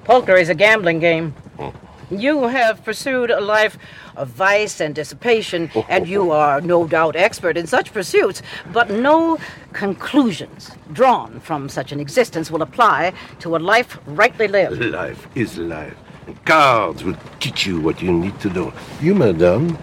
Poker 0.04 0.36
is 0.36 0.48
a 0.48 0.54
gambling 0.54 1.00
game. 1.00 1.32
Hmm. 1.58 1.70
You 2.14 2.44
have 2.44 2.84
pursued 2.84 3.32
a 3.32 3.40
life 3.40 3.76
of 4.14 4.28
vice 4.28 4.80
and 4.80 4.94
dissipation, 4.94 5.68
and 5.88 6.06
you 6.06 6.30
are 6.30 6.60
no 6.60 6.86
doubt 6.86 7.16
expert 7.16 7.56
in 7.56 7.66
such 7.66 7.92
pursuits, 7.92 8.40
but 8.72 8.88
no 8.88 9.38
conclusions 9.72 10.70
drawn 10.92 11.40
from 11.40 11.68
such 11.68 11.90
an 11.90 11.98
existence 11.98 12.52
will 12.52 12.62
apply 12.62 13.12
to 13.40 13.56
a 13.56 13.58
life 13.58 13.98
rightly 14.06 14.46
lived. 14.46 14.80
Life 14.80 15.26
is 15.34 15.58
life. 15.58 15.96
And 16.28 16.44
cards 16.44 17.02
will 17.02 17.16
teach 17.40 17.66
you 17.66 17.80
what 17.80 18.00
you 18.00 18.12
need 18.12 18.38
to 18.42 18.48
know. 18.50 18.72
You, 19.00 19.16
madame, 19.16 19.76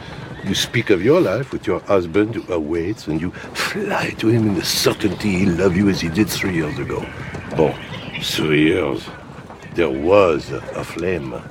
you 0.45 0.55
speak 0.55 0.89
of 0.89 1.03
your 1.03 1.21
life 1.21 1.51
with 1.51 1.67
your 1.67 1.79
husband 1.81 2.35
who 2.35 2.53
awaits, 2.53 3.07
and 3.07 3.21
you 3.21 3.31
fly 3.31 4.09
to 4.17 4.27
him 4.27 4.47
in 4.47 4.55
the 4.55 4.65
certainty 4.65 5.29
he 5.39 5.45
loved 5.45 5.75
you 5.75 5.89
as 5.89 6.01
he 6.01 6.09
did 6.09 6.29
three 6.29 6.55
years 6.55 6.77
ago. 6.79 7.05
Bon, 7.55 7.73
three 8.21 8.63
years. 8.63 9.03
There 9.75 9.89
was 9.89 10.51
a 10.51 10.83
flame. 10.83 11.41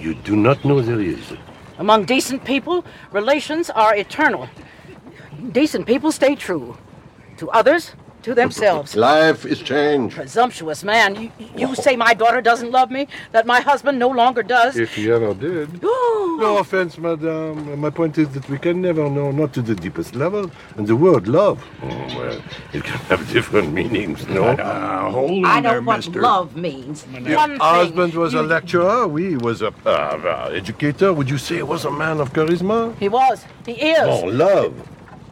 You 0.00 0.14
do 0.14 0.36
not 0.36 0.64
know 0.64 0.80
there 0.80 1.00
is. 1.00 1.32
Among 1.78 2.04
decent 2.04 2.44
people, 2.44 2.84
relations 3.12 3.70
are 3.70 3.94
eternal. 3.94 4.48
Decent 5.52 5.86
people 5.86 6.10
stay 6.10 6.34
true. 6.34 6.76
To 7.38 7.48
others, 7.50 7.94
to 8.22 8.34
themselves. 8.34 8.96
Life 8.96 9.46
is 9.46 9.60
changed. 9.60 10.16
Presumptuous 10.16 10.82
man, 10.82 11.14
you, 11.16 11.30
you 11.56 11.74
say 11.74 11.96
my 11.96 12.14
daughter 12.14 12.40
doesn't 12.40 12.72
love 12.72 12.90
me, 12.90 13.06
that 13.32 13.46
my 13.46 13.60
husband 13.60 13.98
no 13.98 14.08
longer 14.08 14.42
does. 14.42 14.76
If 14.76 14.94
he 14.94 15.10
ever 15.10 15.34
did. 15.34 15.80
Oh, 15.90 16.17
no 16.38 16.58
offense, 16.58 16.96
madame. 16.98 17.78
My 17.80 17.90
point 17.90 18.16
is 18.16 18.28
that 18.30 18.48
we 18.48 18.58
can 18.58 18.80
never 18.80 19.10
know, 19.10 19.30
not 19.30 19.52
to 19.54 19.62
the 19.62 19.74
deepest 19.74 20.14
level. 20.14 20.50
And 20.76 20.86
the 20.86 20.96
word 20.96 21.28
love, 21.28 21.62
oh, 21.82 21.88
well, 21.88 22.40
it 22.72 22.84
can 22.84 22.98
have 23.10 23.30
different 23.32 23.72
meanings, 23.72 24.26
no? 24.28 24.44
Uh, 24.44 25.10
hold 25.10 25.44
I 25.44 25.60
know 25.60 25.80
what 25.82 26.06
love 26.14 26.56
means. 26.56 27.06
Your 27.12 27.46
thing. 27.46 27.58
husband 27.58 28.14
was 28.14 28.34
a 28.34 28.42
lecturer. 28.42 29.06
We 29.06 29.36
was 29.36 29.62
a 29.62 29.74
uh, 29.84 29.90
uh, 29.90 30.50
educator. 30.54 31.12
Would 31.12 31.28
you 31.28 31.38
say 31.38 31.56
he 31.56 31.62
was 31.62 31.84
a 31.84 31.90
man 31.90 32.20
of 32.20 32.32
charisma? 32.32 32.96
He 32.98 33.08
was. 33.08 33.44
He 33.66 33.72
is. 33.72 33.98
Oh, 34.00 34.24
love 34.26 34.74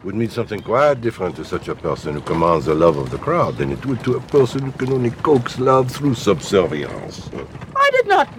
would 0.03 0.15
mean 0.15 0.29
something 0.29 0.61
quite 0.61 1.01
different 1.01 1.35
to 1.35 1.43
such 1.43 1.67
a 1.67 1.75
person 1.75 2.13
who 2.13 2.21
commands 2.21 2.65
the 2.65 2.73
love 2.73 2.95
of 2.95 3.09
the 3.09 3.17
crowd 3.17 3.57
than 3.57 3.71
it 3.71 3.85
would 3.85 4.01
to 4.05 4.15
a 4.15 4.21
person 4.21 4.61
who 4.61 4.71
can 4.71 4.93
only 4.93 5.11
coax 5.11 5.59
love 5.59 5.91
through 5.91 6.13
subservience. 6.13 7.29
I 7.75 7.89
did 7.91 8.07
not 8.07 8.29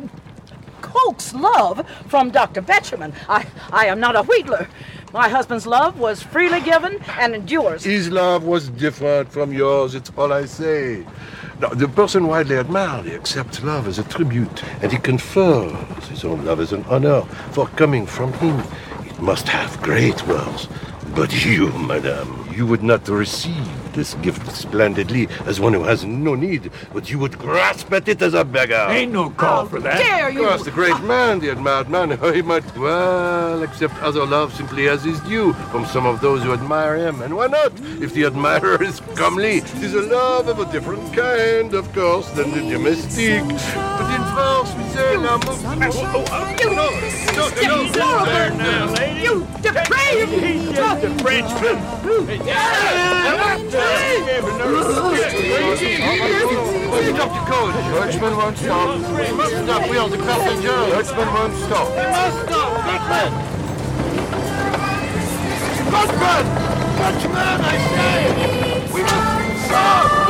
coax 0.99 1.35
love 1.35 1.87
from 2.07 2.31
Dr. 2.31 2.63
Betjeman. 2.63 3.13
I, 3.29 3.47
I 3.73 3.87
am 3.87 4.01
not 4.01 4.17
a 4.17 4.23
wheedler. 4.23 4.69
My 5.13 5.29
husband's 5.29 5.67
love 5.67 5.99
was 5.99 6.23
freely 6.23 6.61
given 6.61 7.01
and 7.19 7.35
endures. 7.35 7.85
His 7.85 8.11
love 8.11 8.45
was 8.45 8.69
different 8.69 9.33
from 9.33 9.53
yours, 9.53 9.95
it's 9.95 10.13
all 10.17 10.33
I 10.33 10.45
say. 10.45 11.07
Now, 11.61 11.69
the 11.71 11.89
person 11.89 12.27
widely 12.27 12.57
admired, 12.57 13.07
he 13.07 13.15
accepts 13.15 13.63
love 13.63 13.89
as 13.89 13.99
a 13.99 14.05
tribute, 14.05 14.63
and 14.83 14.93
he 14.93 14.99
confers 14.99 15.73
his 16.09 16.25
own 16.25 16.45
love 16.45 16.61
as 16.61 16.73
an 16.73 16.85
honor, 16.85 17.23
for 17.53 17.67
coming 17.69 18.07
from 18.07 18.33
him, 18.35 18.63
it 19.05 19.19
must 19.19 19.49
have 19.49 19.81
great 19.83 20.27
worth. 20.27 20.69
But 21.15 21.45
you, 21.45 21.73
madame, 21.79 22.49
you 22.55 22.67
would 22.67 22.83
not 22.83 23.09
receive 23.09 23.88
this 23.99 24.15
gift 24.23 24.55
splendidly 24.55 25.27
as 25.45 25.59
one 25.59 25.73
who 25.73 25.83
has 25.83 26.05
no 26.05 26.37
need, 26.37 26.71
but 26.93 27.11
you 27.11 27.19
would 27.19 27.37
grasp 27.37 27.93
at 27.93 28.07
it 28.07 28.23
as 28.23 28.33
a 28.33 28.45
beggar. 28.45 28.87
Ain't 28.91 29.13
no 29.13 29.29
call 29.31 29.67
for 29.67 29.81
that. 29.81 29.99
Dare 29.99 30.31
you? 30.31 30.45
Of 30.45 30.51
course, 30.51 30.65
the 30.65 30.71
great 30.71 31.01
man, 31.03 31.41
the 31.41 31.49
admired 31.49 31.91
man, 31.91 32.17
he 32.35 32.41
might 32.41 32.79
well 32.79 33.61
accept 33.65 33.95
other 34.01 34.25
love 34.25 34.55
simply 34.55 34.89
as 34.89 35.05
is 35.05 35.19
due 35.23 35.53
from 35.73 35.85
some 35.87 36.07
of 36.07 36.21
those 36.21 36.45
who 36.45 36.53
admire 36.53 36.97
him. 36.97 37.23
And 37.23 37.35
why 37.35 37.49
not? 37.49 37.73
If 38.01 38.15
the 38.15 38.25
admirer 38.27 38.81
is 38.91 39.01
comely, 39.17 39.57
it 39.59 39.83
is 39.83 39.95
a 39.95 40.03
love 40.03 40.47
of 40.47 40.61
a 40.61 40.71
different 40.71 41.13
kind, 41.13 41.75
of 41.75 41.93
course, 41.93 42.31
than 42.31 42.53
the 42.53 42.61
domestic. 42.71 43.43
But 43.43 44.09
in 44.15 44.23
France, 44.33 44.73
we 44.77 44.85
say 44.95 45.17
l'amour. 45.17 45.57
Oh, 45.59 46.15
oh, 46.15 46.25
oh, 46.31 46.57
You 46.61 46.71
no, 46.71 46.89
no, 47.35 47.45
no, 47.67 47.93
no, 47.93 48.25
There 48.25 48.51
now, 48.55 48.95
lady. 48.95 49.23
You 49.23 49.47
depraved! 49.61 50.31
He's 50.31 50.71
just 50.71 51.05
a 51.05 51.11
Frenchman. 51.19 51.79
Stop 53.69 53.88
your 57.19 57.47
coach. 57.47 57.75
Coachman 57.75 58.37
won't 58.37 58.59
stop. 58.59 58.99
We 58.99 59.33
must 59.33 59.57
stop. 59.57 59.91
We 59.91 59.99
are 59.99 60.09
the 60.09 60.19
passengers. 60.19 60.93
Coachman 60.95 61.29
won't 61.35 61.55
stop. 61.57 61.89
We 61.91 62.05
must 62.17 62.39
stop. 62.47 62.69
Coachman! 62.87 63.31
Coachman! 65.93 66.45
Coachman, 66.99 67.61
I 67.61 67.77
say! 67.91 68.93
We 68.95 69.03
must 69.03 69.67
stop! 69.67 70.28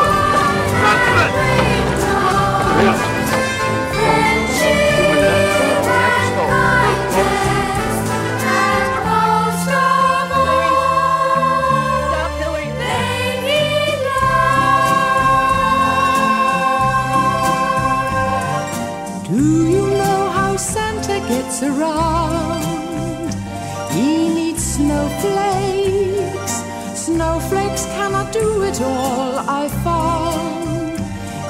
Snowflakes. 24.99 26.55
Snowflakes 26.95 27.85
cannot 27.87 28.33
do 28.33 28.63
it 28.63 28.81
all, 28.81 29.39
I 29.39 29.69
found. 29.85 30.99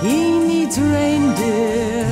He 0.07 0.39
needs 0.51 0.79
reindeer. 0.79 2.07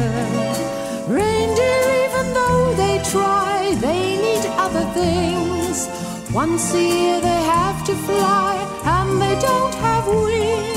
Reindeer, 1.09 1.85
even 2.05 2.27
though 2.35 2.75
they 2.77 3.01
try, 3.13 3.75
they 3.81 4.17
need 4.27 4.45
other 4.65 4.85
things. 4.99 5.89
Once 6.33 6.75
a 6.75 6.83
year 6.83 7.21
they 7.21 7.43
have 7.57 7.85
to 7.87 7.95
fly, 8.09 8.55
and 8.85 9.21
they 9.21 9.37
don't 9.41 9.75
have 9.75 10.07
wings. 10.09 10.76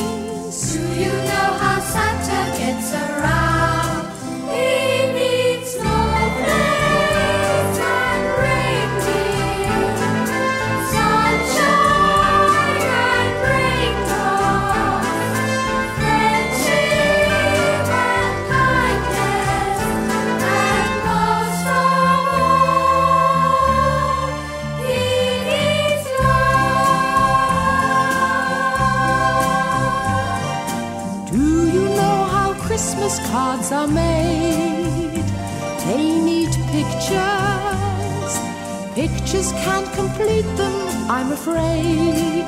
I'm 41.20 41.34
afraid. 41.34 42.48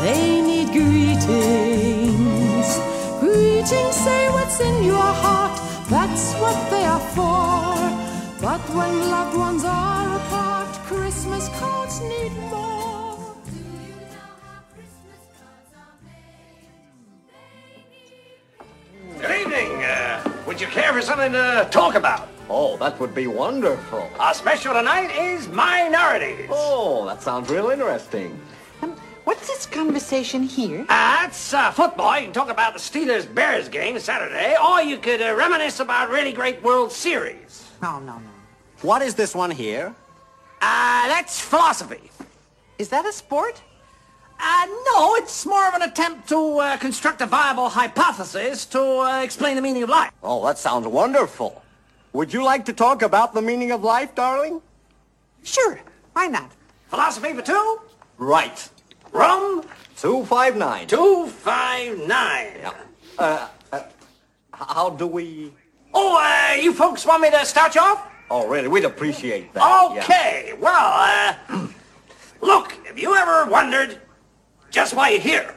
They 0.00 0.40
need 0.40 0.68
greetings. 0.68 2.68
Greetings 3.18 3.96
say 3.96 4.30
what's 4.30 4.60
in 4.60 4.84
your 4.84 5.12
heart, 5.24 5.58
that's 5.88 6.34
what 6.34 6.70
they 6.70 6.84
are 6.84 7.00
for. 7.16 7.74
But 8.40 8.60
when 8.76 9.10
loved 9.10 9.36
ones 9.36 9.64
are 9.64 10.16
apart, 10.18 10.72
Christmas 10.86 11.48
cards 11.58 12.00
need 12.00 12.32
more. 12.48 13.34
Good 19.20 19.40
evening. 19.40 19.82
Uh, 19.82 20.32
would 20.46 20.60
you 20.60 20.68
care 20.68 20.92
for 20.92 21.02
something 21.02 21.32
to 21.32 21.66
talk 21.72 21.96
about? 21.96 22.29
Oh, 22.52 22.76
that 22.78 22.98
would 22.98 23.14
be 23.14 23.28
wonderful. 23.28 24.10
Our 24.18 24.34
special 24.34 24.74
tonight 24.74 25.16
is 25.16 25.46
minorities. 25.46 26.48
Oh, 26.50 27.06
that 27.06 27.22
sounds 27.22 27.48
real 27.48 27.70
interesting. 27.70 28.40
What's 29.22 29.46
this 29.46 29.66
conversation 29.66 30.42
here? 30.42 30.84
Uh, 30.88 31.26
it's 31.28 31.54
uh, 31.54 31.70
football. 31.70 32.18
You 32.18 32.24
can 32.24 32.32
talk 32.32 32.50
about 32.50 32.72
the 32.72 32.80
Steelers-Bears 32.80 33.68
game 33.68 33.96
Saturday, 34.00 34.56
or 34.66 34.82
you 34.82 34.98
could 34.98 35.22
uh, 35.22 35.32
reminisce 35.36 35.78
about 35.78 36.10
really 36.10 36.32
great 36.32 36.60
World 36.64 36.90
Series. 36.90 37.70
No, 37.80 38.00
no, 38.00 38.14
no. 38.14 38.30
What 38.82 39.00
is 39.02 39.14
this 39.14 39.32
one 39.32 39.52
here? 39.52 39.94
Uh, 40.60 41.06
that's 41.06 41.38
philosophy. 41.38 42.10
Is 42.78 42.88
that 42.88 43.06
a 43.06 43.12
sport? 43.12 43.62
Uh, 44.40 44.66
no, 44.92 45.14
it's 45.14 45.46
more 45.46 45.68
of 45.68 45.74
an 45.74 45.82
attempt 45.82 46.28
to 46.30 46.58
uh, 46.58 46.76
construct 46.78 47.20
a 47.20 47.26
viable 47.26 47.68
hypothesis 47.68 48.64
to 48.66 48.80
uh, 48.80 49.22
explain 49.22 49.54
the 49.54 49.62
meaning 49.62 49.84
of 49.84 49.88
life. 49.88 50.10
Oh, 50.24 50.44
that 50.46 50.58
sounds 50.58 50.88
wonderful. 50.88 51.62
Would 52.12 52.32
you 52.32 52.42
like 52.42 52.64
to 52.64 52.72
talk 52.72 53.02
about 53.02 53.34
the 53.34 53.42
meaning 53.42 53.70
of 53.70 53.84
life, 53.84 54.14
darling? 54.14 54.60
Sure. 55.44 55.80
Why 56.12 56.26
not? 56.26 56.50
Philosophy 56.88 57.32
for 57.34 57.42
two? 57.42 57.80
Right. 58.18 58.68
Rum? 59.12 59.62
259. 59.96 60.88
259. 60.88 62.72
Uh, 63.18 63.48
uh, 63.72 63.82
how 64.52 64.90
do 64.90 65.06
we... 65.06 65.52
Oh, 65.94 66.18
uh, 66.20 66.54
you 66.54 66.72
folks 66.72 67.06
want 67.06 67.22
me 67.22 67.30
to 67.30 67.44
start 67.44 67.74
you 67.74 67.80
off? 67.80 68.06
Oh, 68.30 68.46
really? 68.48 68.68
We'd 68.68 68.84
appreciate 68.84 69.52
that. 69.54 69.62
yeah. 69.94 70.02
Okay, 70.02 70.54
well, 70.58 71.34
uh, 71.48 71.66
look, 72.40 72.72
have 72.86 72.98
you 72.98 73.14
ever 73.14 73.46
wondered 73.50 74.00
just 74.70 74.94
why 74.94 75.10
you're 75.10 75.20
here? 75.20 75.54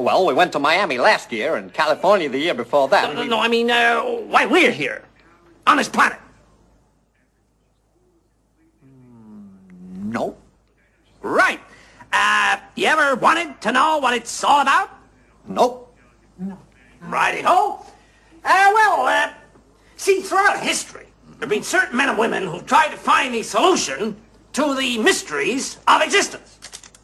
Well, 0.00 0.26
we 0.26 0.34
went 0.34 0.52
to 0.52 0.58
Miami 0.58 0.98
last 0.98 1.30
year 1.30 1.56
and 1.56 1.72
California 1.72 2.28
the 2.28 2.38
year 2.38 2.54
before 2.54 2.88
that. 2.88 3.14
No, 3.14 3.24
no, 3.24 3.38
I 3.38 3.48
mean, 3.48 3.70
uh, 3.70 4.00
why 4.00 4.46
we're 4.46 4.72
here 4.72 5.04
on 5.66 5.76
this 5.76 5.88
planet? 5.88 6.18
No. 8.82 10.36
Right. 11.20 11.60
Uh, 12.12 12.56
you 12.74 12.86
ever 12.86 13.14
wanted 13.14 13.60
to 13.60 13.72
know 13.72 13.98
what 13.98 14.14
it's 14.14 14.42
all 14.42 14.62
about? 14.62 14.90
Nope. 15.46 15.94
Righty-ho. 17.02 17.84
Uh, 18.44 18.70
well, 18.74 19.06
uh, 19.06 19.32
see, 19.96 20.20
throughout 20.22 20.60
history, 20.60 21.06
there 21.26 21.40
have 21.40 21.50
been 21.50 21.62
certain 21.62 21.96
men 21.96 22.08
and 22.08 22.18
women 22.18 22.46
who've 22.46 22.66
tried 22.66 22.88
to 22.88 22.96
find 22.96 23.34
the 23.34 23.42
solution 23.42 24.16
to 24.54 24.74
the 24.74 24.98
mysteries 24.98 25.78
of 25.86 26.02
existence. 26.02 26.58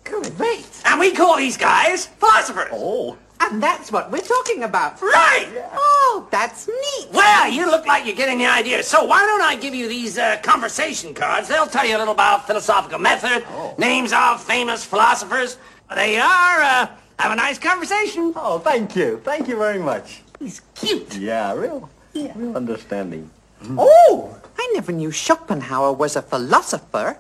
Great. 0.07 0.67
And 0.85 1.01
we 1.01 1.13
call 1.13 1.37
these 1.37 1.57
guys 1.57 2.07
philosophers. 2.07 2.69
Oh. 2.73 3.19
And 3.39 3.63
that's 3.63 3.93
what 3.93 4.11
we're 4.11 4.19
talking 4.19 4.63
about. 4.63 5.01
Right. 5.03 5.49
Oh, 5.75 6.27
that's 6.31 6.69
neat. 6.69 7.09
Well, 7.13 7.51
you 7.51 7.67
look 7.67 7.87
like 7.87 8.07
you're 8.07 8.17
getting 8.17 8.39
the 8.39 8.47
idea. 8.47 8.83
So 8.83 9.05
why 9.05 9.27
don't 9.27 9.43
I 9.43 9.57
give 9.57 9.75
you 9.75 9.89
these 9.89 10.17
uh, 10.17 10.39
conversation 10.43 11.13
cards? 11.13 11.49
They'll 11.49 11.67
tell 11.67 11.87
you 11.87 11.97
a 11.97 11.99
little 11.99 12.15
about 12.15 12.47
philosophical 12.47 12.99
method, 12.99 13.45
oh. 13.49 13.75
names 13.79 14.13
of 14.13 14.43
famous 14.43 14.85
philosophers. 14.85 15.59
They 15.95 16.19
are. 16.19 16.61
Uh, 16.63 16.87
have 17.19 17.33
a 17.33 17.37
nice 17.37 17.59
conversation. 17.59 18.33
Oh, 18.37 18.59
thank 18.59 18.97
you. 18.97 19.21
Thank 19.25 19.49
you 19.49 19.57
very 19.57 19.79
much. 19.79 20.23
He's 20.39 20.61
cute. 20.75 21.17
Yeah, 21.17 21.55
real, 21.55 21.89
real 22.15 22.57
understanding. 22.57 23.31
Oh, 23.71 24.37
I 24.59 24.71
never 24.75 24.93
knew 24.93 25.11
Schopenhauer 25.11 25.93
was 25.93 26.17
a 26.17 26.23
philosopher. 26.23 27.19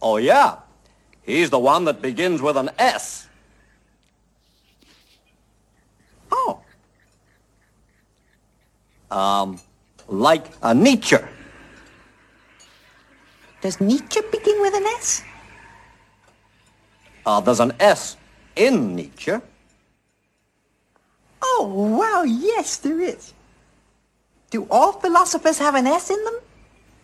Oh, 0.00 0.18
yeah. 0.18 0.56
He's 1.28 1.50
the 1.50 1.58
one 1.58 1.84
that 1.84 2.00
begins 2.00 2.40
with 2.40 2.56
an 2.56 2.70
S. 2.78 3.28
Oh. 6.32 6.58
Um, 9.10 9.60
like 10.08 10.46
a 10.62 10.72
Nietzsche. 10.72 11.18
Does 13.60 13.78
Nietzsche 13.78 14.20
begin 14.32 14.58
with 14.62 14.72
an 14.72 14.84
S? 14.96 15.22
Uh, 17.26 17.40
there's 17.40 17.60
an 17.60 17.74
S 17.78 18.16
in 18.56 18.96
Nietzsche. 18.96 19.32
Oh, 21.42 21.98
wow, 21.98 22.22
yes, 22.22 22.78
there 22.78 23.02
is. 23.02 23.34
Do 24.48 24.66
all 24.70 24.92
philosophers 24.92 25.58
have 25.58 25.74
an 25.74 25.86
S 25.86 26.08
in 26.08 26.24
them? 26.24 26.38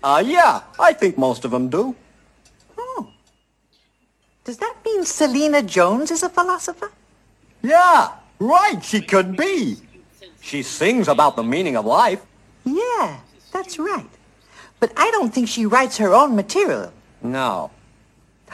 Uh, 0.03 0.23
yeah, 0.25 0.63
I 0.81 0.95
think 0.95 1.19
most 1.19 1.45
of 1.45 1.51
them 1.51 1.69
do. 1.69 1.95
Does 4.45 4.59
that 4.59 4.77
mean 4.85 5.05
Salena 5.05 5.63
Jones 5.63 6.11
is 6.11 6.23
a 6.23 6.29
philosopher? 6.29 6.93
Yeah, 7.63 8.13
right, 8.39 8.85
she 8.85 9.01
could 9.01 9.37
be. 9.37 9.79
She 10.43 10.63
sings 10.63 11.09
about 11.09 11.37
the 11.37 11.43
meaning 11.43 11.77
of 11.77 11.87
life. 11.87 12.21
Yeah, 12.65 13.21
that's 13.51 13.79
right. 13.79 14.11
But 14.81 14.93
I 14.97 15.11
don't 15.13 15.33
think 15.33 15.49
she 15.49 15.65
writes 15.65 15.97
her 15.97 16.13
own 16.13 16.37
material. 16.37 16.93
No. 17.23 17.71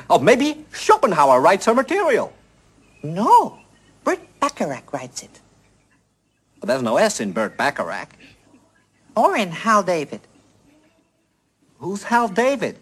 Oh, 0.09 0.21
maybe 0.21 0.65
Schopenhauer 0.73 1.41
writes 1.41 1.67
her 1.67 1.75
material. 1.75 2.33
No, 3.03 3.59
Burt 4.05 4.21
Bacharach 4.39 4.93
writes 4.93 5.25
it. 5.25 5.41
But 6.61 6.69
there's 6.69 6.83
no 6.83 6.99
S 6.99 7.19
in 7.19 7.33
Burt 7.33 7.57
Bacharach. 7.57 8.11
Or 9.17 9.37
in 9.37 9.51
Hal 9.51 9.83
David. 9.83 10.21
Who's 11.79 12.05
Hal 12.05 12.29
David? 12.29 12.79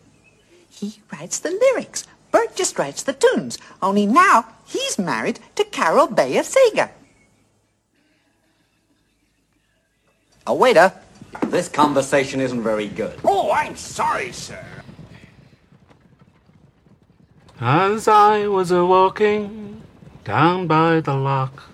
He 0.69 1.01
writes 1.11 1.39
the 1.39 1.51
lyrics. 1.51 2.05
Burt 2.31 2.55
just 2.55 2.79
writes 2.79 3.03
the 3.03 3.13
tunes. 3.13 3.59
Only 3.83 4.07
now 4.07 4.47
he's 4.67 4.99
married 4.99 5.41
to 5.57 5.65
Carol 5.65 6.07
Bayer 6.07 6.43
Sager. 6.43 6.91
A 10.47 10.55
waiter. 10.55 10.93
This 11.47 11.69
conversation 11.69 12.41
isn't 12.41 12.63
very 12.63 12.89
good. 12.89 13.19
Oh, 13.25 13.51
I'm 13.53 13.77
sorry, 13.77 14.33
sir. 14.33 14.65
As 17.61 18.07
I 18.07 18.47
was 18.47 18.71
a 18.71 18.85
walking 18.85 19.83
down 20.25 20.67
by 20.67 21.01
the 21.01 21.15
loch, 21.15 21.65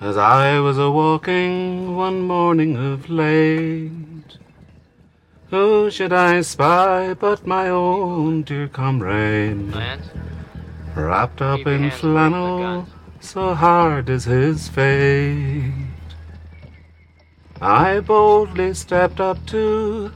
as 0.00 0.16
I 0.16 0.58
was 0.58 0.78
a 0.78 0.90
walking 0.90 1.94
one 1.94 2.22
morning 2.22 2.76
of 2.76 3.08
late, 3.08 4.11
who 5.52 5.90
should 5.90 6.14
I 6.14 6.40
spy 6.40 7.12
but 7.12 7.46
my 7.46 7.68
own 7.68 8.40
dear 8.42 8.68
comrade, 8.68 9.74
wrapped 10.96 11.42
up 11.42 11.66
in 11.66 11.90
flannel, 11.90 12.86
so 13.20 13.52
hard 13.52 14.08
is 14.08 14.24
his 14.24 14.70
fate. 14.70 15.74
I 17.60 18.00
boldly 18.00 18.72
stepped 18.72 19.20
up 19.20 19.44
to 19.48 20.12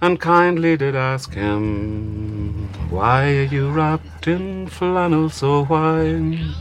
and 0.00 0.20
kindly 0.20 0.76
did 0.76 0.94
ask 0.94 1.34
him, 1.34 2.68
Why 2.88 3.24
are 3.38 3.42
you 3.56 3.68
wrapped 3.70 4.28
in 4.28 4.68
flannel 4.68 5.28
so 5.28 5.64
white? 5.64 6.54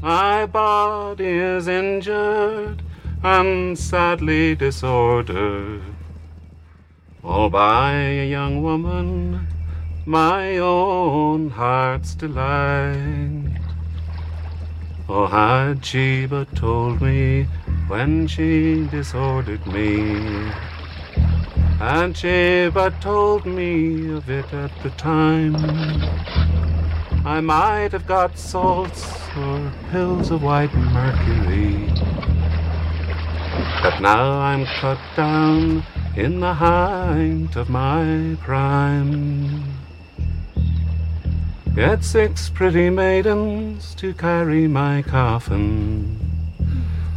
My 0.00 0.46
body 0.46 1.26
is 1.26 1.66
injured 1.66 2.82
and 3.24 3.76
sadly 3.76 4.54
disordered, 4.54 5.82
all 7.24 7.48
by 7.48 7.92
a 7.92 8.28
young 8.28 8.62
woman, 8.62 9.46
my 10.04 10.58
own 10.58 11.50
heart's 11.50 12.14
delight. 12.16 13.60
Oh, 15.08 15.26
had 15.26 15.84
she 15.84 16.26
but 16.26 16.54
told 16.56 17.00
me 17.00 17.44
when 17.86 18.26
she 18.26 18.88
disordered 18.90 19.64
me. 19.68 20.52
and 21.80 22.16
she 22.16 22.70
but 22.72 23.00
told 23.00 23.44
me 23.46 24.10
of 24.12 24.28
it 24.28 24.52
at 24.52 24.70
the 24.82 24.90
time, 24.90 25.54
I 27.24 27.40
might 27.40 27.92
have 27.92 28.06
got 28.06 28.36
salts 28.36 29.28
or 29.36 29.72
pills 29.90 30.30
of 30.32 30.42
white 30.42 30.74
mercury. 30.74 31.86
But 33.82 34.00
now 34.00 34.40
I'm 34.40 34.64
cut 34.66 34.98
down 35.16 35.84
in 36.16 36.40
the 36.40 36.54
height 36.54 37.56
of 37.56 37.70
my 37.70 38.36
prime. 38.40 39.64
Get 41.74 42.04
six 42.04 42.50
pretty 42.50 42.90
maidens 42.90 43.94
to 43.94 44.12
carry 44.12 44.68
my 44.68 45.00
coffin 45.00 46.18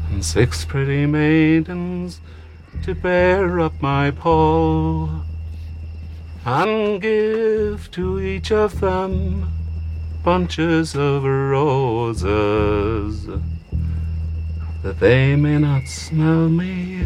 and 0.10 0.24
six 0.24 0.64
pretty 0.64 1.06
maidens 1.06 2.22
to 2.84 2.96
bear 2.96 3.60
up 3.60 3.82
my 3.82 4.12
pall, 4.12 5.10
and 6.46 7.02
give 7.02 7.92
to 7.92 8.22
each 8.22 8.52
of 8.52 8.80
them 8.80 9.52
bunches 10.24 10.96
of 10.96 11.26
roses, 11.26 13.28
that 14.84 15.00
they 15.00 15.36
may 15.36 15.58
not 15.58 15.86
smell 15.88 16.48
me 16.48 17.06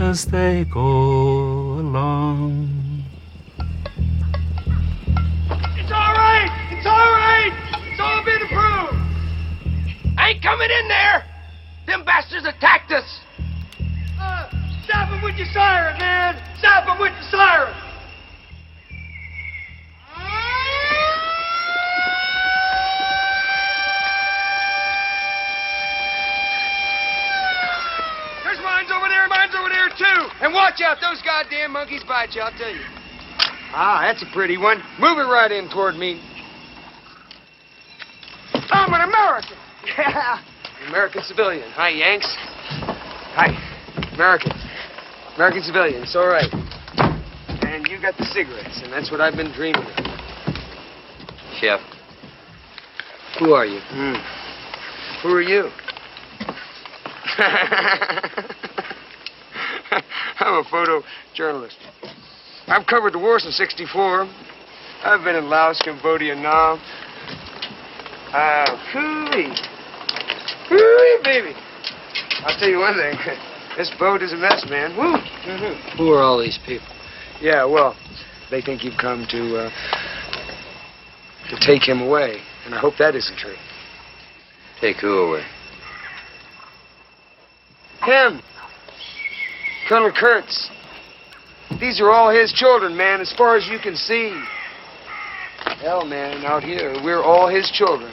as 0.00 0.26
they 0.26 0.64
go 0.72 0.80
along. 1.80 3.04
It's 5.76 5.90
all 5.92 6.14
right! 6.14 6.68
It's 6.70 6.86
all 6.86 7.12
right! 7.12 7.52
It's 7.90 8.00
all 8.00 8.24
been 8.24 8.42
approved! 8.42 8.94
I 10.16 10.30
ain't 10.30 10.42
coming 10.42 10.70
in 10.70 10.88
there! 10.88 11.24
Them 11.86 12.04
bastards 12.04 12.46
attacked 12.46 12.92
us! 12.92 13.20
Uh, 14.20 14.48
stop 14.84 15.10
them 15.10 15.20
with 15.22 15.36
your 15.36 15.48
siren, 15.52 15.98
man! 15.98 16.36
Stop 16.58 16.86
them 16.86 17.00
with 17.00 17.12
the 17.18 17.24
siren! 17.30 17.74
There's 28.44 28.60
mines 28.62 28.90
over 28.90 29.08
there, 29.08 29.28
mines 29.28 29.54
over 29.58 29.68
there, 29.68 29.77
too! 29.98 30.20
And 30.40 30.54
watch 30.54 30.80
out, 30.80 30.98
those 31.00 31.20
goddamn 31.22 31.72
monkeys 31.72 32.04
bite 32.06 32.34
you, 32.34 32.40
I'll 32.40 32.56
tell 32.56 32.70
you. 32.70 32.80
Ah, 33.74 34.00
that's 34.02 34.22
a 34.22 34.32
pretty 34.32 34.56
one. 34.56 34.78
Move 34.98 35.18
it 35.18 35.28
right 35.28 35.50
in 35.50 35.68
toward 35.68 35.96
me. 35.96 36.22
I'm 38.70 38.92
an 38.94 39.02
American! 39.02 39.56
Yeah! 39.84 40.42
American 40.88 41.22
civilian. 41.22 41.68
Hi, 41.72 41.88
Yanks. 41.90 42.34
Hi. 43.34 43.48
American. 44.14 44.52
American 45.36 45.62
civilian. 45.62 46.02
It's 46.02 46.16
all 46.16 46.28
right. 46.28 46.50
And 47.62 47.86
you 47.88 48.00
got 48.00 48.16
the 48.16 48.24
cigarettes, 48.24 48.80
and 48.82 48.92
that's 48.92 49.10
what 49.10 49.20
I've 49.20 49.36
been 49.36 49.52
dreaming 49.52 49.82
of. 49.82 50.04
Chef. 51.60 51.80
Who 53.38 53.52
are 53.52 53.66
you? 53.66 53.80
Hmm. 53.80 54.14
Who 55.22 55.34
are 55.34 55.42
you? 55.42 55.70
I'm 60.40 60.54
a 60.54 60.64
photojournalist. 60.64 61.76
I've 62.66 62.86
covered 62.86 63.14
the 63.14 63.18
war 63.18 63.38
since 63.38 63.56
64. 63.56 64.28
I've 65.04 65.24
been 65.24 65.36
in 65.36 65.48
Laos, 65.48 65.80
Cambodia, 65.82 66.34
Nam. 66.34 66.80
Uh, 68.32 68.76
hooey. 68.92 69.48
Hooey, 70.68 71.22
baby. 71.24 71.54
I'll 72.44 72.58
tell 72.58 72.68
you 72.68 72.78
one 72.78 72.94
thing. 72.94 73.16
This 73.78 73.92
boat 73.96 74.22
is 74.22 74.32
a 74.32 74.36
mess, 74.36 74.66
man. 74.68 74.96
Woo. 74.96 75.16
Who 75.98 76.10
are 76.10 76.20
all 76.20 76.40
these 76.40 76.58
people? 76.66 76.88
Yeah, 77.40 77.64
well, 77.64 77.96
they 78.50 78.60
think 78.60 78.82
you've 78.82 78.98
come 79.00 79.24
to, 79.30 79.56
uh, 79.56 79.70
to 81.50 81.56
take 81.64 81.88
him 81.88 82.00
away. 82.02 82.40
And 82.64 82.74
I 82.74 82.80
hope 82.80 82.94
that 82.98 83.14
isn't 83.14 83.38
true. 83.38 83.54
Take 84.80 84.96
who 84.96 85.16
away? 85.18 85.44
Him. 88.02 88.42
Colonel 89.88 90.12
Kurtz. 90.12 90.68
These 91.80 91.98
are 92.00 92.10
all 92.10 92.30
his 92.30 92.52
children, 92.52 92.94
man, 92.94 93.22
as 93.22 93.32
far 93.32 93.56
as 93.56 93.66
you 93.68 93.78
can 93.78 93.96
see. 93.96 94.38
Hell, 95.80 96.04
man, 96.04 96.44
out 96.44 96.62
here, 96.62 96.94
we're 97.02 97.22
all 97.22 97.48
his 97.48 97.70
children. 97.70 98.12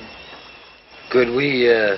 Could 1.12 1.36
we, 1.36 1.70
uh, 1.70 1.98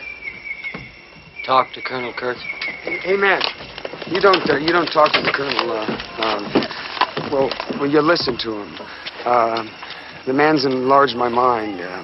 talk 1.45 1.73
to 1.73 1.81
Colonel 1.81 2.11
Kurtz? 2.17 2.39
Hey, 2.83 3.15
man, 3.17 3.41
you 4.07 4.19
don't 4.19 4.49
uh, 4.49 4.57
you 4.57 4.73
don't 4.73 4.87
talk 4.87 5.13
to 5.13 5.21
the 5.21 5.31
colonel. 5.31 5.71
Uh, 5.71 5.85
um, 6.21 7.31
well, 7.31 7.49
well, 7.79 7.89
you 7.89 8.01
listen 8.01 8.37
to 8.39 8.53
him. 8.53 8.75
Uh, 9.25 9.63
the 10.25 10.33
man's 10.33 10.65
enlarged 10.65 11.15
my 11.15 11.29
mind. 11.29 11.81
Uh, 11.81 12.03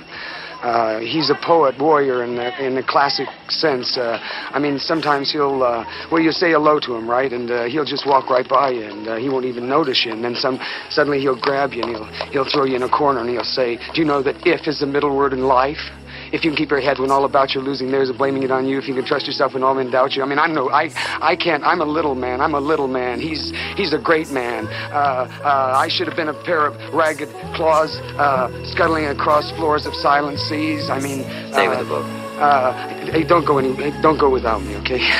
uh, 0.63 0.99
he's 0.99 1.29
a 1.29 1.35
poet, 1.35 1.75
warrior 1.77 2.23
in 2.23 2.35
the, 2.35 2.65
in 2.65 2.75
the 2.75 2.83
classic 2.83 3.27
sense. 3.49 3.97
Uh, 3.97 4.17
I 4.21 4.59
mean, 4.59 4.79
sometimes 4.79 5.31
he'll, 5.31 5.61
uh, 5.61 5.83
well, 6.09 6.21
you 6.21 6.31
say 6.31 6.51
hello 6.51 6.79
to 6.79 6.95
him, 6.95 7.09
right? 7.09 7.31
And 7.31 7.51
uh, 7.51 7.65
he'll 7.65 7.85
just 7.85 8.07
walk 8.07 8.29
right 8.29 8.47
by 8.47 8.71
you, 8.71 8.83
and 8.83 9.07
uh, 9.07 9.15
he 9.17 9.27
won't 9.27 9.45
even 9.45 9.67
notice 9.67 10.05
you. 10.05 10.13
And 10.13 10.23
then 10.23 10.35
some, 10.35 10.59
suddenly 10.89 11.19
he'll 11.19 11.39
grab 11.39 11.73
you, 11.73 11.83
and 11.83 11.91
he'll, 11.91 12.05
he'll 12.31 12.49
throw 12.49 12.63
you 12.63 12.77
in 12.77 12.83
a 12.83 12.89
corner, 12.89 13.19
and 13.19 13.29
he'll 13.29 13.43
say, 13.43 13.77
"Do 13.93 13.99
you 13.99 14.05
know 14.05 14.23
that 14.23 14.35
if 14.47 14.67
is 14.67 14.79
the 14.79 14.87
middle 14.87 15.15
word 15.15 15.33
in 15.33 15.43
life?" 15.43 15.91
If 16.33 16.43
you 16.43 16.49
can 16.49 16.57
keep 16.57 16.71
your 16.71 16.81
head 16.81 16.97
when 16.97 17.11
all 17.11 17.25
about 17.25 17.53
you're 17.53 17.63
losing 17.63 17.91
theirs 17.91 18.09
and 18.09 18.17
blaming 18.17 18.41
it 18.41 18.49
on 18.49 18.65
you, 18.65 18.79
if 18.79 18.87
you 18.87 18.95
can 18.95 19.05
trust 19.05 19.27
yourself 19.27 19.53
when 19.53 19.61
all 19.61 19.75
men 19.75 19.91
doubt 19.91 20.15
you. 20.15 20.23
I 20.23 20.25
mean, 20.25 20.39
I 20.39 20.47
know 20.47 20.67
I 20.71 20.89
I 21.21 21.35
can't. 21.35 21.63
I'm 21.63 21.79
a 21.79 21.85
little 21.85 22.15
man. 22.15 22.41
I'm 22.41 22.55
a 22.55 22.59
little 22.59 22.87
man. 22.87 23.19
He's 23.19 23.53
he's 23.77 23.93
a 23.93 23.99
great 23.99 24.31
man. 24.31 24.65
Uh, 24.65 25.29
uh, 25.43 25.73
I 25.77 25.87
should 25.89 26.07
have 26.07 26.15
been 26.15 26.29
a 26.29 26.43
pair 26.43 26.65
of 26.65 26.73
ragged 26.91 27.29
claws 27.53 27.99
uh, 28.17 28.49
scuttling 28.65 29.05
across 29.05 29.51
floors 29.51 29.85
of 29.85 29.93
silent 29.93 30.39
seas. 30.39 30.89
I 30.89 30.99
mean, 30.99 31.21
Stay 31.51 31.67
uh, 31.67 31.69
with 31.69 31.79
the 31.79 31.85
boat. 31.85 32.05
Uh, 32.41 33.11
hey, 33.11 33.23
don't 33.23 33.45
go 33.45 33.59
any. 33.59 33.91
Don't 34.01 34.17
go 34.17 34.31
without 34.31 34.63
me, 34.63 34.75
okay? 34.77 35.01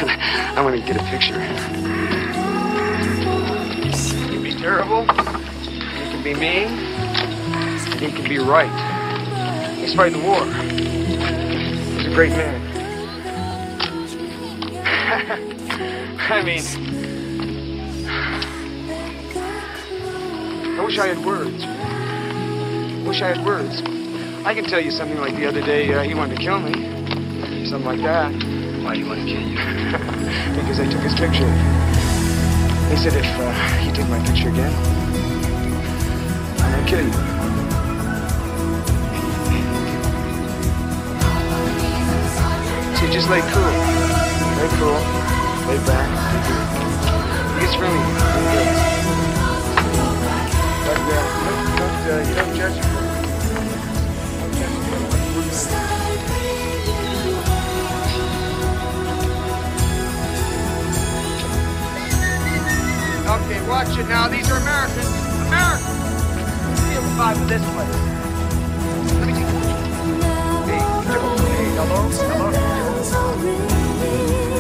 I 0.57 0.61
want 0.63 0.75
to 0.75 0.81
get 0.81 0.99
a 0.99 1.05
picture. 1.11 1.37
You 4.25 4.33
can 4.33 4.43
be 4.43 4.55
terrible. 4.59 5.01
You 5.03 6.09
can 6.09 6.23
be 6.23 6.33
mean. 6.33 6.69
he 7.99 8.11
can 8.11 8.27
be 8.27 8.39
right. 8.39 8.73
He's 9.77 9.93
fighting 9.93 10.19
the 10.19 10.27
war. 10.27 11.02
Great 12.13 12.29
man. 12.29 12.61
I 16.29 16.43
mean, 16.43 16.61
I 20.79 20.85
wish 20.85 20.99
I 20.99 21.07
had 21.07 21.25
words. 21.25 21.63
I 21.63 23.07
wish 23.07 23.21
I 23.23 23.33
had 23.33 23.43
words. 23.43 23.81
I 24.45 24.53
can 24.53 24.63
tell 24.63 24.79
you 24.79 24.91
something 24.91 25.17
like 25.17 25.35
the 25.37 25.47
other 25.47 25.61
day, 25.61 25.91
uh, 25.91 26.03
he 26.03 26.13
wanted 26.13 26.37
to 26.37 26.43
kill 26.43 26.59
me. 26.59 26.73
Something 27.65 27.87
like 27.87 28.01
that. 28.01 28.31
Why 28.83 28.93
do 28.93 28.99
you 28.99 29.07
want 29.07 29.21
to 29.21 29.25
kill 29.25 29.41
you? 29.41 29.55
because 30.61 30.79
I 30.79 30.85
took 30.85 31.01
his 31.01 31.15
picture. 31.15 31.49
He 32.91 32.97
said 32.97 33.13
if 33.15 33.25
uh, 33.39 33.85
you 33.85 33.91
take 33.91 34.07
my 34.07 34.23
picture 34.23 34.49
again, 34.49 34.71
I'm 36.61 36.71
gonna 36.73 36.87
kill 36.87 37.03
you. 37.07 37.52
Just 43.13 43.29
lay 43.29 43.41
cool. 43.41 43.61
Lay 44.57 44.69
cool. 44.81 44.97
Lay 45.69 45.77
back. 45.85 46.09
It 47.53 47.61
gets 47.61 47.77
really, 47.77 47.93
good. 47.93 48.67
But 50.81 50.97
uh, 50.97 51.21
don't, 51.45 51.61
don't, 51.77 51.97
uh, 52.09 52.17
you 52.27 52.33
don't 52.33 52.53
judge 52.57 52.73
me. 52.73 52.89
Okay, 63.29 63.59
watch 63.69 63.95
it 63.95 64.07
now. 64.07 64.27
These 64.27 64.49
are 64.49 64.57
Americans. 64.57 65.07
Americans. 65.45 65.85
See 66.79 66.95
if 66.95 67.05
five 67.15 67.37
in 67.37 67.47
this 67.47 67.61
place. 67.73 67.97
Let 69.19 69.27
me 69.27 69.33
see. 69.35 69.45
Hey, 70.65 70.81
Joe. 71.75 72.72
Hello. 73.05 73.33
Hello. 73.35 73.43
Children's 73.99 74.52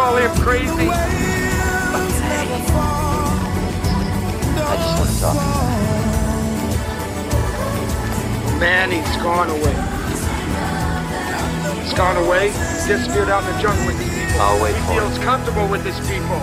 call 0.00 0.16
him 0.16 0.32
crazy? 0.40 0.88
I 4.64 4.74
just 4.80 4.96
want 4.96 5.10
to 5.12 5.16
talk. 5.20 5.36
Man, 8.58 8.88
he's 8.90 9.16
gone 9.20 9.50
away. 9.50 9.76
He's 11.84 11.92
gone 11.92 12.16
away. 12.16 12.48
He 12.48 12.88
disappeared 12.88 13.28
out 13.28 13.44
in 13.44 13.52
the 13.52 13.60
jungle 13.60 13.84
with 13.84 13.98
these 14.00 14.08
people. 14.08 14.40
I'll 14.40 14.62
wait 14.62 14.74
he 14.74 14.80
for 14.88 15.04
feels 15.04 15.18
comfortable 15.18 15.68
with 15.68 15.84
his 15.84 16.00
people. 16.08 16.40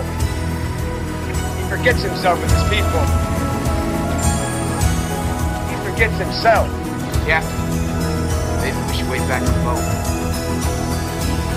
He 1.26 1.64
forgets 1.66 2.02
himself 2.06 2.38
with 2.38 2.52
his 2.54 2.62
people. 2.70 3.02
He 5.66 5.74
forgets 5.82 6.14
himself. 6.14 6.70
Captain, 7.26 7.58
maybe 8.62 8.78
we 8.86 8.94
should 8.94 9.10
wait 9.10 9.26
back 9.26 9.42
the 9.42 9.50
boat. 9.66 9.82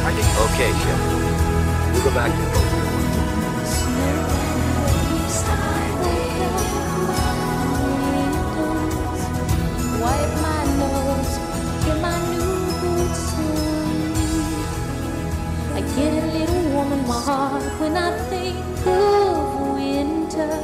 I 0.02 0.10
think 0.18 0.26
Okay, 0.50 0.74
Shep. 0.82 1.31
Go 2.04 2.10
back 2.16 2.32
to 2.32 2.38
the 2.38 2.50
boat. 2.50 2.72
Wipe 10.02 10.34
my 10.42 10.62
nose, 10.82 11.34
get 11.86 11.98
my 12.02 12.18
new 12.32 12.54
boots 12.82 13.26
on. 13.38 14.14
I 15.76 15.82
get 15.96 16.12
a 16.12 16.26
little 16.38 16.64
warm 16.72 16.92
in 16.94 17.02
my 17.08 17.22
heart 17.22 17.64
when 17.80 17.96
I 17.96 18.10
think 18.30 18.58
of 18.88 19.76
winter. 19.76 20.56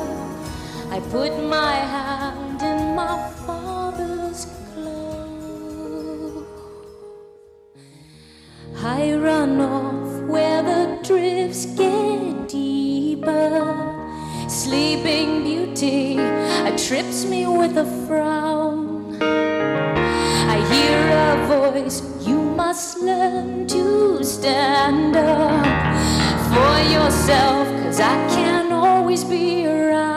I 0.89 0.99
put 1.11 1.31
my 1.43 1.75
hand 1.75 2.16
trips 16.87 17.25
me 17.25 17.45
with 17.45 17.75
a 17.75 17.83
frown. 18.07 19.21
I 19.21 20.57
hear 20.71 20.99
a 21.27 21.71
voice, 21.73 22.01
you 22.25 22.39
must 22.39 22.99
learn 22.99 23.67
to 23.67 24.23
stand 24.23 25.17
up 25.17 25.65
for 26.47 26.79
yourself, 26.89 27.67
cause 27.83 27.99
I 27.99 28.15
can't 28.29 28.71
always 28.71 29.25
be 29.25 29.67
around. 29.67 30.16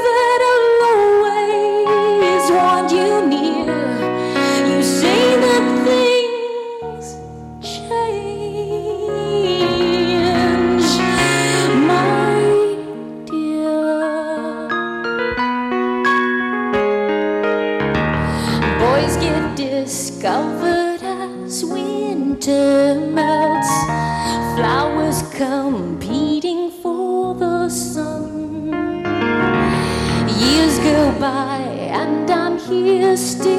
here 33.11 33.50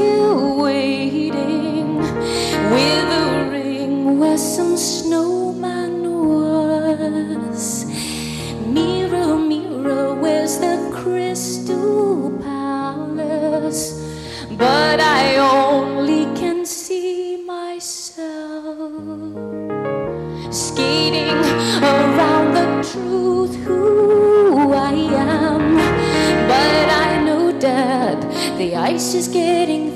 is 29.02 29.26
getting 29.26 29.91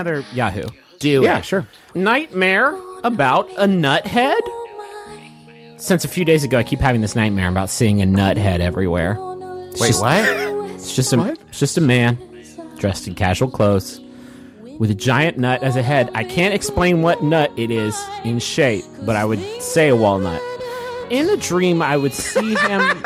another 0.00 0.24
Yahoo? 0.32 0.68
Do 0.98 1.22
yeah, 1.22 1.38
it. 1.38 1.44
sure. 1.44 1.66
Nightmare 1.94 2.78
about 3.04 3.48
a 3.52 3.66
nuthead. 3.66 4.40
Since 5.78 6.04
a 6.04 6.08
few 6.08 6.24
days 6.24 6.44
ago, 6.44 6.58
I 6.58 6.62
keep 6.62 6.80
having 6.80 7.00
this 7.00 7.16
nightmare 7.16 7.48
about 7.48 7.70
seeing 7.70 8.02
a 8.02 8.06
nuthead 8.06 8.60
everywhere. 8.60 9.16
It's 9.70 9.80
Wait, 9.80 9.88
just- 9.88 10.02
what? 10.02 10.24
It's 10.74 10.96
just 10.96 11.12
a 11.12 11.32
it's 11.48 11.58
just 11.58 11.76
a 11.76 11.80
man 11.82 12.16
dressed 12.78 13.06
in 13.06 13.14
casual 13.14 13.50
clothes 13.50 14.00
with 14.78 14.90
a 14.90 14.94
giant 14.94 15.36
nut 15.36 15.62
as 15.62 15.76
a 15.76 15.82
head. 15.82 16.10
I 16.14 16.24
can't 16.24 16.54
explain 16.54 17.02
what 17.02 17.22
nut 17.22 17.52
it 17.56 17.70
is 17.70 18.02
in 18.24 18.38
shape, 18.38 18.84
but 19.02 19.14
I 19.14 19.26
would 19.26 19.40
say 19.60 19.88
a 19.88 19.96
walnut. 19.96 20.40
In 21.10 21.26
the 21.26 21.36
dream, 21.36 21.82
I 21.82 21.98
would 21.98 22.14
see 22.14 22.54
him. 22.54 22.80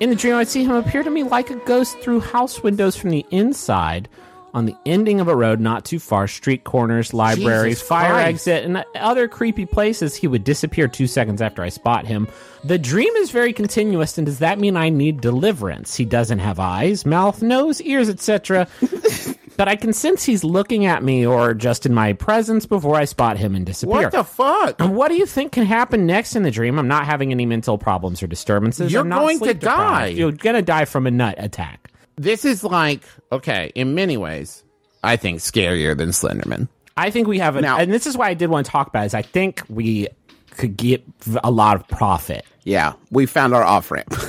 In 0.00 0.10
the 0.10 0.16
dream, 0.16 0.34
I'd 0.34 0.48
see 0.48 0.64
him 0.64 0.72
appear 0.72 1.02
to 1.02 1.10
me 1.10 1.22
like 1.22 1.50
a 1.50 1.56
ghost 1.56 1.98
through 2.00 2.20
house 2.20 2.62
windows 2.62 2.96
from 2.96 3.10
the 3.10 3.24
inside 3.30 4.08
on 4.56 4.64
the 4.64 4.74
ending 4.86 5.20
of 5.20 5.28
a 5.28 5.36
road 5.36 5.60
not 5.60 5.84
too 5.84 5.98
far, 5.98 6.26
street 6.26 6.64
corners, 6.64 7.12
libraries, 7.12 7.74
Jesus 7.76 7.86
fire 7.86 8.12
Christ. 8.12 8.48
exit, 8.48 8.64
and 8.64 8.82
other 8.94 9.28
creepy 9.28 9.66
places. 9.66 10.16
He 10.16 10.26
would 10.26 10.44
disappear 10.44 10.88
two 10.88 11.06
seconds 11.06 11.42
after 11.42 11.62
I 11.62 11.68
spot 11.68 12.06
him. 12.06 12.26
The 12.64 12.78
dream 12.78 13.14
is 13.16 13.30
very 13.30 13.52
continuous, 13.52 14.16
and 14.16 14.26
does 14.26 14.38
that 14.38 14.58
mean 14.58 14.74
I 14.78 14.88
need 14.88 15.20
deliverance? 15.20 15.94
He 15.94 16.06
doesn't 16.06 16.38
have 16.38 16.58
eyes, 16.58 17.04
mouth, 17.04 17.42
nose, 17.42 17.82
ears, 17.82 18.08
etc. 18.08 18.66
but 19.58 19.68
I 19.68 19.76
can 19.76 19.92
sense 19.92 20.24
he's 20.24 20.42
looking 20.42 20.86
at 20.86 21.04
me 21.04 21.26
or 21.26 21.52
just 21.52 21.84
in 21.84 21.92
my 21.92 22.14
presence 22.14 22.64
before 22.64 22.96
I 22.96 23.04
spot 23.04 23.36
him 23.36 23.54
and 23.54 23.66
disappear. 23.66 24.04
What 24.04 24.12
the 24.12 24.24
fuck? 24.24 24.80
And 24.80 24.96
what 24.96 25.08
do 25.08 25.16
you 25.16 25.26
think 25.26 25.52
can 25.52 25.66
happen 25.66 26.06
next 26.06 26.34
in 26.34 26.44
the 26.44 26.50
dream? 26.50 26.78
I'm 26.78 26.88
not 26.88 27.04
having 27.04 27.30
any 27.30 27.44
mental 27.44 27.76
problems 27.76 28.22
or 28.22 28.26
disturbances. 28.26 28.90
You're 28.90 29.04
going 29.04 29.38
to 29.40 29.52
deprived. 29.52 29.62
die. 29.62 30.06
You're 30.06 30.32
gonna 30.32 30.62
die 30.62 30.86
from 30.86 31.06
a 31.06 31.10
nut 31.10 31.34
attack. 31.36 31.92
This 32.16 32.44
is 32.44 32.64
like 32.64 33.02
okay, 33.32 33.72
in 33.74 33.94
many 33.94 34.16
ways, 34.16 34.64
I 35.04 35.16
think 35.16 35.40
scarier 35.40 35.96
than 35.96 36.10
Slenderman. 36.10 36.68
I 36.96 37.10
think 37.10 37.28
we 37.28 37.38
have 37.40 37.56
a, 37.56 37.66
and 37.66 37.92
this 37.92 38.06
is 38.06 38.16
why 38.16 38.28
I 38.28 38.34
did 38.34 38.48
want 38.48 38.64
to 38.66 38.72
talk 38.72 38.88
about. 38.88 39.02
It, 39.02 39.06
is 39.06 39.14
I 39.14 39.22
think 39.22 39.62
we 39.68 40.08
could 40.52 40.76
get 40.76 41.04
a 41.44 41.50
lot 41.50 41.76
of 41.76 41.86
profit. 41.88 42.44
Yeah, 42.64 42.94
we 43.10 43.26
found 43.26 43.54
our 43.54 43.62
off 43.64 43.90
ramp. 43.90 44.14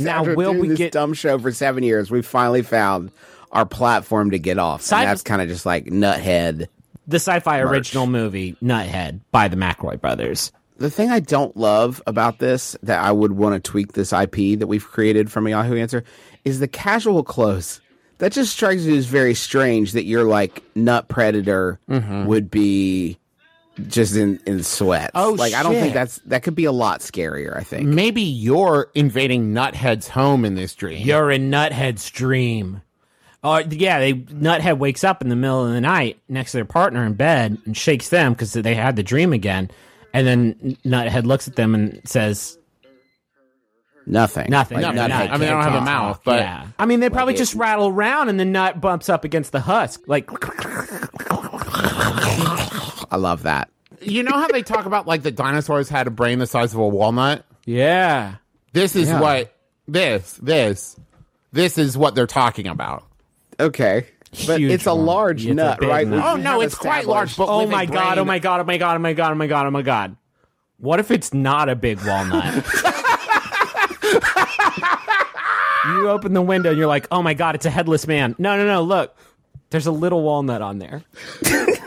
Now, 0.00 0.24
will 0.24 0.52
doing 0.52 0.60
we 0.62 0.68
this 0.68 0.78
get- 0.78 0.92
dumb 0.92 1.12
show 1.12 1.38
for 1.38 1.52
seven 1.52 1.82
years? 1.82 2.10
We 2.10 2.22
finally 2.22 2.62
found 2.62 3.10
our 3.50 3.66
platform 3.66 4.30
to 4.30 4.38
get 4.38 4.58
off, 4.58 4.80
Sci- 4.80 4.96
and 4.96 5.06
that's 5.06 5.20
kind 5.20 5.42
of 5.42 5.48
just 5.48 5.66
like 5.66 5.84
nuthead. 5.84 6.68
The 7.06 7.16
sci-fi 7.16 7.62
Merch. 7.62 7.70
original 7.70 8.06
movie 8.06 8.56
Nuthead 8.62 9.20
by 9.32 9.48
the 9.48 9.56
McElroy 9.56 10.00
brothers. 10.00 10.50
The 10.78 10.88
thing 10.88 11.10
I 11.10 11.20
don't 11.20 11.54
love 11.58 12.00
about 12.06 12.38
this 12.38 12.74
that 12.84 13.00
I 13.04 13.12
would 13.12 13.32
want 13.32 13.62
to 13.62 13.70
tweak 13.70 13.92
this 13.92 14.14
IP 14.14 14.58
that 14.60 14.66
we've 14.66 14.86
created 14.86 15.30
from 15.30 15.46
a 15.46 15.50
Yahoo 15.50 15.76
Answer 15.76 16.04
is 16.44 16.60
the 16.60 16.68
casual 16.68 17.22
clothes. 17.24 17.80
That 18.18 18.32
just 18.32 18.52
strikes 18.52 18.84
me 18.84 18.96
as 18.96 19.06
very 19.06 19.34
strange 19.34 19.92
that 19.92 20.04
your 20.04 20.24
like 20.24 20.62
nut 20.76 21.08
predator 21.08 21.80
Mm-hmm. 21.88 22.26
would 22.26 22.50
be 22.50 23.18
just 23.88 24.14
in 24.16 24.38
in 24.46 24.62
sweats. 24.62 25.10
Oh, 25.14 25.32
like 25.32 25.54
I 25.54 25.62
don't 25.62 25.74
think 25.74 25.94
that's 25.94 26.18
that 26.26 26.42
could 26.42 26.54
be 26.54 26.66
a 26.66 26.72
lot 26.72 27.00
scarier. 27.00 27.56
I 27.56 27.62
think 27.62 27.86
Maybe 27.88 28.22
you're 28.22 28.90
invading 28.94 29.52
Nuthead's 29.54 30.08
home 30.08 30.44
in 30.44 30.54
this 30.54 30.74
dream. 30.74 31.04
You're 31.06 31.30
in 31.30 31.50
Nuthead's 31.50 32.08
dream. 32.10 32.82
Oh 33.42 33.58
yeah, 33.58 33.98
they 33.98 34.12
Nuthead 34.14 34.78
wakes 34.78 35.02
up 35.02 35.20
in 35.22 35.28
the 35.28 35.34
middle 35.36 35.66
of 35.66 35.72
the 35.72 35.80
night 35.80 36.20
next 36.28 36.52
to 36.52 36.58
their 36.58 36.64
partner 36.64 37.04
in 37.04 37.14
bed 37.14 37.58
and 37.64 37.76
shakes 37.76 38.08
them 38.10 38.34
because 38.34 38.52
they 38.52 38.74
had 38.76 38.94
the 38.94 39.02
dream 39.02 39.32
again, 39.32 39.68
and 40.14 40.26
then 40.26 40.76
Nuthead 40.84 41.24
looks 41.24 41.48
at 41.48 41.56
them 41.56 41.74
and 41.74 42.00
says 42.04 42.56
nothing. 44.06 44.50
nothing. 44.50 44.80
Like, 44.80 44.94
Nuthead 44.94 45.08
Nuthead 45.08 45.26
can't 45.28 45.40
they 45.40 45.46
don't 45.48 45.62
have 45.62 45.74
a 45.74 45.78
talk. 45.78 45.84
mouth, 45.84 46.20
but- 46.24 46.40
yeah. 46.40 46.66
I 46.78 46.86
mean 46.86 47.00
they 47.00 47.10
probably 47.10 47.34
Like 47.34 47.38
just 47.38 47.54
it- 47.54 47.58
rattle 47.58 47.88
around 47.88 48.28
and 48.28 48.38
the 48.40 48.44
nut 48.44 48.80
bumps 48.80 49.08
up 49.08 49.24
against 49.24 49.52
the 49.52 49.60
husk 49.60 50.02
like. 50.06 50.28
I 53.10 53.16
love 53.16 53.42
that. 53.44 53.70
You 54.00 54.22
know 54.22 54.32
how 54.32 54.48
they 54.48 54.62
talk 54.62 54.86
about 54.86 55.06
like 55.06 55.22
the 55.22 55.30
dinosaurs 55.30 55.88
had 55.88 56.06
a 56.06 56.10
brain 56.10 56.38
the 56.38 56.46
size 56.46 56.72
of 56.74 56.80
a 56.80 56.88
walnut? 56.88 57.44
Yeah. 57.64 58.36
This 58.72 58.96
is 58.96 59.08
Yeah. 59.08 59.20
what 59.20 59.54
this 59.86 60.38
this 60.42 60.96
this 61.52 61.78
is 61.78 61.96
what 61.96 62.14
they're 62.14 62.26
talking 62.26 62.66
about. 62.66 63.04
Okay, 63.60 64.06
but 64.46 64.58
Huge 64.60 64.72
it's 64.72 64.86
a 64.86 64.94
one. 64.94 65.06
large 65.06 65.46
It's 65.46 65.54
nut, 65.54 65.78
big 65.80 65.88
right? 65.88 66.06
nut. 66.08 66.24
Oh, 66.24 66.36
no, 66.36 66.60
it's 66.62 66.74
quite 66.74 67.06
large, 67.06 67.36
but 67.36 67.46
oh 67.48 67.66
my 67.66 67.84
god! 67.86 68.18
Oh 68.18 68.24
my 68.24 68.38
god! 68.38 68.60
Oh 68.60 68.64
my 68.64 68.78
god! 68.78 68.96
Oh 68.96 68.98
my 68.98 69.12
god! 69.12 69.32
Oh 69.32 69.34
my 69.34 69.46
god! 69.46 69.66
Oh 69.66 69.70
my 69.70 69.82
god! 69.82 70.16
What 70.78 70.98
if 70.98 71.10
it's 71.10 71.32
not 71.34 71.68
a 71.68 71.76
big 71.76 72.00
walnut? 72.04 72.64
you 75.86 76.08
open 76.08 76.32
the 76.32 76.42
window 76.42 76.70
and 76.70 76.78
you're 76.78 76.86
like, 76.86 77.06
"Oh 77.10 77.22
my 77.22 77.34
god! 77.34 77.54
It's 77.54 77.66
a 77.66 77.70
headless 77.70 78.06
man." 78.06 78.34
No, 78.38 78.56
no, 78.56 78.66
no! 78.66 78.82
Look, 78.82 79.16
there's 79.70 79.86
a 79.86 79.92
little 79.92 80.22
walnut 80.22 80.62
on 80.62 80.78
there. 80.78 81.02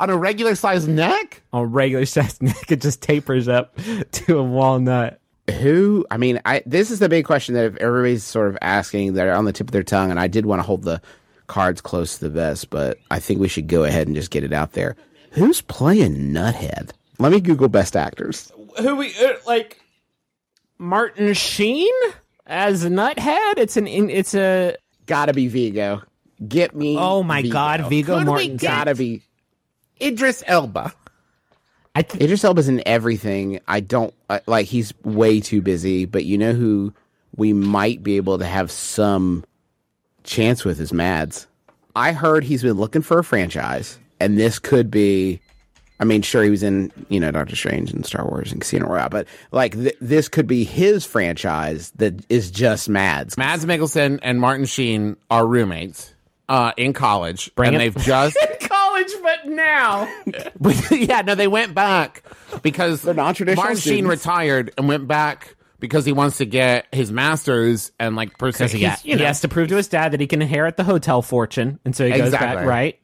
On 0.00 0.10
a 0.10 0.16
regular 0.16 0.54
sized 0.54 0.88
neck? 0.88 1.42
On 1.52 1.62
a 1.62 1.66
regular 1.66 2.06
sized 2.06 2.42
neck, 2.42 2.70
it 2.70 2.80
just 2.80 3.02
tapers 3.02 3.48
up 3.48 3.76
to 4.12 4.38
a 4.38 4.42
walnut. 4.42 5.20
Who? 5.60 6.06
I 6.10 6.18
mean, 6.18 6.40
I 6.44 6.62
this 6.66 6.90
is 6.90 6.98
the 6.98 7.08
big 7.08 7.24
question 7.24 7.54
that 7.54 7.64
if 7.64 7.76
everybody's 7.76 8.22
sort 8.22 8.48
of 8.48 8.58
asking 8.62 9.14
that 9.14 9.26
are 9.26 9.32
on 9.32 9.44
the 9.44 9.52
tip 9.52 9.68
of 9.68 9.72
their 9.72 9.82
tongue, 9.82 10.10
and 10.10 10.20
I 10.20 10.28
did 10.28 10.46
want 10.46 10.60
to 10.60 10.66
hold 10.66 10.82
the 10.82 11.00
cards 11.46 11.80
close 11.80 12.18
to 12.18 12.24
the 12.24 12.30
vest, 12.30 12.70
but 12.70 12.98
I 13.10 13.18
think 13.18 13.40
we 13.40 13.48
should 13.48 13.66
go 13.66 13.84
ahead 13.84 14.06
and 14.06 14.14
just 14.14 14.30
get 14.30 14.44
it 14.44 14.52
out 14.52 14.72
there. 14.72 14.94
Who's 15.32 15.62
playing 15.62 16.32
Nuthead? 16.32 16.90
Let 17.18 17.32
me 17.32 17.40
Google 17.40 17.68
best 17.68 17.96
actors. 17.96 18.52
Who 18.80 18.96
we 18.96 19.12
uh, 19.16 19.32
like? 19.46 19.80
Martin 20.78 21.32
Sheen 21.32 21.92
as 22.48 22.84
a 22.84 22.88
nuthead. 22.88 23.58
It's 23.58 23.76
an. 23.76 23.86
It's 23.86 24.34
a. 24.34 24.76
Gotta 25.06 25.32
be 25.32 25.48
Viggo. 25.48 26.02
Get 26.46 26.74
me. 26.74 26.96
Oh 26.98 27.22
my 27.22 27.42
God, 27.42 27.88
Viggo 27.88 28.18
Could 28.18 28.28
we 28.28 28.48
Mortensen. 28.48 28.60
Gotta 28.60 28.94
be. 28.94 29.22
Idris 30.00 30.42
Elba. 30.46 30.92
I 31.94 32.02
th- 32.02 32.22
Idris 32.22 32.44
Elba's 32.44 32.68
in 32.68 32.82
everything. 32.86 33.60
I 33.66 33.80
don't 33.80 34.14
I, 34.30 34.40
like. 34.46 34.66
He's 34.66 34.92
way 35.04 35.40
too 35.40 35.60
busy. 35.60 36.04
But 36.04 36.24
you 36.24 36.38
know 36.38 36.52
who 36.52 36.92
we 37.36 37.52
might 37.52 38.02
be 38.02 38.16
able 38.16 38.38
to 38.38 38.46
have 38.46 38.70
some 38.70 39.44
chance 40.24 40.64
with 40.64 40.80
is 40.80 40.92
Mads. 40.92 41.46
I 41.96 42.12
heard 42.12 42.44
he's 42.44 42.62
been 42.62 42.74
looking 42.74 43.02
for 43.02 43.18
a 43.18 43.24
franchise, 43.24 43.98
and 44.20 44.38
this 44.38 44.58
could 44.58 44.90
be 44.90 45.40
I 46.00 46.04
mean, 46.04 46.22
sure, 46.22 46.44
he 46.44 46.50
was 46.50 46.62
in 46.62 46.92
you 47.08 47.18
know 47.20 47.30
Doctor 47.30 47.56
Strange 47.56 47.90
and 47.92 48.04
Star 48.06 48.24
Wars 48.26 48.52
and 48.52 48.60
Casino 48.60 48.86
Royale, 48.86 49.08
but 49.08 49.26
like 49.50 49.72
th- 49.74 49.96
this 50.00 50.28
could 50.28 50.46
be 50.46 50.64
his 50.64 51.04
franchise 51.04 51.90
that 51.96 52.24
is 52.28 52.50
just 52.50 52.88
Mads. 52.88 53.36
Mads 53.36 53.64
Mikkelsen 53.66 54.18
and 54.22 54.40
Martin 54.40 54.66
Sheen 54.66 55.16
are 55.30 55.46
roommates 55.46 56.14
uh, 56.48 56.72
in 56.76 56.92
college, 56.92 57.54
Bring 57.56 57.74
and 57.74 57.82
it- 57.82 57.94
they've 57.94 58.04
just 58.04 58.36
college, 58.60 59.12
but 59.22 59.46
now. 59.46 60.08
yeah, 60.90 61.22
no, 61.22 61.34
they 61.34 61.48
went 61.48 61.74
back 61.74 62.22
because 62.62 63.02
they're 63.02 63.14
non-traditional 63.14 63.62
Martin 63.62 63.78
Sheen 63.80 64.04
students. 64.04 64.24
retired 64.24 64.72
and 64.78 64.88
went 64.88 65.06
back 65.08 65.56
because 65.80 66.04
he 66.04 66.12
wants 66.12 66.38
to 66.38 66.44
get 66.44 66.86
his 66.92 67.12
master's 67.12 67.92
and 68.00 68.16
like 68.16 68.36
pursue. 68.38 68.58
Because 68.64 68.72
he, 68.72 68.84
he's, 68.86 69.04
you 69.04 69.12
he 69.14 69.20
know, 69.20 69.26
has 69.26 69.40
to 69.42 69.48
prove 69.48 69.68
to 69.68 69.76
his 69.76 69.88
dad 69.88 70.12
that 70.12 70.20
he 70.20 70.26
can 70.26 70.42
inherit 70.42 70.76
the 70.76 70.84
hotel 70.84 71.22
fortune, 71.22 71.78
and 71.84 71.94
so 71.94 72.04
he 72.04 72.10
goes 72.12 72.28
Exactly. 72.28 72.56
back 72.56 72.66
right. 72.66 73.00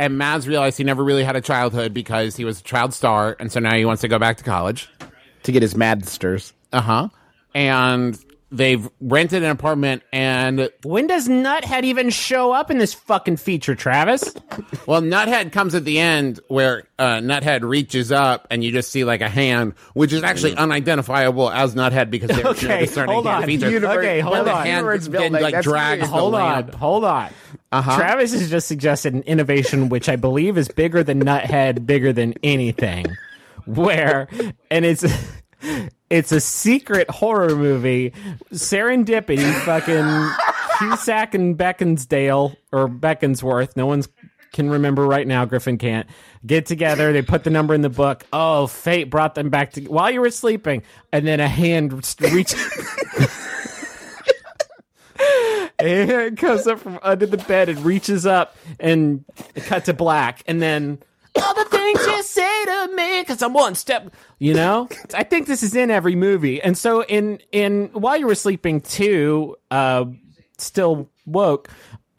And 0.00 0.16
Mads 0.16 0.48
realized 0.48 0.78
he 0.78 0.84
never 0.84 1.04
really 1.04 1.24
had 1.24 1.36
a 1.36 1.42
childhood 1.42 1.92
because 1.92 2.34
he 2.34 2.42
was 2.42 2.60
a 2.60 2.62
child 2.62 2.94
star, 2.94 3.36
and 3.38 3.52
so 3.52 3.60
now 3.60 3.74
he 3.74 3.84
wants 3.84 4.00
to 4.00 4.08
go 4.08 4.18
back 4.18 4.38
to 4.38 4.42
college 4.42 4.88
to 5.42 5.52
get 5.52 5.60
his 5.60 5.74
Madsters. 5.74 6.54
Uh 6.72 6.80
huh. 6.80 7.08
And 7.54 8.18
they've 8.52 8.88
rented 9.00 9.42
an 9.42 9.50
apartment, 9.50 10.02
and 10.12 10.68
when 10.84 11.06
does 11.06 11.28
Nuthead 11.28 11.84
even 11.84 12.10
show 12.10 12.52
up 12.52 12.70
in 12.70 12.78
this 12.78 12.92
fucking 12.94 13.36
feature, 13.36 13.74
Travis? 13.74 14.34
Well, 14.86 15.00
Nuthead 15.02 15.52
comes 15.52 15.74
at 15.74 15.84
the 15.84 15.98
end 15.98 16.40
where 16.48 16.84
uh, 16.98 17.18
Nuthead 17.18 17.62
reaches 17.62 18.10
up, 18.12 18.46
and 18.50 18.62
you 18.64 18.72
just 18.72 18.90
see 18.90 19.04
like 19.04 19.20
a 19.20 19.28
hand, 19.28 19.74
which 19.94 20.12
is 20.12 20.22
actually 20.22 20.56
unidentifiable 20.56 21.50
as 21.50 21.74
Nuthead 21.74 22.10
because 22.10 22.28
they're 22.30 22.46
Okay, 22.48 22.80
discerning 22.80 23.14
hold 23.14 23.26
on. 23.26 23.44
features. 23.44 23.82
Okay, 23.84 24.20
hold 24.20 24.34
But 24.36 24.44
the 24.44 24.52
on. 24.52 24.66
hand 24.66 24.76
Universe 24.86 25.02
then, 25.04 25.12
building, 25.12 25.32
like 25.42 25.54
that's 25.54 25.64
drags 25.66 26.02
the 26.02 26.06
Hold 26.08 26.34
on, 26.34 26.40
lamp. 26.40 26.74
hold 26.74 27.04
on. 27.04 27.30
Uh-huh. 27.72 27.96
Travis 27.96 28.32
has 28.32 28.50
just 28.50 28.66
suggested 28.66 29.14
an 29.14 29.22
innovation 29.22 29.88
which 29.90 30.08
I 30.08 30.16
believe 30.16 30.58
is 30.58 30.66
bigger 30.68 31.04
than 31.04 31.22
Nuthead, 31.24 31.86
bigger 31.86 32.12
than 32.12 32.34
anything. 32.42 33.06
Where 33.66 34.26
and 34.70 34.84
it's 34.84 35.04
it's 36.10 36.32
a 36.32 36.40
secret 36.40 37.08
horror 37.08 37.54
movie, 37.54 38.12
serendipity, 38.52 39.52
fucking 39.60 40.30
Cusack 40.78 41.34
and 41.34 41.56
Beckonsdale 41.56 42.56
or 42.72 42.88
Beckonsworth. 42.88 43.76
No 43.76 43.86
one's 43.86 44.08
can 44.52 44.68
remember 44.68 45.06
right 45.06 45.26
now. 45.26 45.44
Griffin 45.44 45.78
can't 45.78 46.08
get 46.44 46.66
together. 46.66 47.12
They 47.12 47.22
put 47.22 47.44
the 47.44 47.50
number 47.50 47.72
in 47.74 47.82
the 47.82 47.88
book. 47.88 48.26
Oh, 48.32 48.66
fate 48.66 49.10
brought 49.10 49.36
them 49.36 49.48
back 49.48 49.72
to 49.74 49.82
while 49.82 50.10
you 50.10 50.20
were 50.20 50.30
sleeping, 50.30 50.82
and 51.12 51.26
then 51.26 51.38
a 51.38 51.48
hand 51.48 51.92
reached. 52.20 52.56
and 55.78 56.36
comes 56.36 56.66
up 56.66 56.80
from 56.80 56.98
under 57.02 57.26
the 57.26 57.36
bed 57.36 57.68
and 57.68 57.84
reaches 57.84 58.26
up 58.26 58.56
and 58.78 59.24
it 59.54 59.64
cut 59.64 59.84
to 59.86 59.94
black 59.94 60.42
and 60.46 60.60
then 60.60 60.98
all 61.36 61.54
the 61.54 61.64
things 61.64 62.06
you 62.06 62.22
say 62.22 62.64
to 62.64 62.92
me 62.94 63.20
because 63.22 63.42
i'm 63.42 63.52
one 63.52 63.74
step 63.74 64.12
you 64.40 64.54
know? 64.54 64.88
I 65.14 65.22
think 65.22 65.46
this 65.46 65.62
is 65.62 65.76
in 65.76 65.90
every 65.90 66.16
movie. 66.16 66.60
And 66.60 66.76
so 66.76 67.04
in 67.04 67.40
in 67.52 67.90
while 67.92 68.16
you 68.16 68.26
were 68.26 68.34
sleeping 68.34 68.80
too 68.80 69.56
uh 69.70 70.06
still 70.58 71.08
woke 71.26 71.68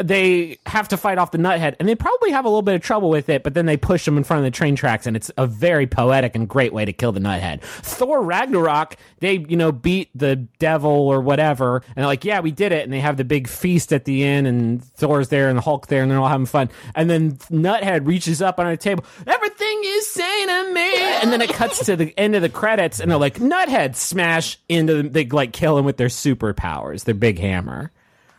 they 0.08 0.58
have 0.66 0.88
to 0.88 0.98
fight 0.98 1.18
off 1.18 1.32
the 1.32 1.38
nuthead 1.38 1.76
and 1.80 1.88
they 1.88 1.96
probably 1.96 2.32
have 2.32 2.46
a 2.46 2.48
little 2.50 2.62
bit 2.62 2.76
of 2.76 2.82
trouble 2.82 3.10
with 3.10 3.30
it 3.30 3.44
but 3.44 3.54
then 3.54 3.66
they 3.66 3.78
push 3.78 4.08
him 4.08 4.18
in 4.18 4.24
front 4.24 4.40
of 4.40 4.44
the 4.44 4.52
train 4.52 4.76
tracks 4.76 5.08
and 5.08 5.16
it's 5.16 5.32
a 5.38 5.48
very 5.48 5.88
poetic 5.88 6.36
and 6.36 6.48
great 6.48 6.74
way 6.74 6.86
to 6.86 6.94
kill 6.94 7.12
the 7.12 7.20
nuthead. 7.20 7.62
Thor 7.62 8.22
ragnarok 8.22 8.96
they 9.20 9.38
you 9.48 9.58
know 9.58 9.72
beat 9.72 10.10
the 10.16 10.36
devil 10.60 10.92
or 10.92 11.22
whatever 11.22 11.84
and 11.88 11.98
they're 11.98 12.06
like 12.06 12.26
yeah 12.26 12.40
we 12.40 12.52
did 12.52 12.72
it 12.72 12.84
and 12.84 12.94
they 12.94 13.00
have 13.00 13.18
the 13.18 13.24
big 13.24 13.48
feast 13.48 13.94
at 13.94 14.06
the 14.06 14.24
end 14.24 14.48
and 14.48 14.84
thor's 14.84 15.30
there 15.30 15.50
and 15.50 15.58
the 15.58 15.62
hulk 15.62 15.88
there 15.88 16.02
and 16.02 16.12
they're 16.12 16.20
all 16.20 16.28
having 16.28 16.46
fun. 16.46 16.70
And 16.96 17.10
then 17.10 17.34
nuthead 17.50 18.08
reaches 18.08 18.42
up 18.42 18.60
on 18.60 18.68
a 18.68 18.78
table 18.78 19.06
everything 19.28 19.84
you 19.84 20.02
say 20.02 20.46
to 20.46 20.74
me. 20.74 20.98
And 21.22 21.32
then 21.32 21.42
it 21.42 21.52
cuts 21.54 21.86
to 21.86 21.96
the 21.96 22.14
end 22.18 22.36
of 22.36 22.42
the 22.42 22.50
credits 22.50 23.00
and 23.00 23.10
they're 23.10 23.18
like 23.18 23.36
nuthead 23.36 23.96
smash 23.96 24.58
into 24.70 24.96
them 24.96 25.12
they 25.12 25.26
like 25.26 25.54
kill 25.54 25.78
him 25.78 25.86
with 25.86 25.98
their 25.98 26.08
superpowers 26.08 27.04
their 27.04 27.16
big 27.16 27.40
hammer 27.40 27.92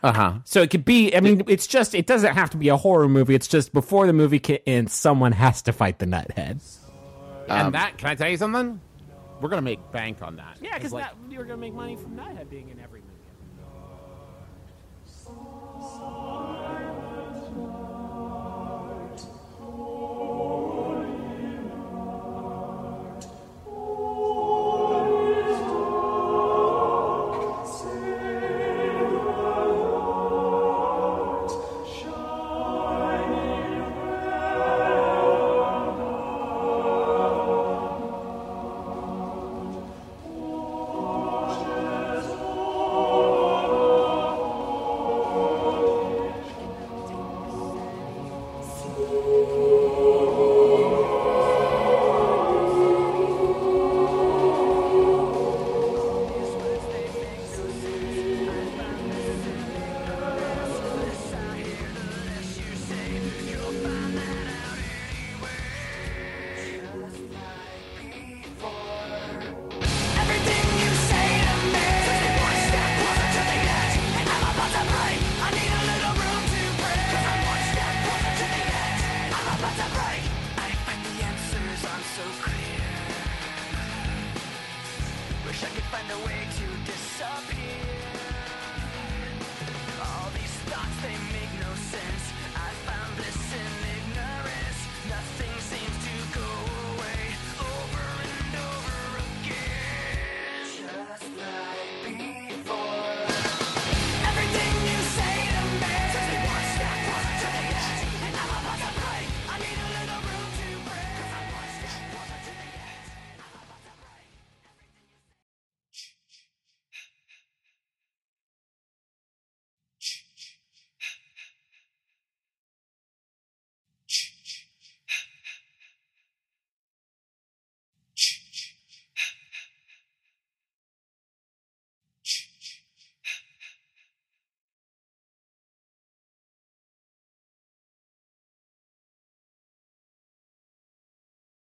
Uh 0.03 0.11
huh. 0.11 0.33
so 0.43 0.61
it 0.61 0.69
could 0.69 0.83
be. 0.83 1.15
I 1.15 1.21
mean, 1.21 1.43
it's 1.47 1.65
just. 1.65 1.95
It 1.95 2.05
doesn't 2.07 2.33
have 2.35 2.49
to 2.49 2.57
be 2.57 2.67
a 2.67 2.75
horror 2.75 3.07
movie. 3.07 3.35
It's 3.35 3.47
just 3.47 3.71
before 3.71 4.05
the 4.05 4.11
movie 4.13 4.39
ca- 4.39 4.61
ends, 4.67 4.91
someone 4.93 5.31
has 5.31 5.61
to 5.63 5.71
fight 5.71 5.99
the 5.99 6.05
nuthead. 6.05 6.61
And 7.47 7.67
Um, 7.67 7.71
that, 7.71 7.97
can 7.97 8.09
I 8.09 8.15
tell 8.15 8.29
you 8.29 8.35
something? 8.37 8.81
We're 9.41 9.49
gonna 9.49 9.61
make 9.61 9.79
bank 9.91 10.21
on 10.21 10.35
that. 10.37 10.57
Yeah, 10.61 10.77
because 10.77 10.91
like, 10.93 11.07
you're 11.29 11.45
gonna 11.45 11.57
make 11.57 11.73
money 11.73 11.95
from 11.95 12.17
nuthead 12.17 12.49
being 12.49 12.69
in 12.69 12.79
every 12.79 13.01
movie. 13.01 13.09